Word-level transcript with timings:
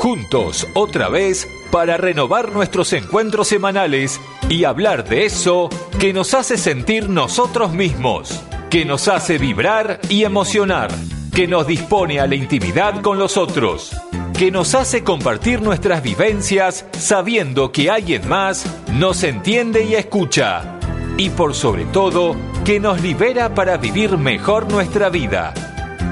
juntos 0.00 0.66
otra 0.72 1.10
vez 1.10 1.46
para 1.70 1.98
renovar 1.98 2.52
nuestros 2.52 2.94
encuentros 2.94 3.48
semanales 3.48 4.18
y 4.48 4.64
hablar 4.64 5.06
de 5.06 5.26
eso 5.26 5.68
que 5.98 6.14
nos 6.14 6.32
hace 6.32 6.56
sentir 6.56 7.10
nosotros 7.10 7.74
mismos, 7.74 8.42
que 8.70 8.86
nos 8.86 9.08
hace 9.08 9.36
vibrar 9.36 10.00
y 10.08 10.24
emocionar, 10.24 10.90
que 11.34 11.46
nos 11.46 11.66
dispone 11.66 12.18
a 12.18 12.26
la 12.26 12.34
intimidad 12.34 13.02
con 13.02 13.18
los 13.18 13.36
otros, 13.36 13.94
que 14.38 14.50
nos 14.50 14.74
hace 14.74 15.04
compartir 15.04 15.60
nuestras 15.60 16.02
vivencias 16.02 16.86
sabiendo 16.92 17.70
que 17.70 17.90
alguien 17.90 18.26
más 18.26 18.64
nos 18.94 19.22
entiende 19.22 19.84
y 19.84 19.96
escucha, 19.96 20.78
y 21.18 21.28
por 21.28 21.54
sobre 21.54 21.84
todo, 21.84 22.36
que 22.64 22.80
nos 22.80 23.02
libera 23.02 23.54
para 23.54 23.76
vivir 23.76 24.16
mejor 24.16 24.72
nuestra 24.72 25.10
vida. 25.10 25.52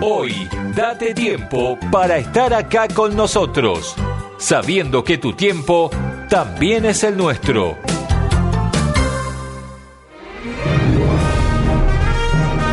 Hoy, 0.00 0.48
date 0.76 1.12
tiempo 1.12 1.76
para 1.90 2.18
estar 2.18 2.54
acá 2.54 2.86
con 2.86 3.16
nosotros, 3.16 3.96
sabiendo 4.38 5.02
que 5.02 5.18
tu 5.18 5.32
tiempo 5.32 5.90
también 6.28 6.84
es 6.84 7.02
el 7.02 7.16
nuestro. 7.16 7.87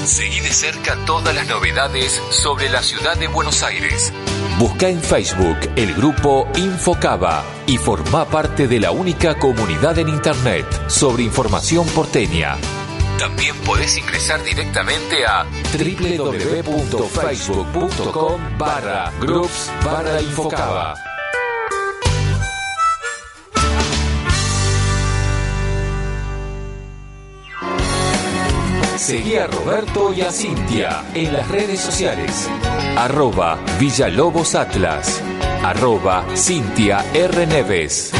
Seguí 0.05 0.39
de 0.39 0.51
cerca 0.51 0.97
todas 1.05 1.35
las 1.35 1.47
novedades 1.47 2.19
sobre 2.31 2.71
la 2.71 2.81
ciudad 2.81 3.15
de 3.15 3.27
Buenos 3.27 3.61
Aires. 3.61 4.11
Busca 4.59 4.87
en 4.87 5.01
Facebook 5.01 5.57
el 5.75 5.95
grupo 5.95 6.47
Infocaba 6.55 7.43
y 7.65 7.77
forma 7.77 8.25
parte 8.25 8.67
de 8.67 8.79
la 8.79 8.91
única 8.91 9.39
comunidad 9.39 9.97
en 9.97 10.09
Internet 10.09 10.67
sobre 10.87 11.23
información 11.23 11.87
porteña. 11.87 12.57
También 13.17 13.55
podés 13.65 13.97
ingresar 13.97 14.43
directamente 14.43 15.25
a 15.25 15.47
www.facebook.com 15.73 18.41
barra 18.57 19.11
groups 19.19 19.71
barra 19.83 20.21
Infocaba. 20.21 20.93
Seguí 29.03 29.35
a 29.35 29.45
Roberto 29.47 30.13
y 30.13 30.21
a 30.21 30.31
Cintia 30.31 31.03
en 31.13 31.33
las 31.33 31.49
redes 31.49 31.81
sociales. 31.81 32.47
Arroba 32.95 33.59
Villalobos 33.77 34.55
Atlas. 34.55 35.21
Arroba 35.61 36.25
Cintia 36.37 37.03
R. 37.13 37.45
Neves. 37.45 38.13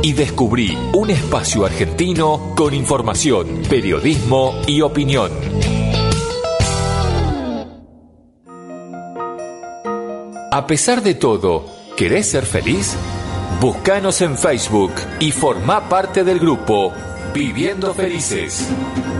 y 0.03 0.11
descubrí 0.11 0.77
un 0.93 1.09
espacio 1.09 1.65
argentino 1.65 2.53
con 2.55 2.73
información, 2.73 3.63
periodismo 3.69 4.53
y 4.67 4.81
opinión. 4.81 5.31
A 10.51 10.67
pesar 10.67 11.01
de 11.01 11.15
todo, 11.15 11.65
¿querés 11.95 12.29
ser 12.29 12.45
feliz? 12.45 12.95
Búscanos 13.61 14.21
en 14.21 14.37
Facebook 14.37 14.91
y 15.19 15.31
forma 15.31 15.87
parte 15.87 16.25
del 16.25 16.37
grupo 16.37 16.91
Viviendo 17.33 17.93
Felices. 17.93 18.69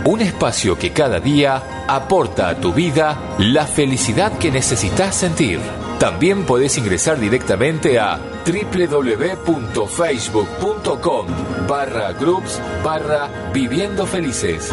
Un 0.04 0.20
espacio 0.20 0.78
que 0.78 0.92
cada 0.92 1.18
día 1.18 1.86
aporta 1.88 2.50
a 2.50 2.56
tu 2.56 2.74
vida 2.74 3.34
la 3.38 3.66
felicidad 3.66 4.36
que 4.38 4.50
necesitas 4.50 5.16
sentir. 5.16 5.60
También 6.04 6.44
podés 6.44 6.76
ingresar 6.76 7.18
directamente 7.18 7.98
a 7.98 8.20
www.facebook.com 8.44 11.26
barra 11.66 12.12
groups 12.12 12.60
barra 12.84 13.30
viviendo 13.54 14.06
felices. 14.06 14.70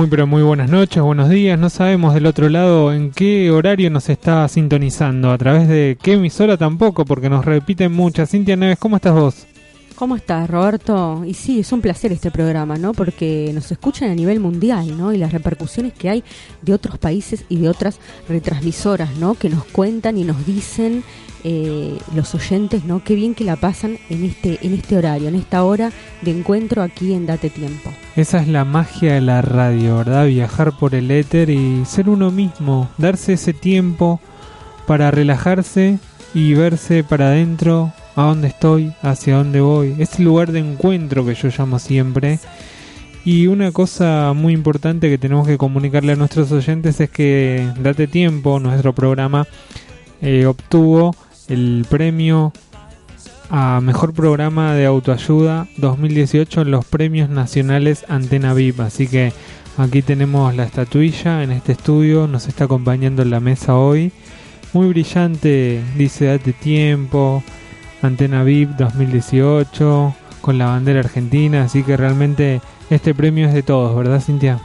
Muy 0.00 0.08
pero 0.08 0.26
muy 0.26 0.42
buenas 0.42 0.70
noches, 0.70 1.02
buenos 1.02 1.28
días. 1.28 1.58
No 1.58 1.68
sabemos 1.68 2.14
del 2.14 2.24
otro 2.24 2.48
lado 2.48 2.90
en 2.90 3.10
qué 3.10 3.50
horario 3.50 3.90
nos 3.90 4.08
está 4.08 4.48
sintonizando, 4.48 5.30
a 5.30 5.36
través 5.36 5.68
de 5.68 5.98
qué 6.02 6.14
emisora 6.14 6.56
tampoco, 6.56 7.04
porque 7.04 7.28
nos 7.28 7.44
repiten 7.44 7.92
muchas. 7.92 8.30
Cintia 8.30 8.56
Neves, 8.56 8.78
¿cómo 8.78 8.96
estás 8.96 9.12
vos? 9.12 9.46
¿Cómo 9.96 10.16
estás, 10.16 10.48
Roberto? 10.48 11.22
Y 11.26 11.34
sí, 11.34 11.60
es 11.60 11.70
un 11.70 11.82
placer 11.82 12.12
este 12.12 12.30
programa, 12.30 12.78
¿no? 12.78 12.94
Porque 12.94 13.50
nos 13.52 13.70
escuchan 13.70 14.08
a 14.08 14.14
nivel 14.14 14.40
mundial, 14.40 14.96
¿no? 14.96 15.12
Y 15.12 15.18
las 15.18 15.32
repercusiones 15.32 15.92
que 15.92 16.08
hay 16.08 16.24
de 16.62 16.72
otros 16.72 16.96
países 16.96 17.44
y 17.50 17.56
de 17.56 17.68
otras 17.68 17.98
retransmisoras, 18.26 19.18
¿no? 19.18 19.34
Que 19.34 19.50
nos 19.50 19.64
cuentan 19.64 20.16
y 20.16 20.24
nos 20.24 20.46
dicen 20.46 21.04
eh, 21.44 21.98
los 22.14 22.34
oyentes, 22.34 22.84
¿no? 22.84 23.02
Qué 23.02 23.14
bien 23.14 23.34
que 23.34 23.44
la 23.44 23.56
pasan 23.56 23.98
en 24.08 24.24
este, 24.24 24.58
en 24.62 24.74
este 24.74 24.96
horario, 24.96 25.28
en 25.28 25.34
esta 25.34 25.64
hora 25.64 25.92
de 26.22 26.30
encuentro 26.30 26.82
aquí 26.82 27.12
en 27.12 27.26
Date 27.26 27.50
Tiempo. 27.50 27.90
Esa 28.16 28.40
es 28.40 28.48
la 28.48 28.64
magia 28.64 29.14
de 29.14 29.20
la 29.20 29.42
radio, 29.42 29.98
¿verdad? 29.98 30.26
Viajar 30.26 30.76
por 30.78 30.94
el 30.94 31.10
éter 31.10 31.50
y 31.50 31.84
ser 31.84 32.08
uno 32.08 32.30
mismo, 32.30 32.88
darse 32.98 33.34
ese 33.34 33.52
tiempo 33.52 34.20
para 34.86 35.10
relajarse 35.10 35.98
y 36.34 36.54
verse 36.54 37.04
para 37.04 37.28
adentro, 37.28 37.92
a 38.16 38.22
dónde 38.22 38.48
estoy, 38.48 38.92
hacia 39.02 39.36
dónde 39.36 39.60
voy. 39.60 39.96
Ese 39.98 40.22
lugar 40.22 40.52
de 40.52 40.60
encuentro 40.60 41.24
que 41.24 41.34
yo 41.34 41.48
llamo 41.56 41.78
siempre. 41.78 42.38
Y 43.24 43.46
una 43.48 43.70
cosa 43.70 44.32
muy 44.34 44.54
importante 44.54 45.10
que 45.10 45.18
tenemos 45.18 45.46
que 45.46 45.58
comunicarle 45.58 46.12
a 46.12 46.16
nuestros 46.16 46.50
oyentes 46.52 47.00
es 47.00 47.10
que 47.10 47.68
Date 47.78 48.06
Tiempo, 48.06 48.58
nuestro 48.58 48.94
programa, 48.94 49.46
eh, 50.22 50.46
obtuvo 50.46 51.14
el 51.50 51.84
premio 51.90 52.52
a 53.50 53.80
Mejor 53.80 54.14
Programa 54.14 54.74
de 54.74 54.86
Autoayuda 54.86 55.66
2018 55.76 56.62
en 56.62 56.70
los 56.70 56.84
Premios 56.84 57.28
Nacionales 57.28 58.04
Antena 58.08 58.54
VIP. 58.54 58.80
Así 58.80 59.08
que 59.08 59.32
aquí 59.76 60.02
tenemos 60.02 60.54
la 60.54 60.64
estatuilla 60.64 61.42
en 61.42 61.50
este 61.50 61.72
estudio, 61.72 62.28
nos 62.28 62.46
está 62.46 62.64
acompañando 62.64 63.22
en 63.22 63.30
la 63.30 63.40
mesa 63.40 63.74
hoy. 63.74 64.12
Muy 64.72 64.86
brillante, 64.88 65.82
dice 65.96 66.26
Date 66.26 66.52
Tiempo, 66.52 67.42
Antena 68.00 68.44
VIP 68.44 68.70
2018, 68.76 70.14
con 70.40 70.56
la 70.56 70.66
bandera 70.66 71.00
argentina. 71.00 71.64
Así 71.64 71.82
que 71.82 71.96
realmente 71.96 72.60
este 72.88 73.12
premio 73.12 73.48
es 73.48 73.54
de 73.54 73.64
todos, 73.64 73.96
¿verdad 73.96 74.22
Cintia? 74.22 74.60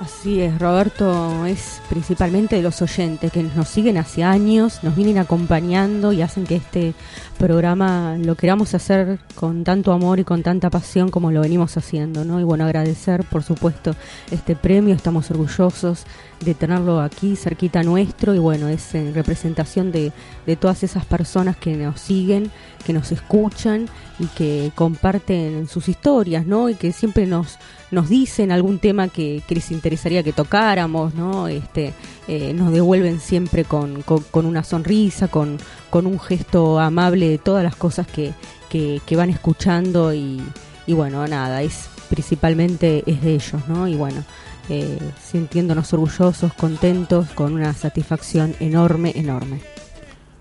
Así 0.00 0.40
es, 0.40 0.56
Roberto, 0.60 1.44
es 1.44 1.82
principalmente 1.88 2.54
de 2.54 2.62
los 2.62 2.80
oyentes 2.82 3.32
que 3.32 3.42
nos 3.42 3.66
siguen 3.66 3.98
hace 3.98 4.22
años, 4.22 4.84
nos 4.84 4.94
vienen 4.94 5.18
acompañando 5.18 6.12
y 6.12 6.22
hacen 6.22 6.46
que 6.46 6.54
este 6.54 6.94
programa 7.36 8.16
lo 8.16 8.36
queramos 8.36 8.74
hacer 8.74 9.18
con 9.34 9.64
tanto 9.64 9.90
amor 9.90 10.20
y 10.20 10.24
con 10.24 10.44
tanta 10.44 10.70
pasión 10.70 11.10
como 11.10 11.32
lo 11.32 11.40
venimos 11.40 11.76
haciendo, 11.76 12.24
¿no? 12.24 12.38
Y 12.38 12.44
bueno, 12.44 12.64
agradecer, 12.64 13.24
por 13.24 13.42
supuesto, 13.42 13.96
este 14.30 14.54
premio, 14.54 14.94
estamos 14.94 15.32
orgullosos 15.32 16.04
de 16.44 16.54
tenerlo 16.54 17.00
aquí 17.00 17.34
cerquita 17.34 17.82
nuestro 17.82 18.36
y 18.36 18.38
bueno, 18.38 18.68
es 18.68 18.94
en 18.94 19.12
representación 19.12 19.90
de, 19.90 20.12
de 20.46 20.54
todas 20.54 20.84
esas 20.84 21.06
personas 21.06 21.56
que 21.56 21.76
nos 21.76 22.00
siguen, 22.00 22.52
que 22.86 22.92
nos 22.92 23.10
escuchan 23.10 23.88
y 24.20 24.26
que 24.26 24.70
comparten 24.76 25.66
sus 25.66 25.88
historias, 25.88 26.46
¿no? 26.46 26.68
Y 26.68 26.74
que 26.74 26.92
siempre 26.92 27.26
nos, 27.26 27.58
nos 27.90 28.08
dicen 28.08 28.52
algún 28.52 28.78
tema 28.78 29.08
que, 29.08 29.42
que 29.46 29.54
les 29.54 29.70
interesaría 29.70 30.22
que 30.22 30.32
tocáramos, 30.32 31.14
¿no? 31.14 31.48
Este, 31.48 31.92
eh, 32.26 32.52
nos 32.52 32.72
devuelven 32.72 33.20
siempre 33.20 33.64
con, 33.64 34.02
con, 34.02 34.46
una 34.46 34.62
sonrisa, 34.62 35.28
con, 35.28 35.58
con 35.90 36.06
un 36.06 36.20
gesto 36.20 36.78
amable 36.78 37.28
de 37.28 37.38
todas 37.38 37.64
las 37.64 37.76
cosas 37.76 38.06
que, 38.06 38.32
que, 38.68 39.00
que 39.06 39.16
van 39.16 39.30
escuchando 39.30 40.12
y, 40.12 40.42
y 40.86 40.92
bueno, 40.92 41.26
nada, 41.26 41.62
es 41.62 41.88
principalmente 42.08 43.02
es 43.06 43.22
de 43.22 43.34
ellos, 43.34 43.68
¿no? 43.68 43.86
Y 43.86 43.94
bueno, 43.94 44.24
eh, 44.68 44.98
sintiéndonos 45.22 45.92
orgullosos, 45.92 46.52
contentos, 46.54 47.28
con 47.30 47.54
una 47.54 47.72
satisfacción 47.74 48.54
enorme, 48.60 49.12
enorme. 49.14 49.60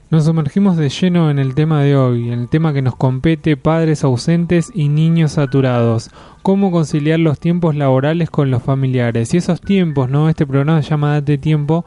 Nos 0.09 0.23
sumergimos 0.23 0.77
de 0.77 0.87
lleno 0.87 1.29
en 1.29 1.37
el 1.37 1.53
tema 1.53 1.81
de 1.81 1.97
hoy, 1.97 2.31
en 2.31 2.39
el 2.39 2.47
tema 2.47 2.71
que 2.71 2.81
nos 2.81 2.95
compete 2.95 3.57
padres 3.57 4.05
ausentes 4.05 4.71
y 4.73 4.87
niños 4.87 5.33
saturados. 5.33 6.11
Cómo 6.43 6.71
conciliar 6.71 7.19
los 7.19 7.41
tiempos 7.41 7.75
laborales 7.75 8.29
con 8.29 8.49
los 8.49 8.63
familiares. 8.63 9.33
Y 9.33 9.37
esos 9.37 9.59
tiempos, 9.59 10.09
¿no? 10.09 10.29
Este 10.29 10.45
programa 10.45 10.81
se 10.81 10.91
llama 10.91 11.15
Date 11.15 11.37
Tiempo 11.37 11.83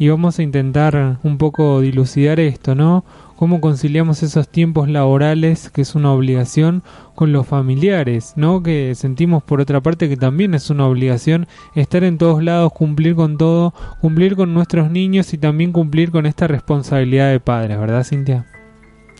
y 0.00 0.08
vamos 0.08 0.40
a 0.40 0.42
intentar 0.42 1.18
un 1.22 1.38
poco 1.38 1.80
dilucidar 1.80 2.40
esto, 2.40 2.74
¿no? 2.74 3.04
Cómo 3.40 3.62
conciliamos 3.62 4.22
esos 4.22 4.50
tiempos 4.50 4.86
laborales, 4.90 5.70
que 5.70 5.80
es 5.80 5.94
una 5.94 6.12
obligación, 6.12 6.82
con 7.14 7.32
los 7.32 7.46
familiares, 7.46 8.34
¿no? 8.36 8.62
Que 8.62 8.94
sentimos 8.94 9.42
por 9.42 9.62
otra 9.62 9.80
parte 9.80 10.10
que 10.10 10.18
también 10.18 10.52
es 10.52 10.68
una 10.68 10.86
obligación 10.86 11.46
estar 11.74 12.04
en 12.04 12.18
todos 12.18 12.42
lados, 12.42 12.70
cumplir 12.74 13.14
con 13.14 13.38
todo, 13.38 13.72
cumplir 14.02 14.36
con 14.36 14.52
nuestros 14.52 14.90
niños 14.90 15.32
y 15.32 15.38
también 15.38 15.72
cumplir 15.72 16.10
con 16.10 16.26
esta 16.26 16.48
responsabilidad 16.48 17.30
de 17.30 17.40
padres, 17.40 17.80
¿verdad, 17.80 18.04
Cintia? 18.04 18.46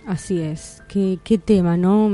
Así 0.06 0.38
es, 0.38 0.82
qué, 0.86 1.18
qué 1.24 1.38
tema, 1.38 1.78
¿no? 1.78 2.10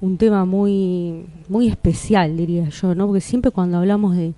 Un 0.00 0.18
tema 0.18 0.44
muy, 0.44 1.26
muy 1.48 1.68
especial, 1.68 2.36
diría 2.36 2.68
yo, 2.68 2.96
¿no? 2.96 3.06
Porque 3.06 3.20
siempre 3.20 3.52
cuando 3.52 3.78
hablamos 3.78 4.16
de, 4.16 4.34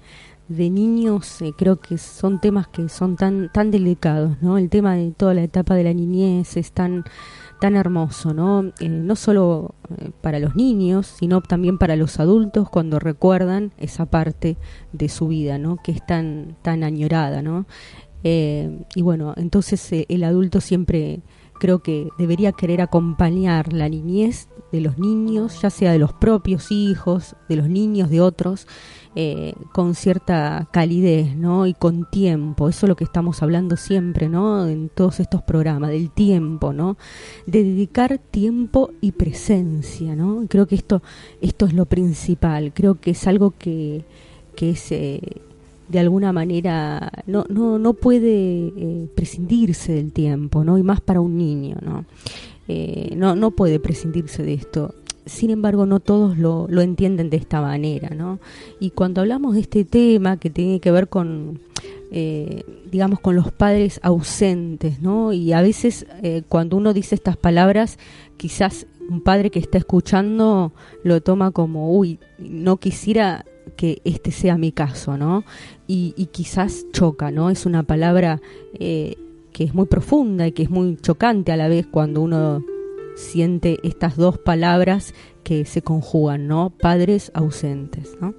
de 0.51 0.69
niños 0.69 1.41
eh, 1.43 1.53
creo 1.57 1.77
que 1.77 1.97
son 1.97 2.41
temas 2.41 2.67
que 2.67 2.89
son 2.89 3.15
tan 3.15 3.53
tan 3.53 3.71
delicados 3.71 4.37
no 4.43 4.59
el 4.59 4.69
tema 4.69 4.97
de 4.97 5.13
toda 5.13 5.33
la 5.33 5.45
etapa 5.45 5.77
de 5.77 5.85
la 5.85 5.95
niñez 5.95 6.57
es 6.57 6.73
tan 6.73 7.05
tan 7.61 7.77
hermoso 7.77 8.35
no 8.35 8.73
eh, 8.81 8.89
no 8.89 9.15
solo 9.15 9.77
eh, 9.97 10.11
para 10.21 10.41
los 10.41 10.57
niños 10.57 11.07
sino 11.07 11.41
también 11.41 11.79
para 11.79 11.95
los 11.95 12.19
adultos 12.19 12.69
cuando 12.69 12.99
recuerdan 12.99 13.73
esa 13.79 14.07
parte 14.07 14.57
de 14.93 15.09
su 15.09 15.29
vida 15.29 15.57
no 15.57 15.77
que 15.77 15.93
es 15.93 16.05
tan 16.05 16.57
tan 16.63 16.83
añorada 16.83 17.43
no 17.43 17.67
y 18.23 19.01
bueno 19.01 19.33
entonces 19.37 19.89
el 20.09 20.25
adulto 20.25 20.61
siempre 20.61 21.23
creo 21.61 21.79
que 21.79 22.09
debería 22.19 22.53
querer 22.53 22.81
acompañar 22.81 23.73
la 23.73 23.89
niñez 23.89 24.49
de 24.73 24.81
los 24.81 24.99
niños, 24.99 25.61
ya 25.63 25.71
sea 25.71 25.93
de 25.93 25.99
los 25.99 26.13
propios 26.13 26.73
hijos, 26.73 27.37
de 27.49 27.57
los 27.57 27.69
niños 27.69 28.11
de 28.11 28.21
otros, 28.21 28.67
eh, 29.17 29.55
con 29.73 29.97
cierta 29.97 30.69
calidez, 30.71 31.35
¿no? 31.35 31.67
Y 31.67 31.75
con 31.75 32.09
tiempo. 32.09 32.69
Eso 32.69 32.87
es 32.87 32.89
lo 32.89 32.95
que 32.95 33.03
estamos 33.03 33.43
hablando 33.43 33.77
siempre, 33.77 34.29
¿no? 34.29 34.69
En 34.69 34.89
todos 34.89 35.19
estos 35.19 35.43
programas, 35.43 35.91
del 35.91 36.11
tiempo, 36.11 36.73
¿no? 36.73 36.97
De 37.45 37.65
dedicar 37.65 38.19
tiempo 38.19 38.93
y 39.01 39.11
presencia, 39.11 40.15
¿no? 40.15 40.45
Creo 40.49 40.67
que 40.69 40.77
esto, 40.77 41.03
esto 41.41 41.67
es 41.67 41.73
lo 41.75 41.87
principal. 41.87 42.73
Creo 42.73 43.01
que 43.01 43.11
es 43.11 43.27
algo 43.27 43.53
que, 43.59 44.05
que 44.55 44.71
es... 44.71 44.93
Eh, 44.93 45.21
de 45.89 45.99
alguna 45.99 46.33
manera 46.33 47.11
no, 47.27 47.45
no, 47.49 47.81
no 47.81 47.95
puede 47.95 48.69
eh, 48.77 49.09
prescindirse 49.17 49.93
del 49.93 50.13
tiempo, 50.13 50.63
¿no? 50.63 50.79
Y 50.79 50.85
más 50.85 51.01
para 51.01 51.21
un 51.21 51.37
niño, 51.37 51.77
¿no? 51.83 52.05
no, 53.17 53.35
no 53.35 53.51
puede 53.51 53.81
prescindirse 53.81 54.45
de 54.45 54.55
esto 54.55 54.95
sin 55.31 55.51
embargo 55.51 55.87
no 55.87 56.01
todos 56.01 56.37
lo, 56.37 56.67
lo, 56.69 56.83
entienden 56.83 57.31
de 57.31 57.37
esta 57.37 57.61
manera, 57.61 58.11
¿no? 58.11 58.41
Y 58.81 58.91
cuando 58.91 59.21
hablamos 59.21 59.55
de 59.55 59.61
este 59.61 59.85
tema 59.85 60.39
que 60.39 60.51
tiene 60.51 60.81
que 60.81 60.91
ver 60.91 61.09
con, 61.09 61.61
eh, 62.11 62.65
digamos, 62.91 63.21
con 63.21 63.37
los 63.37 63.53
padres 63.53 64.01
ausentes, 64.03 65.01
¿no? 65.01 65.33
Y 65.33 65.53
a 65.53 65.63
veces 65.63 66.07
eh, 66.23 66.43
cuando 66.49 66.77
uno 66.77 66.93
dice 66.93 67.15
estas 67.15 67.37
palabras, 67.37 67.99
quizás 68.37 68.87
un 69.09 69.21
padre 69.21 69.51
que 69.51 69.61
está 69.61 69.79
escuchando 69.79 70.73
lo 71.05 71.21
toma 71.21 71.53
como, 71.53 71.97
uy, 71.97 72.19
no 72.39 72.79
quisiera 72.79 73.45
que 73.77 74.03
este 74.05 74.33
sea 74.33 74.59
mi 74.59 74.73
caso, 74.73 75.17
¿no? 75.17 75.45
Y, 75.87 76.13
y 76.17 76.27
quizás 76.27 76.87
choca, 76.93 77.31
¿no? 77.31 77.51
Es 77.51 77.67
una 77.67 77.85
palabra 77.85 78.41
eh, 78.75 79.17
que 79.53 79.63
es 79.63 79.75
muy 79.75 79.87
profunda 79.87 80.49
y 80.49 80.53
que 80.53 80.65
es 80.65 80.71
muy 80.71 80.97
chocante 80.97 81.53
a 81.53 81.57
la 81.57 81.69
vez 81.69 81.87
cuando 81.87 82.21
uno 82.21 82.65
siente 83.21 83.79
estas 83.83 84.17
dos 84.17 84.39
palabras 84.39 85.15
que 85.45 85.65
se 85.65 85.83
conjugan, 85.83 86.49
¿no? 86.49 86.71
Padres 86.71 87.31
ausentes, 87.35 88.17
¿no? 88.21 88.35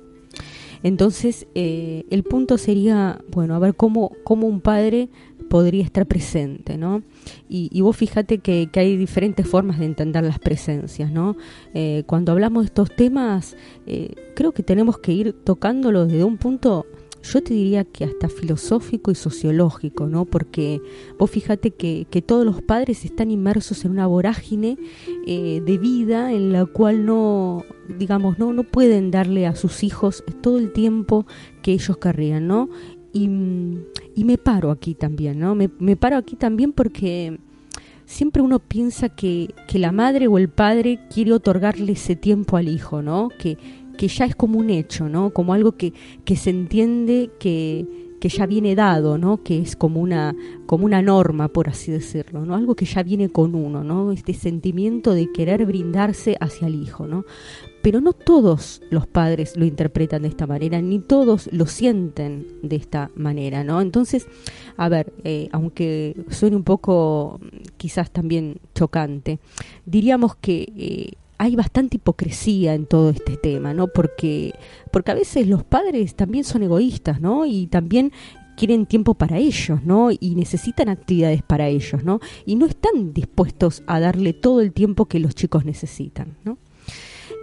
Entonces, 0.83 1.47
eh, 1.53 2.05
el 2.09 2.23
punto 2.23 2.57
sería, 2.57 3.19
bueno, 3.29 3.55
a 3.55 3.59
ver 3.59 3.75
cómo, 3.75 4.11
cómo 4.23 4.47
un 4.47 4.61
padre 4.61 5.09
podría 5.51 5.83
estar 5.83 6.05
presente, 6.07 6.77
¿no? 6.77 7.03
Y, 7.49 7.81
vos 7.81 7.97
fíjate 7.97 8.37
que, 8.37 8.69
hay 8.73 8.95
diferentes 8.95 9.45
formas 9.45 9.79
de 9.79 9.85
entender 9.85 10.23
las 10.23 10.39
presencias, 10.39 11.11
¿no? 11.11 11.35
Eh, 11.73 12.03
cuando 12.07 12.31
hablamos 12.31 12.63
de 12.63 12.67
estos 12.67 12.95
temas, 12.95 13.57
eh, 13.85 14.15
creo 14.33 14.53
que 14.53 14.63
tenemos 14.63 14.97
que 14.97 15.11
ir 15.11 15.33
tocándolos 15.33 16.07
desde 16.07 16.23
un 16.23 16.37
punto 16.37 16.85
yo 17.23 17.43
te 17.43 17.53
diría 17.53 17.83
que 17.83 18.03
hasta 18.03 18.29
filosófico 18.29 19.11
y 19.11 19.15
sociológico, 19.15 20.07
¿no? 20.07 20.25
Porque 20.25 20.81
vos 21.17 21.29
fíjate 21.29 21.71
que, 21.71 22.07
que 22.09 22.21
todos 22.21 22.45
los 22.45 22.61
padres 22.61 23.05
están 23.05 23.31
inmersos 23.31 23.85
en 23.85 23.91
una 23.91 24.07
vorágine 24.07 24.77
eh, 25.27 25.61
de 25.63 25.77
vida 25.77 26.33
en 26.33 26.51
la 26.51 26.65
cual 26.65 27.05
no, 27.05 27.63
digamos, 27.99 28.39
no, 28.39 28.53
no 28.53 28.63
pueden 28.63 29.11
darle 29.11 29.45
a 29.47 29.55
sus 29.55 29.83
hijos 29.83 30.23
todo 30.41 30.57
el 30.57 30.73
tiempo 30.73 31.25
que 31.61 31.73
ellos 31.73 31.97
querrían, 31.97 32.47
¿no? 32.47 32.69
Y, 33.13 33.29
y 34.15 34.23
me 34.23 34.37
paro 34.37 34.71
aquí 34.71 34.95
también, 34.95 35.39
¿no? 35.39 35.53
Me, 35.53 35.69
me 35.79 35.95
paro 35.95 36.17
aquí 36.17 36.35
también 36.35 36.71
porque 36.73 37.37
siempre 38.05 38.41
uno 38.41 38.59
piensa 38.59 39.09
que, 39.09 39.53
que 39.67 39.79
la 39.79 39.91
madre 39.91 40.27
o 40.27 40.37
el 40.37 40.49
padre 40.49 40.99
quiere 41.13 41.33
otorgarle 41.33 41.93
ese 41.93 42.15
tiempo 42.15 42.57
al 42.57 42.67
hijo, 42.67 43.01
¿no? 43.01 43.29
Que, 43.39 43.57
que 44.01 44.07
ya 44.07 44.25
es 44.25 44.35
como 44.35 44.57
un 44.57 44.71
hecho, 44.71 45.09
¿no? 45.09 45.29
Como 45.29 45.53
algo 45.53 45.73
que, 45.73 45.93
que 46.25 46.35
se 46.35 46.49
entiende 46.49 47.29
que, 47.39 47.85
que 48.19 48.29
ya 48.29 48.47
viene 48.47 48.73
dado, 48.73 49.19
¿no? 49.19 49.43
Que 49.43 49.59
es 49.59 49.75
como 49.75 50.01
una, 50.01 50.35
como 50.65 50.85
una 50.85 51.03
norma, 51.03 51.49
por 51.49 51.69
así 51.69 51.91
decirlo, 51.91 52.43
¿no? 52.43 52.55
Algo 52.55 52.73
que 52.73 52.85
ya 52.85 53.03
viene 53.03 53.29
con 53.29 53.53
uno, 53.53 53.83
¿no? 53.83 54.11
Este 54.11 54.33
sentimiento 54.33 55.13
de 55.13 55.31
querer 55.31 55.67
brindarse 55.67 56.35
hacia 56.39 56.65
el 56.65 56.81
hijo, 56.81 57.05
¿no? 57.05 57.25
Pero 57.83 58.01
no 58.01 58.13
todos 58.13 58.81
los 58.89 59.05
padres 59.05 59.55
lo 59.55 59.65
interpretan 59.65 60.23
de 60.23 60.29
esta 60.29 60.47
manera, 60.47 60.81
ni 60.81 60.97
todos 60.97 61.47
lo 61.53 61.67
sienten 61.67 62.47
de 62.63 62.77
esta 62.77 63.11
manera, 63.13 63.63
¿no? 63.63 63.81
Entonces, 63.81 64.27
a 64.77 64.89
ver, 64.89 65.13
eh, 65.23 65.47
aunque 65.51 66.15
suene 66.31 66.55
un 66.55 66.63
poco 66.63 67.39
quizás 67.77 68.09
también 68.09 68.61
chocante, 68.73 69.37
diríamos 69.85 70.35
que 70.37 70.73
eh, 70.75 71.20
hay 71.41 71.55
bastante 71.55 71.95
hipocresía 71.95 72.75
en 72.75 72.85
todo 72.85 73.09
este 73.09 73.35
tema, 73.35 73.73
¿no? 73.73 73.87
Porque, 73.87 74.53
porque 74.91 75.09
a 75.09 75.15
veces 75.15 75.47
los 75.47 75.63
padres 75.63 76.13
también 76.13 76.43
son 76.43 76.61
egoístas, 76.61 77.19
¿no? 77.19 77.47
Y 77.47 77.65
también 77.65 78.11
quieren 78.55 78.85
tiempo 78.85 79.15
para 79.15 79.39
ellos, 79.39 79.81
¿no? 79.83 80.11
Y 80.11 80.35
necesitan 80.35 80.87
actividades 80.87 81.41
para 81.41 81.67
ellos, 81.67 82.03
¿no? 82.03 82.19
Y 82.45 82.57
no 82.57 82.67
están 82.67 83.11
dispuestos 83.11 83.81
a 83.87 83.99
darle 83.99 84.33
todo 84.33 84.61
el 84.61 84.71
tiempo 84.71 85.07
que 85.07 85.19
los 85.19 85.33
chicos 85.33 85.65
necesitan, 85.65 86.37
¿no? 86.45 86.59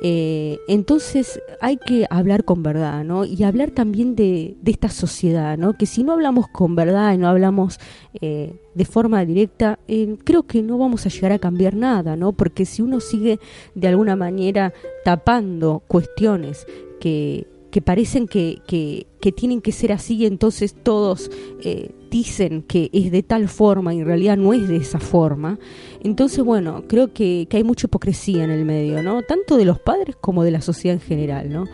Eh, 0.01 0.61
entonces 0.69 1.41
hay 1.61 1.77
que 1.77 2.07
hablar 2.09 2.45
con 2.45 2.63
verdad, 2.63 3.05
¿no? 3.05 3.25
Y 3.25 3.43
hablar 3.43 3.71
también 3.71 4.15
de, 4.15 4.57
esta 4.65 4.89
sociedad, 4.89 5.59
¿no? 5.59 5.75
Que 5.75 5.87
si 5.87 6.05
no 6.05 6.13
hablamos 6.13 6.49
con 6.49 6.77
verdad 6.77 7.15
y 7.15 7.19
no 7.19 7.29
hablamos 7.29 7.81
eh, 8.21 8.55
de 8.75 8.85
forma 8.85 9.25
directa, 9.25 9.79
eh, 9.89 10.17
creo 10.25 10.45
que 10.45 10.63
no 10.63 10.79
vamos 10.79 11.07
a 11.07 11.09
llegar 11.09 11.33
a 11.33 11.39
cambiar 11.39 11.75
nada, 11.75 12.17
¿no? 12.17 12.33
Porque 12.33 12.65
si 12.65 12.83
uno 12.83 13.01
sigue 13.01 13.41
de 13.75 13.89
alguna 13.89 14.15
manera 14.15 14.73
tapando 15.05 15.83
cuestiones 15.89 16.67
que 17.01 17.47
que 17.71 17.83
parecen 17.83 18.27
que, 18.27 18.63
que, 18.67 19.33
tienen 19.33 19.61
que 19.61 19.73
ser 19.73 19.93
así, 19.93 20.25
entonces 20.25 20.75
todos 20.75 21.31
eh, 21.63 21.91
dicen 22.11 22.63
que 22.63 22.89
es 22.95 23.13
de 23.13 23.23
tal 23.23 23.49
forma 23.49 23.93
y 23.93 23.99
en 23.99 24.07
realidad 24.07 24.39
no 24.39 24.55
es 24.55 24.69
de 24.69 24.77
esa 24.77 24.99
forma. 24.99 25.59
Entonces, 26.03 26.43
bueno, 26.43 26.85
creo 26.89 27.13
que, 27.13 27.47
hay 27.51 27.65
mucha 27.65 27.87
hipocresía 27.87 28.45
en 28.45 28.51
el 28.51 28.65
medio, 28.65 29.03
¿no? 29.03 29.23
Tanto 29.23 29.59
de 29.59 29.67
los 29.67 29.79
padres 29.79 30.17
como 30.17 30.45
de 30.45 30.51
la 30.51 30.63
sociedad 30.63 30.95
en 30.95 31.03
general, 31.03 31.51
¿no? 31.51 31.65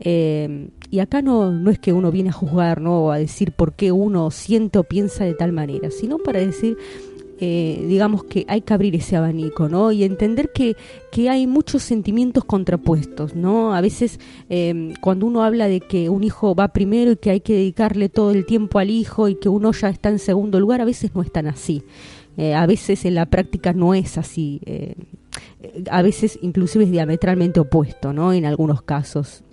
Eh, 0.00 0.70
y 0.90 0.98
acá 0.98 1.22
no, 1.22 1.52
no 1.52 1.70
es 1.70 1.78
que 1.78 1.92
uno 1.92 2.10
viene 2.10 2.30
a 2.30 2.32
juzgar, 2.32 2.80
¿no? 2.80 3.04
O 3.04 3.10
a 3.12 3.18
decir 3.18 3.52
por 3.52 3.74
qué 3.74 3.92
uno 3.92 4.32
siente 4.32 4.80
o 4.80 4.84
piensa 4.84 5.24
de 5.24 5.34
tal 5.34 5.52
manera, 5.52 5.90
sino 5.90 6.18
para 6.18 6.40
decir 6.40 6.76
eh, 7.46 7.84
digamos 7.86 8.24
que 8.24 8.46
hay 8.48 8.62
que 8.62 8.72
abrir 8.72 8.96
ese 8.96 9.16
abanico, 9.16 9.68
¿no? 9.68 9.92
Y 9.92 10.02
entender 10.02 10.50
que, 10.50 10.76
que 11.12 11.28
hay 11.28 11.46
muchos 11.46 11.82
sentimientos 11.82 12.42
contrapuestos, 12.46 13.34
¿no? 13.34 13.74
A 13.74 13.82
veces 13.82 14.18
em, 14.48 14.94
cuando 15.02 15.26
uno 15.26 15.44
habla 15.44 15.68
de 15.68 15.80
que 15.80 16.08
un 16.08 16.24
hijo 16.24 16.54
va 16.54 16.68
primero 16.68 17.10
y 17.12 17.16
que 17.16 17.28
hay 17.28 17.40
que 17.40 17.52
dedicarle 17.52 18.08
todo 18.08 18.30
el 18.30 18.46
tiempo 18.46 18.78
al 18.78 18.88
hijo 18.88 19.28
y 19.28 19.34
que 19.34 19.50
uno 19.50 19.72
ya 19.72 19.90
está 19.90 20.08
en 20.08 20.20
segundo 20.20 20.58
lugar, 20.58 20.80
a 20.80 20.86
veces 20.86 21.14
no 21.14 21.20
es 21.20 21.30
tan 21.30 21.46
así. 21.46 21.82
Eh, 22.38 22.54
a 22.54 22.64
veces 22.64 23.04
en 23.04 23.14
la 23.14 23.26
práctica 23.26 23.74
no 23.74 23.92
es 23.92 24.16
así. 24.16 24.62
Eh, 24.64 24.94
a 25.90 26.00
veces 26.00 26.38
inclusive 26.40 26.84
es 26.84 26.90
diametralmente 26.92 27.60
opuesto, 27.60 28.14
¿no? 28.14 28.32
En 28.32 28.46
algunos 28.46 28.80
casos. 28.80 29.44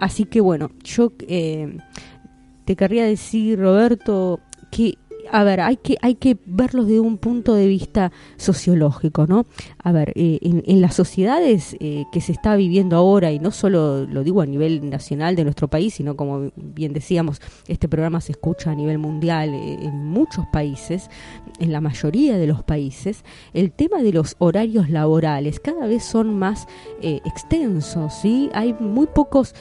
Así 0.00 0.24
que 0.24 0.40
bueno, 0.40 0.72
yo 0.82 1.10
te 1.10 2.74
querría 2.76 3.04
decir, 3.04 3.60
Roberto, 3.60 4.40
que 4.72 4.98
a 5.30 5.44
ver, 5.44 5.60
hay 5.60 5.76
que, 5.76 5.96
hay 6.02 6.14
que 6.14 6.36
verlo 6.46 6.84
de 6.84 7.00
un 7.00 7.18
punto 7.18 7.54
de 7.54 7.66
vista 7.66 8.12
sociológico, 8.36 9.26
¿no? 9.26 9.46
A 9.82 9.92
ver, 9.92 10.12
eh, 10.14 10.38
en, 10.42 10.80
las 10.80 10.94
sociedades 10.94 11.76
eh, 11.80 12.04
que 12.12 12.20
se 12.20 12.32
está 12.32 12.56
viviendo 12.56 12.96
ahora, 12.96 13.32
y 13.32 13.38
no 13.38 13.50
solo 13.50 14.06
lo 14.06 14.24
digo 14.24 14.42
a 14.42 14.46
nivel 14.46 14.88
nacional 14.90 15.36
de 15.36 15.44
nuestro 15.44 15.68
país, 15.68 15.94
sino 15.94 16.16
como 16.16 16.50
bien 16.56 16.92
decíamos, 16.92 17.40
este 17.66 17.88
programa 17.88 18.20
se 18.20 18.32
escucha 18.32 18.70
a 18.70 18.74
nivel 18.74 18.98
mundial 18.98 19.54
eh, 19.54 19.78
en 19.82 20.04
muchos 20.06 20.46
países, 20.46 21.10
en 21.58 21.72
la 21.72 21.80
mayoría 21.80 22.36
de 22.36 22.46
los 22.46 22.62
países, 22.62 23.24
el 23.54 23.72
tema 23.72 24.02
de 24.02 24.12
los 24.12 24.36
horarios 24.38 24.90
laborales 24.90 25.60
cada 25.60 25.86
vez 25.86 26.04
son 26.04 26.38
más 26.38 26.66
extensos, 27.00 28.14
¿sí? 28.14 28.50
Hay 28.52 28.74
muy 28.74 29.06
pocos 29.06 29.54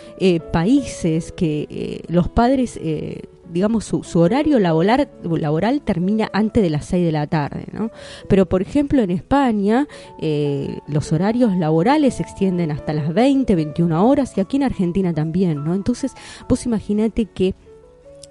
países 0.52 1.32
que 1.32 2.04
los 2.10 2.28
padres 2.30 2.80
digamos, 3.52 3.86
su, 3.86 4.20
horario 4.20 4.60
laboral, 4.60 5.10
laboral 5.24 5.82
termina 5.82 6.30
antes 6.34 6.64
de 6.64 6.70
las 6.70 6.86
6 6.86 7.06
de 7.06 7.12
la 7.12 7.28
tarde, 7.28 7.66
¿no? 7.72 7.92
Pero, 8.28 8.48
por 8.48 8.62
ejemplo, 8.62 9.02
en 9.02 9.12
España 9.12 9.88
eh, 10.20 10.80
los 10.88 11.12
horarios 11.14 11.56
laborales 11.56 12.16
se 12.16 12.24
extienden 12.24 12.72
hasta 12.72 12.94
las 12.94 13.14
20, 13.14 13.56
21 13.56 14.08
horas 14.08 14.38
y 14.38 14.42
aquí 14.42 14.58
en 14.58 14.64
Argentina 14.64 15.14
también, 15.14 15.64
¿no? 15.64 15.74
Entonces, 15.74 16.14
vos 16.48 16.66
imaginate 16.66 17.26
que 17.26 17.56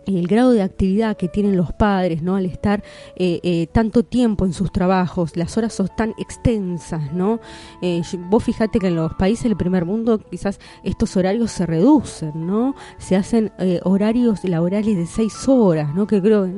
el 0.06 0.26
grado 0.26 0.52
de 0.52 0.62
actividad 0.62 1.16
que 1.16 1.28
tienen 1.28 1.56
los 1.56 1.72
padres, 1.72 2.22
¿no? 2.22 2.36
Al 2.36 2.46
estar 2.46 2.82
eh, 3.16 3.40
eh, 3.42 3.66
tanto 3.72 4.02
tiempo 4.02 4.44
en 4.44 4.52
sus 4.52 4.72
trabajos, 4.72 5.36
las 5.36 5.56
horas 5.56 5.72
son 5.72 5.88
tan 5.96 6.14
extensas, 6.18 7.12
¿no? 7.12 7.40
Eh, 7.82 8.02
vos 8.30 8.44
fíjate 8.44 8.78
que 8.78 8.88
en 8.88 8.96
los 8.96 9.14
países 9.14 9.44
del 9.44 9.56
primer 9.56 9.84
mundo 9.84 10.18
quizás 10.18 10.58
estos 10.82 11.16
horarios 11.16 11.50
se 11.50 11.66
reducen, 11.66 12.46
¿no? 12.46 12.74
Se 12.98 13.16
hacen 13.16 13.52
horarios 13.84 14.44
laborales 14.44 14.96
de 14.96 15.06
seis 15.06 15.48
horas, 15.48 15.94
¿no? 15.94 16.06
Que 16.06 16.20
creo 16.20 16.48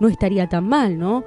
no 0.00 0.08
estaría 0.08 0.48
tan 0.48 0.68
mal, 0.68 0.98
¿no? 0.98 1.24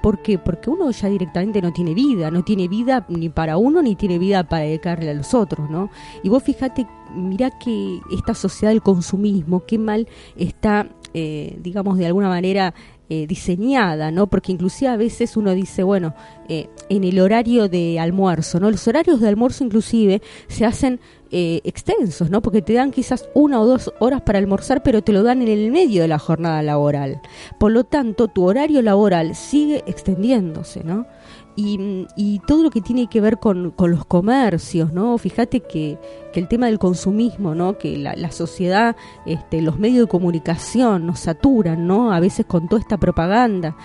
¿Por 0.00 0.22
qué? 0.22 0.38
Porque 0.38 0.70
uno 0.70 0.90
ya 0.90 1.08
directamente 1.08 1.60
no 1.62 1.72
tiene 1.72 1.94
vida, 1.94 2.30
no 2.30 2.42
tiene 2.42 2.68
vida 2.68 3.06
ni 3.08 3.28
para 3.28 3.56
uno 3.56 3.82
ni 3.82 3.96
tiene 3.96 4.18
vida 4.18 4.44
para 4.44 4.64
dedicarle 4.64 5.10
a 5.10 5.14
los 5.14 5.34
otros, 5.34 5.70
¿no? 5.70 5.90
Y 6.22 6.28
vos 6.28 6.42
fíjate 6.42 6.86
mira 7.14 7.50
que 7.58 8.00
esta 8.12 8.34
sociedad 8.34 8.72
del 8.72 8.82
consumismo, 8.82 9.64
qué 9.66 9.78
mal 9.78 10.08
está, 10.36 10.88
eh, 11.14 11.58
digamos, 11.60 11.98
de 11.98 12.06
alguna 12.06 12.28
manera 12.28 12.74
eh, 13.08 13.26
diseñada, 13.26 14.10
¿no? 14.10 14.26
Porque 14.26 14.52
inclusive 14.52 14.90
a 14.90 14.96
veces 14.96 15.36
uno 15.36 15.52
dice, 15.54 15.82
bueno, 15.82 16.14
eh, 16.48 16.68
en 16.88 17.04
el 17.04 17.20
horario 17.20 17.68
de 17.68 18.00
almuerzo, 18.00 18.58
¿no? 18.58 18.70
Los 18.70 18.88
horarios 18.88 19.20
de 19.20 19.28
almuerzo 19.28 19.64
inclusive 19.64 20.22
se 20.48 20.64
hacen 20.64 21.00
extensos, 21.34 22.28
¿no? 22.28 22.42
Porque 22.42 22.60
te 22.60 22.74
dan 22.74 22.90
quizás 22.90 23.26
una 23.32 23.58
o 23.58 23.64
dos 23.64 23.90
horas 24.00 24.20
para 24.20 24.38
almorzar, 24.38 24.82
pero 24.82 25.00
te 25.00 25.12
lo 25.12 25.22
dan 25.22 25.40
en 25.40 25.48
el 25.48 25.70
medio 25.70 26.02
de 26.02 26.08
la 26.08 26.18
jornada 26.18 26.62
laboral. 26.62 27.22
Por 27.58 27.72
lo 27.72 27.84
tanto, 27.84 28.28
tu 28.28 28.44
horario 28.44 28.82
laboral 28.82 29.34
sigue 29.34 29.82
extendiéndose, 29.86 30.84
¿no? 30.84 31.06
Y, 31.56 32.06
y, 32.16 32.40
todo 32.46 32.62
lo 32.62 32.70
que 32.70 32.80
tiene 32.80 33.08
que 33.08 33.20
ver 33.20 33.38
con, 33.38 33.70
con 33.72 33.90
los 33.90 34.06
comercios, 34.06 34.92
¿no? 34.92 35.16
Fíjate 35.18 35.60
que, 35.60 35.98
que, 36.32 36.40
el 36.40 36.48
tema 36.48 36.66
del 36.66 36.78
consumismo, 36.78 37.54
¿no? 37.54 37.78
Que 37.78 37.96
la, 37.96 38.30
sociedad, 38.32 38.96
este, 39.26 39.62
los 39.62 39.78
medios 39.78 40.06
de 40.06 40.10
comunicación 40.10 41.06
nos 41.06 41.20
saturan, 41.20 41.86
¿no? 41.86 42.12
A 42.12 42.20
veces 42.20 42.46
con 42.46 42.68
toda 42.68 42.80
esta 42.80 42.96
propaganda. 42.96 43.76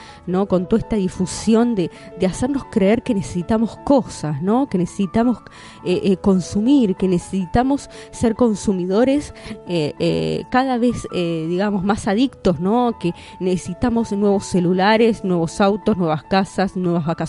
Con 0.48 0.68
toda 0.68 0.80
esta 0.80 0.96
difusión 0.96 1.76
de, 1.76 1.90
hacernos 2.28 2.66
creer 2.66 3.04
que 3.04 3.14
necesitamos 3.14 3.78
cosas, 3.78 4.42
¿no? 4.42 4.68
Que 4.68 4.78
necesitamos 4.78 5.38
eh, 5.86 6.02
eh, 6.04 6.18
consumir, 6.18 6.96
que 6.96 7.08
necesitamos 7.08 7.90
ser 8.12 8.36
consumidores 8.36 9.34
eh, 9.68 10.44
cada 10.50 10.78
vez, 10.78 11.08
digamos, 11.12 11.84
más 11.84 12.08
adictos, 12.08 12.60
¿no? 12.60 12.98
Que 13.00 13.14
necesitamos 13.40 14.12
nuevos 14.12 14.46
celulares, 14.46 15.24
nuevos 15.24 15.62
autos, 15.62 15.98
nuevas 15.98 16.24
casas, 16.24 16.76
nuevas 16.76 17.06
vacaciones 17.06 17.28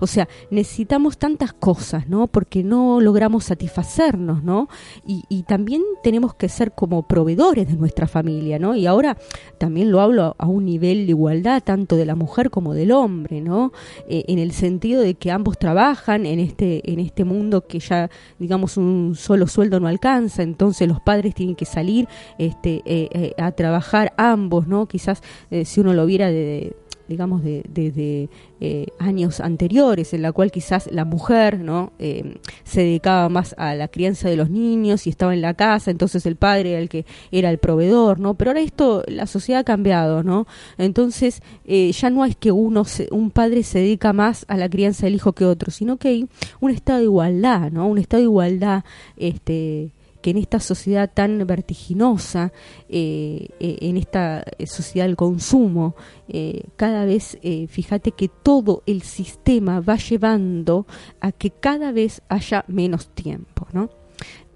o 0.00 0.06
sea, 0.06 0.28
necesitamos 0.50 1.18
tantas 1.18 1.52
cosas, 1.52 2.08
¿no? 2.08 2.26
Porque 2.26 2.62
no 2.62 3.00
logramos 3.00 3.44
satisfacernos, 3.44 4.33
¿no? 4.42 4.68
Y, 5.06 5.44
también 5.44 5.82
tenemos 6.02 6.34
que 6.34 6.48
ser 6.48 6.72
como 6.72 7.06
proveedores 7.06 7.68
de 7.68 7.76
nuestra 7.76 8.06
familia, 8.06 8.58
¿no? 8.58 8.74
Y 8.74 8.86
ahora 8.86 9.18
también 9.58 9.90
lo 9.90 10.00
hablo 10.00 10.34
a 10.38 10.46
un 10.46 10.64
nivel 10.64 11.04
de 11.04 11.10
igualdad, 11.10 11.62
tanto 11.62 11.96
de 11.96 12.06
la 12.06 12.14
mujer 12.14 12.50
como 12.50 12.72
del 12.72 12.92
hombre, 12.92 13.42
¿no? 13.42 13.72
Eh, 14.08 14.24
en 14.28 14.38
el 14.38 14.52
sentido 14.52 15.02
de 15.02 15.14
que 15.14 15.30
ambos 15.30 15.58
trabajan 15.58 16.24
en 16.24 16.40
este, 16.40 16.90
en 16.90 16.98
este 16.98 17.24
mundo 17.24 17.66
que 17.66 17.78
ya, 17.78 18.10
digamos, 18.38 18.78
un 18.78 19.14
solo 19.16 19.46
sueldo 19.46 19.80
no 19.80 19.86
alcanza, 19.86 20.42
entonces 20.42 20.88
los 20.88 21.00
padres 21.00 21.34
tienen 21.34 21.56
que 21.56 21.66
salir 21.66 22.08
este, 22.38 22.82
eh, 22.86 23.08
eh, 23.12 23.34
a 23.36 23.52
trabajar 23.52 24.14
ambos, 24.16 24.66
¿no? 24.66 24.86
Quizás 24.86 25.22
si 25.64 25.80
uno 25.80 25.92
lo 25.92 26.06
viera 26.06 26.30
de 26.30 26.74
digamos, 27.08 27.42
desde 27.42 27.90
de, 27.90 28.28
eh, 28.60 28.86
años 28.98 29.40
anteriores, 29.40 30.14
en 30.14 30.22
la 30.22 30.32
cual 30.32 30.50
quizás 30.50 30.90
la 30.90 31.04
mujer 31.04 31.60
no 31.60 31.92
eh, 31.98 32.38
se 32.64 32.80
dedicaba 32.80 33.28
más 33.28 33.54
a 33.58 33.74
la 33.74 33.88
crianza 33.88 34.28
de 34.28 34.36
los 34.36 34.50
niños 34.50 35.06
y 35.06 35.10
estaba 35.10 35.34
en 35.34 35.42
la 35.42 35.54
casa, 35.54 35.90
entonces 35.90 36.24
el 36.26 36.36
padre 36.36 36.72
era 36.72 36.80
el 36.80 36.88
que 36.88 37.04
era 37.30 37.50
el 37.50 37.58
proveedor, 37.58 38.20
¿no? 38.20 38.34
Pero 38.34 38.50
ahora 38.50 38.60
esto, 38.60 39.02
la 39.06 39.26
sociedad 39.26 39.60
ha 39.60 39.64
cambiado, 39.64 40.22
¿no? 40.22 40.46
Entonces 40.78 41.42
eh, 41.66 41.92
ya 41.92 42.10
no 42.10 42.24
es 42.24 42.36
que 42.36 42.52
uno, 42.52 42.84
un 43.10 43.30
padre 43.30 43.62
se 43.62 43.80
dedica 43.80 44.12
más 44.12 44.44
a 44.48 44.56
la 44.56 44.68
crianza 44.68 45.06
del 45.06 45.14
hijo 45.16 45.32
que 45.32 45.44
otro, 45.44 45.70
sino 45.70 45.96
que 45.96 46.08
hay 46.08 46.28
un 46.60 46.70
estado 46.70 46.98
de 46.98 47.04
igualdad, 47.04 47.70
¿no? 47.70 47.86
Un 47.86 47.98
estado 47.98 48.20
de 48.20 48.24
igualdad, 48.24 48.84
este 49.16 49.90
que 50.24 50.30
en 50.30 50.38
esta 50.38 50.58
sociedad 50.58 51.10
tan 51.12 51.46
vertiginosa, 51.46 52.50
eh, 52.88 53.48
eh, 53.60 53.76
en 53.82 53.98
esta 53.98 54.42
sociedad 54.64 55.06
del 55.06 55.16
consumo, 55.16 55.96
eh, 56.28 56.62
cada 56.76 57.04
vez, 57.04 57.36
fíjate 57.68 58.12
que 58.12 58.30
todo 58.30 58.82
el 58.86 59.02
sistema 59.02 59.80
va 59.80 59.96
llevando 59.96 60.86
a 61.20 61.30
que 61.30 61.50
cada 61.50 61.92
vez 61.92 62.22
haya 62.30 62.64
menos 62.68 63.08
tiempo, 63.08 63.68
¿no? 63.74 63.90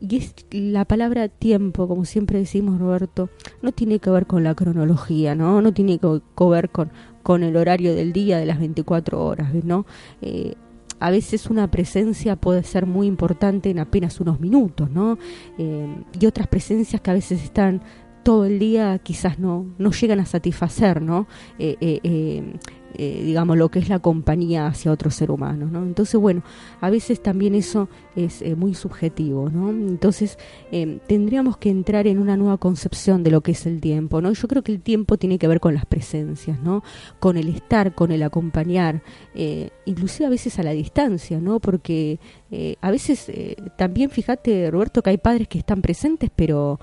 Y 0.01 0.17
es 0.17 0.35
la 0.53 0.87
palabra 0.87 1.29
tiempo, 1.29 1.87
como 1.87 2.07
siempre 2.07 2.39
decimos 2.39 2.79
Roberto, 2.79 3.29
no 3.61 3.73
tiene 3.73 3.99
que 3.99 4.09
ver 4.09 4.27
con 4.27 4.45
la 4.45 4.55
cronología, 4.55 5.35
¿no? 5.35 5.61
No 5.61 5.75
tiene 5.75 5.99
que 5.99 6.45
ver 6.47 6.71
con, 6.71 6.91
con 7.23 7.43
el 7.43 7.55
horario 7.59 7.95
del 7.95 8.15
día 8.15 8.39
de 8.39 8.47
las 8.47 8.59
24 8.59 9.23
horas, 9.23 9.53
¿no? 9.65 9.85
A 11.01 11.11
veces 11.11 11.47
una 11.47 11.71
presencia 11.71 12.37
puede 12.37 12.63
ser 12.63 12.87
muy 12.87 13.07
importante 13.07 13.71
en 13.71 13.79
apenas 13.79 14.21
unos 14.21 14.41
minutos, 14.41 14.91
¿no? 14.91 15.19
Eh, 15.59 15.87
y 16.19 16.27
otras 16.27 16.49
presencias 16.49 17.01
que 17.01 17.11
a 17.11 17.15
veces 17.15 17.43
están 17.43 17.83
todo 18.23 18.45
el 18.45 18.59
día 18.59 18.99
quizás 18.99 19.39
no, 19.39 19.67
no 19.79 19.91
llegan 19.91 20.21
a 20.21 20.27
satisfacer, 20.27 21.01
¿no? 21.01 21.27
Eh, 21.59 21.77
eh, 21.81 22.53
eh, 22.95 23.23
digamos, 23.25 23.57
lo 23.59 23.69
que 23.69 23.79
es 23.79 23.89
la 23.89 23.99
compañía 23.99 24.67
hacia 24.67 24.91
otro 24.91 25.11
ser 25.11 25.31
humano, 25.31 25.69
¿no? 25.71 25.83
Entonces, 25.83 26.19
bueno, 26.19 26.43
a 26.81 26.89
veces 26.89 27.23
también 27.23 27.55
eso 27.55 27.89
es 28.17 28.41
eh, 28.41 28.57
muy 28.57 28.75
subjetivo, 28.75 29.51
¿no? 29.51 29.71
Entonces, 29.71 30.39
eh, 30.73 30.99
tendríamos 31.07 31.59
que 31.59 31.69
entrar 31.69 32.07
en 32.07 32.19
una 32.19 32.37
nueva 32.37 32.57
concepción 32.57 33.23
de 33.23 33.31
lo 33.31 33.43
que 33.43 33.53
es 33.53 33.67
el 33.67 33.81
tiempo, 33.81 34.21
¿no? 34.23 34.33
Yo 34.33 34.49
creo 34.49 34.63
que 34.63 34.73
el 34.73 34.81
tiempo 34.81 35.19
tiene 35.19 35.39
que 35.39 35.47
ver 35.47 35.61
con 35.61 35.75
las 35.75 35.85
presencias, 35.85 36.61
¿no? 36.61 36.83
Con 37.21 37.37
el 37.37 37.49
estar, 37.49 37.95
con 37.95 38.11
el 38.11 38.23
acompañar, 38.23 39.03
inclusive 39.85 40.27
a 40.27 40.31
veces 40.31 40.59
a 40.59 40.63
la 40.63 40.73
distancia, 40.73 41.41
¿no? 41.41 41.61
Porque 41.61 42.19
a 42.81 42.91
veces 42.91 43.31
también, 43.77 44.11
fíjate, 44.11 44.71
Roberto, 44.71 45.03
que 45.03 45.11
hay 45.11 45.19
padres 45.19 45.49
que 45.49 45.59
están 45.59 45.83
presentes, 45.83 46.31
pero, 46.35 46.81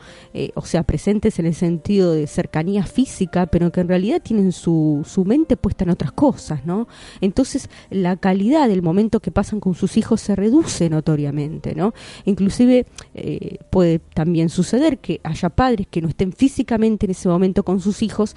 o 0.54 0.66
sea, 0.66 0.84
presentes 0.84 1.40
en 1.40 1.48
el 1.48 1.56
sentido 1.56 2.14
de 2.14 2.28
cercanía 2.28 2.86
física, 2.86 3.48
pero 3.48 3.72
que 3.72 3.82
en 3.82 3.88
realidad 3.88 4.22
tienen 4.22 4.52
su, 4.52 5.04
su 5.06 5.26
mente 5.26 5.58
puesta 5.58 5.84
en 5.84 5.90
otras 5.90 6.12
cosas, 6.12 6.66
¿no? 6.66 6.88
Entonces 7.22 7.70
la 7.90 8.18
calidad 8.18 8.68
del 8.68 8.82
momento 8.82 9.20
que 9.20 9.32
pasan 9.32 9.60
con 9.60 9.76
sus 9.76 9.98
hijos 9.98 10.22
se 10.22 10.36
reduce 10.36 10.90
notoriamente, 10.90 11.76
¿no? 11.76 11.94
Inclusive 12.26 12.86
eh, 13.14 13.58
puede 13.70 14.00
también 14.00 14.50
suceder 14.50 15.00
que 15.00 15.20
haya 15.24 15.50
padres 15.50 15.88
que 15.90 16.02
no 16.02 16.08
estén 16.08 16.32
físicamente 16.32 17.06
en 17.06 17.12
ese 17.12 17.28
momento 17.30 17.64
con 17.64 17.80
sus 17.80 18.02
hijos, 18.02 18.36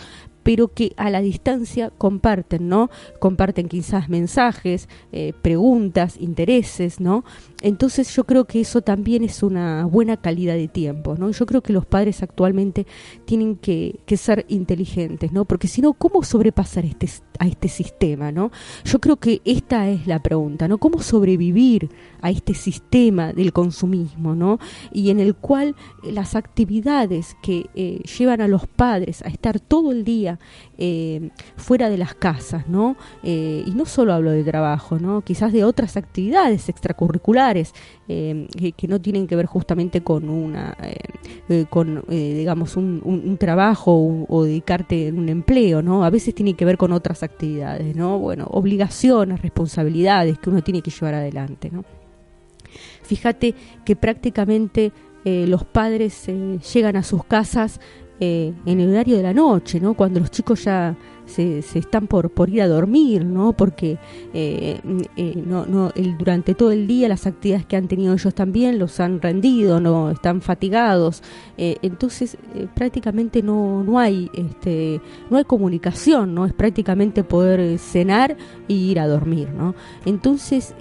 pero 0.49 0.69
que 0.69 0.95
a 0.97 1.11
la 1.11 1.21
distancia 1.21 1.91
comparten, 1.99 2.71
¿no? 2.71 2.89
Comparten 3.19 3.69
quizás 3.69 4.09
mensajes, 4.09 4.89
eh, 5.13 5.35
preguntas, 5.43 6.17
intereses, 6.19 7.01
¿no? 7.01 7.23
Entonces 7.61 8.15
yo 8.15 8.25
creo 8.25 8.45
que 8.45 8.61
eso 8.61 8.83
también 8.83 9.25
es 9.25 9.43
una 9.43 9.85
buena 9.85 10.17
calidad 10.17 10.55
de 10.55 10.69
tiempo, 10.69 11.17
¿no? 11.19 11.31
Yo 11.31 11.45
creo 11.45 11.61
que 11.61 11.73
los 11.73 11.87
padres 11.87 12.23
actualmente 12.23 12.87
tienen 13.25 13.57
que, 13.57 13.99
que 14.07 14.17
ser 14.17 14.45
inteligentes, 14.49 15.33
¿no? 15.33 15.45
Porque 15.45 15.67
si 15.67 15.83
no, 15.83 15.93
¿cómo 15.93 16.23
sobrepasar 16.23 16.85
este, 16.85 17.09
a 17.41 17.49
este 17.49 17.69
sistema, 17.69 18.31
¿no? 18.31 18.53
Yo 18.85 19.01
creo 19.01 19.17
que 19.17 19.43
esta 19.45 19.89
es 19.89 20.07
la 20.07 20.23
pregunta, 20.23 20.69
¿no? 20.69 20.79
¿Cómo 20.79 21.03
sobrevivir 21.03 21.91
a 22.21 22.31
este 22.31 22.55
sistema 22.55 23.33
del 23.33 23.53
consumismo, 23.53 24.37
¿no? 24.37 24.61
Y 24.93 25.11
en 25.11 25.19
el 25.19 25.35
cual 25.35 25.75
las 26.05 26.37
actividades 26.37 27.37
que 27.43 27.67
eh, 27.75 28.03
llevan 28.19 28.41
a 28.41 28.47
los 28.47 28.69
padres 28.69 29.23
a 29.23 29.29
estar 29.29 29.59
todo 29.59 29.91
el 29.91 30.05
día 30.05 30.39
eh, 30.77 31.31
fuera 31.57 31.91
de 31.91 31.99
las 31.99 32.15
casas, 32.15 32.69
¿no? 32.69 32.97
Eh, 33.25 33.65
y 33.67 33.71
no 33.73 33.85
solo 33.85 34.13
hablo 34.13 34.31
de 34.31 34.45
trabajo, 34.45 35.01
¿no? 35.01 35.23
Quizás 35.23 35.53
de 35.53 35.65
otras 35.65 35.97
actividades 35.97 36.69
extracurriculares 36.69 37.48
que, 37.55 38.89
no 38.89 39.01
tienen 39.01 39.27
que 39.27 39.37
ver 39.37 39.47
justamente 39.47 40.03
con 40.03 40.29
una, 40.29 40.77
con 41.71 42.05
digamos 42.09 42.77
un, 42.77 43.37
trabajo 43.39 44.27
o, 44.29 44.45
dedicarte 44.45 45.09
en 45.09 45.19
un 45.19 45.29
empleo, 45.29 45.83
¿no? 45.83 46.05
A 46.05 46.11
veces 46.11 46.35
tiene 46.35 46.55
que 46.55 46.65
ver 46.65 46.77
con 46.77 46.93
otras 46.93 47.23
actividades, 47.23 47.95
¿no? 47.95 48.19
Bueno, 48.19 48.47
obligaciones, 48.51 49.43
responsabilidades 49.43 50.39
que 50.39 50.51
uno 50.51 50.63
tiene 50.63 50.83
que 50.83 50.91
llevar 50.91 51.15
adelante, 51.15 51.71
¿no? 51.71 51.85
Fíjate 53.03 53.55
que 53.85 53.97
prácticamente 53.97 54.93
eh, 55.25 55.47
los 55.47 55.65
padres 55.65 56.29
eh, 56.29 56.59
llegan 56.73 56.97
a 56.97 57.03
sus 57.03 57.25
casas 57.25 57.81
eh, 58.21 58.53
en 58.67 58.81
el 58.81 58.91
horario 58.91 59.17
de 59.17 59.23
la 59.23 59.33
noche, 59.33 59.81
¿no? 59.81 59.95
Cuando 59.95 60.21
los 60.21 60.31
chicos 60.31 60.65
ya 60.65 60.97
se, 61.29 61.59
están 61.59 62.07
por, 62.07 62.31
por 62.31 62.51
ir 62.51 62.63
a 62.63 62.69
dormir, 62.69 63.25
¿no? 63.25 63.53
Porque 63.53 63.99
no, 65.47 65.67
no, 65.67 65.93
el, 65.95 66.19
durante 66.19 66.55
todo 66.55 66.73
el 66.73 66.87
día 66.87 67.09
las 67.09 67.27
actividades 67.27 67.67
que 67.67 67.77
han 67.77 67.89
tenido 67.89 68.15
ellos 68.15 68.35
también 68.35 68.79
los 68.79 68.99
han 69.01 69.21
rendido, 69.21 69.81
no 69.81 70.11
están 70.11 70.41
fatigados, 70.41 71.23
entonces 71.57 72.37
prácticamente 72.75 73.43
no, 73.43 73.85
no 73.85 73.99
hay 73.99 74.31
este, 74.35 75.01
no 75.31 75.37
hay 75.37 75.45
comunicación, 75.45 76.35
no 76.35 76.47
es 76.47 76.53
prácticamente 76.53 77.25
poder 77.25 77.79
cenar 77.79 78.37
y 78.67 78.91
ir 78.91 79.01
a 79.01 79.07
dormir, 79.07 79.51
¿no? 79.51 79.75
Entonces, 80.05 80.75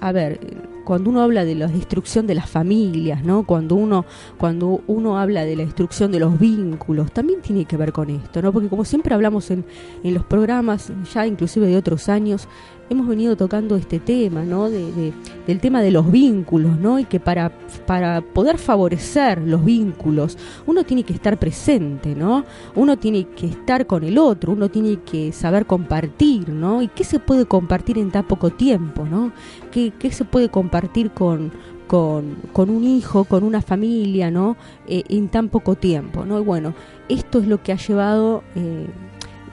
a 0.00 0.12
ver 0.12 0.40
cuando 0.84 1.10
uno 1.10 1.22
habla 1.22 1.44
de 1.44 1.54
la 1.54 1.66
destrucción 1.66 2.26
de 2.26 2.34
las 2.34 2.48
familias, 2.48 3.24
¿no? 3.24 3.44
Cuando 3.44 3.74
uno 3.74 4.04
cuando 4.38 4.82
uno 4.86 5.18
habla 5.18 5.44
de 5.44 5.56
la 5.56 5.64
destrucción 5.64 6.12
de 6.12 6.20
los 6.20 6.38
vínculos, 6.38 7.12
también 7.12 7.40
tiene 7.40 7.64
que 7.64 7.76
ver 7.76 7.92
con 7.92 8.10
esto, 8.10 8.42
¿no? 8.42 8.52
Porque 8.52 8.68
como 8.68 8.84
siempre 8.84 9.14
hablamos 9.14 9.50
en, 9.50 9.64
en 10.02 10.14
los 10.14 10.24
programas, 10.24 10.92
ya 11.12 11.26
inclusive 11.26 11.66
de 11.66 11.76
otros 11.76 12.08
años, 12.08 12.48
hemos 12.92 13.08
venido 13.08 13.36
tocando 13.36 13.76
este 13.76 13.98
tema, 13.98 14.44
¿no? 14.44 14.70
De, 14.70 15.12
del 15.46 15.60
tema 15.60 15.82
de 15.82 15.90
los 15.90 16.10
vínculos, 16.10 16.78
¿no? 16.78 16.98
Y 16.98 17.04
que 17.04 17.20
para, 17.20 17.50
para 17.86 18.20
poder 18.20 18.58
favorecer 18.58 19.42
los 19.42 19.64
vínculos, 19.64 20.38
uno 20.66 20.84
tiene 20.84 21.02
que 21.02 21.12
estar 21.12 21.38
presente, 21.38 22.14
¿no? 22.14 22.44
Uno 22.74 22.98
tiene 22.98 23.28
que 23.28 23.46
estar 23.46 23.86
con 23.86 24.04
el 24.04 24.18
otro, 24.18 24.52
uno 24.52 24.68
tiene 24.70 25.00
que 25.00 25.32
saber 25.32 25.66
compartir, 25.66 26.48
¿no? 26.50 26.82
¿Y 26.82 26.88
qué 26.88 27.04
se 27.04 27.18
puede 27.18 27.46
compartir 27.46 27.98
en 27.98 28.10
tan 28.10 28.26
poco 28.26 28.50
tiempo, 28.50 29.04
¿no? 29.04 29.32
¿Qué, 29.72 30.12
se 30.12 30.24
puede 30.24 30.50
compartir 30.50 31.10
con, 31.10 31.50
con, 31.86 32.36
con, 32.52 32.70
un 32.70 32.84
hijo, 32.84 33.24
con 33.24 33.42
una 33.42 33.62
familia, 33.62 34.30
¿no? 34.30 34.56
Eh, 34.86 35.02
en 35.08 35.28
tan 35.28 35.48
poco 35.48 35.74
tiempo, 35.74 36.24
¿no? 36.24 36.38
Y 36.38 36.44
bueno, 36.44 36.74
esto 37.08 37.40
es 37.40 37.46
lo 37.48 37.62
que 37.62 37.72
ha 37.72 37.76
llevado 37.76 38.44
eh, 38.54 38.86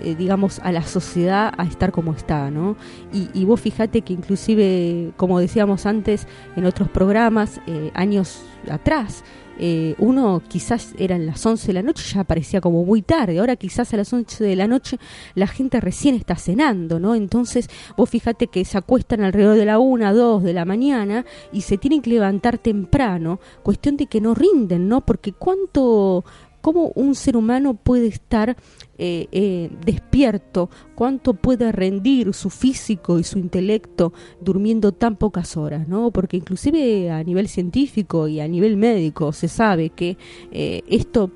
eh, 0.02 0.16
digamos, 0.16 0.60
a 0.60 0.72
la 0.72 0.84
sociedad 0.84 1.54
a 1.58 1.64
estar 1.64 1.92
como 1.92 2.14
está, 2.14 2.52
¿no? 2.52 2.76
Y, 3.12 3.46
vos 3.46 3.60
fíjate 3.60 4.02
que 4.02 4.14
inclusive, 4.14 5.12
como 5.18 5.40
decíamos 5.40 5.86
antes 5.86 6.28
en 6.56 6.66
otros 6.66 6.90
programas, 6.90 7.60
años 7.94 8.44
atrás, 8.70 9.24
eh, 9.60 9.96
uno 10.00 10.42
quizás 10.48 10.94
eran 10.98 11.26
las 11.26 11.46
11 11.46 11.68
de 11.68 11.74
la 11.74 11.82
noche, 11.82 12.04
ya 12.14 12.24
parecía 12.24 12.62
como 12.62 12.86
muy 12.86 13.02
tarde, 13.02 13.40
ahora 13.40 13.58
quizás 13.58 13.94
a 13.94 13.98
las 13.98 14.12
11 14.14 14.44
de 14.44 14.56
la 14.56 14.68
noche 14.68 14.98
la 15.36 15.48
gente 15.48 15.82
recién 15.82 16.16
está 16.16 16.36
cenando, 16.36 17.00
¿no? 17.00 17.14
Entonces 17.14 17.70
vos 17.98 18.10
fíjate 18.10 18.48
que 18.48 18.64
se 18.64 18.78
acuestan 18.78 19.22
alrededor 19.22 19.58
de 19.58 19.66
la 19.66 19.78
1, 19.78 20.14
2 20.14 20.44
de 20.44 20.54
la 20.54 20.64
mañana 20.66 21.26
y 21.52 21.62
se 21.62 21.78
tienen 21.78 22.02
que 22.02 22.10
levantar 22.10 22.58
temprano, 22.58 23.40
cuestión 23.62 23.98
de 23.98 24.06
que 24.06 24.22
no 24.22 24.34
rinden, 24.34 24.88
¿no? 24.88 25.02
Porque 25.06 25.34
cuánto, 25.34 26.24
cómo 26.62 26.92
un 26.96 27.16
ser 27.16 27.36
humano 27.36 27.74
puede 27.74 28.08
estar 28.08 28.56
eh, 29.02 29.28
eh, 29.32 29.70
despierto, 29.86 30.70
cuánto 30.94 31.34
puede 31.34 31.72
rendir 31.72 32.34
su 32.34 32.50
físico 32.50 33.18
y 33.18 33.24
su 33.24 33.40
intelecto 33.40 34.12
durmiendo 34.42 34.92
tan 34.92 35.16
pocas 35.16 35.56
horas, 35.56 35.88
¿no? 35.88 36.12
Porque 36.12 36.36
inclusive 36.36 37.10
a 37.10 37.24
nivel 37.24 37.48
científico 37.48 38.28
y 38.28 38.42
a 38.42 38.48
nivel 38.50 38.76
médico 38.76 39.32
se 39.32 39.48
sabe 39.48 39.92
que 39.92 40.18
eh, 40.52 40.82
esto 40.90 41.32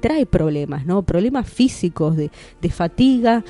trae 0.00 0.26
problemas, 0.26 0.84
¿no? 0.84 1.02
Problemas 1.02 1.48
físicos 1.48 2.16
de, 2.16 2.30
fatiga, 2.68 3.44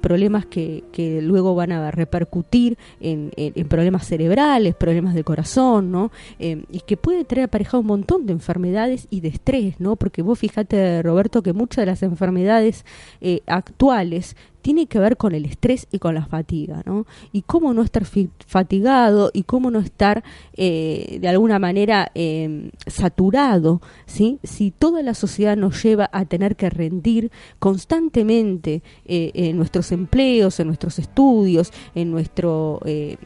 problemas 0.00 0.46
que, 0.46 0.84
que, 0.92 1.20
luego 1.20 1.54
van 1.54 1.72
a 1.72 1.90
repercutir 1.90 2.78
en, 3.00 3.30
problemas 3.68 4.06
cerebrales, 4.06 4.74
problemas 4.74 5.14
del 5.14 5.24
corazón, 5.24 5.90
¿no? 5.90 6.10
y 6.38 6.80
que 6.86 6.96
puede 6.96 7.24
traer 7.24 7.46
aparejado 7.46 7.80
un 7.80 7.86
montón 7.86 8.26
de 8.26 8.32
enfermedades 8.32 9.08
y 9.10 9.20
de 9.20 9.28
estrés, 9.28 9.80
¿no? 9.80 9.96
Porque 9.96 10.22
vos 10.22 10.38
fíjate, 10.38 11.02
Roberto, 11.02 11.42
que 11.42 11.52
muchas 11.52 11.82
de 11.82 11.86
las 11.86 12.02
enfermedades 12.02 12.84
eh, 13.20 13.42
actuales 13.46 14.36
tiene 14.68 14.86
que 14.86 14.98
ver 14.98 15.16
con 15.16 15.34
el 15.34 15.46
estrés 15.46 15.88
y 15.92 15.98
con 15.98 16.14
la 16.14 16.26
fatiga, 16.26 16.82
¿no? 16.84 17.06
Y 17.32 17.40
cómo 17.40 17.72
no 17.72 17.80
estar 17.80 18.04
fatigado 18.04 19.30
y 19.32 19.44
cómo 19.44 19.70
no 19.70 19.78
estar 19.78 20.22
eh, 20.58 21.16
de 21.22 21.26
alguna 21.26 21.58
manera 21.58 22.12
em, 22.14 22.70
saturado, 22.86 23.80
¿sí? 24.04 24.38
Si 24.42 24.70
toda 24.70 25.02
la 25.02 25.14
sociedad 25.14 25.56
nos 25.56 25.82
lleva 25.82 26.10
a 26.12 26.26
tener 26.26 26.54
que 26.54 26.68
rendir 26.68 27.30
constantemente 27.58 28.82
eh, 29.06 29.30
en 29.32 29.56
nuestros 29.56 29.90
empleos, 29.90 30.60
en 30.60 30.66
nuestros 30.66 30.98
estudios, 30.98 31.72
en 31.94 32.10
nuestro, 32.10 32.80
eh, 32.84 33.16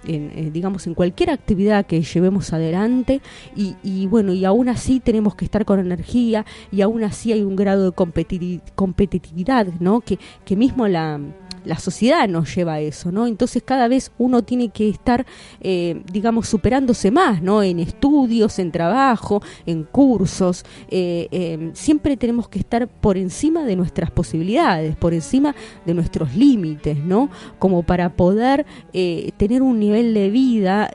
digamos, 0.53 0.87
en 0.87 0.95
cualquier 0.95 1.31
actividad 1.31 1.87
que 1.87 2.03
llevemos 2.03 2.53
adelante 2.53 3.21
y, 3.57 3.75
y, 3.83 4.07
bueno, 4.07 4.33
y 4.33 4.45
aún 4.45 4.69
así 4.69 5.01
tenemos 5.01 5.35
que 5.35 5.45
estar 5.45 5.65
con 5.65 5.81
energía 5.81 6.47
y 6.71 6.83
aún 6.83 7.03
así 7.03 7.33
hay 7.33 7.43
un 7.43 7.57
grado 7.57 7.87
de 7.91 8.61
competitividad, 8.77 9.67
¿no? 9.81 10.03
Que, 10.03 10.21
que 10.45 10.55
mismo 10.55 10.87
la 10.87 11.19
la 11.65 11.79
sociedad 11.79 12.29
nos 12.29 12.55
lleva 12.55 12.75
a 12.75 12.81
eso, 12.81 13.13
¿no? 13.13 13.27
Entonces 13.27 13.63
cada 13.63 13.89
vez 13.89 14.13
uno 14.19 14.43
tiene 14.43 14.71
que 14.71 14.89
estar, 14.89 15.27
eh, 15.61 16.03
digamos, 16.13 16.49
superándose 16.49 17.11
más, 17.11 17.43
¿no? 17.43 17.63
En 17.63 17.79
estudios, 17.79 18.59
en 18.59 18.73
trabajo, 18.73 19.43
en 19.67 19.85
cursos. 19.85 20.65
Eh, 20.89 21.29
eh, 21.31 21.71
siempre 21.75 22.17
tenemos 22.17 22.49
que 22.49 22.59
estar 22.59 22.89
por 22.89 23.17
encima 23.17 23.65
de 23.65 23.77
nuestras 23.77 24.11
posibilidades, 24.11 24.97
por 24.97 25.15
encima 25.15 25.55
de 25.87 25.95
nuestros 25.95 26.35
límites, 26.35 26.99
¿no? 26.99 27.31
Como 27.59 27.83
para 27.83 28.11
poder 28.11 28.67
tener 28.93 29.63
un 29.63 29.79
nivel 29.79 30.15
de 30.15 30.31
vida 30.31 30.91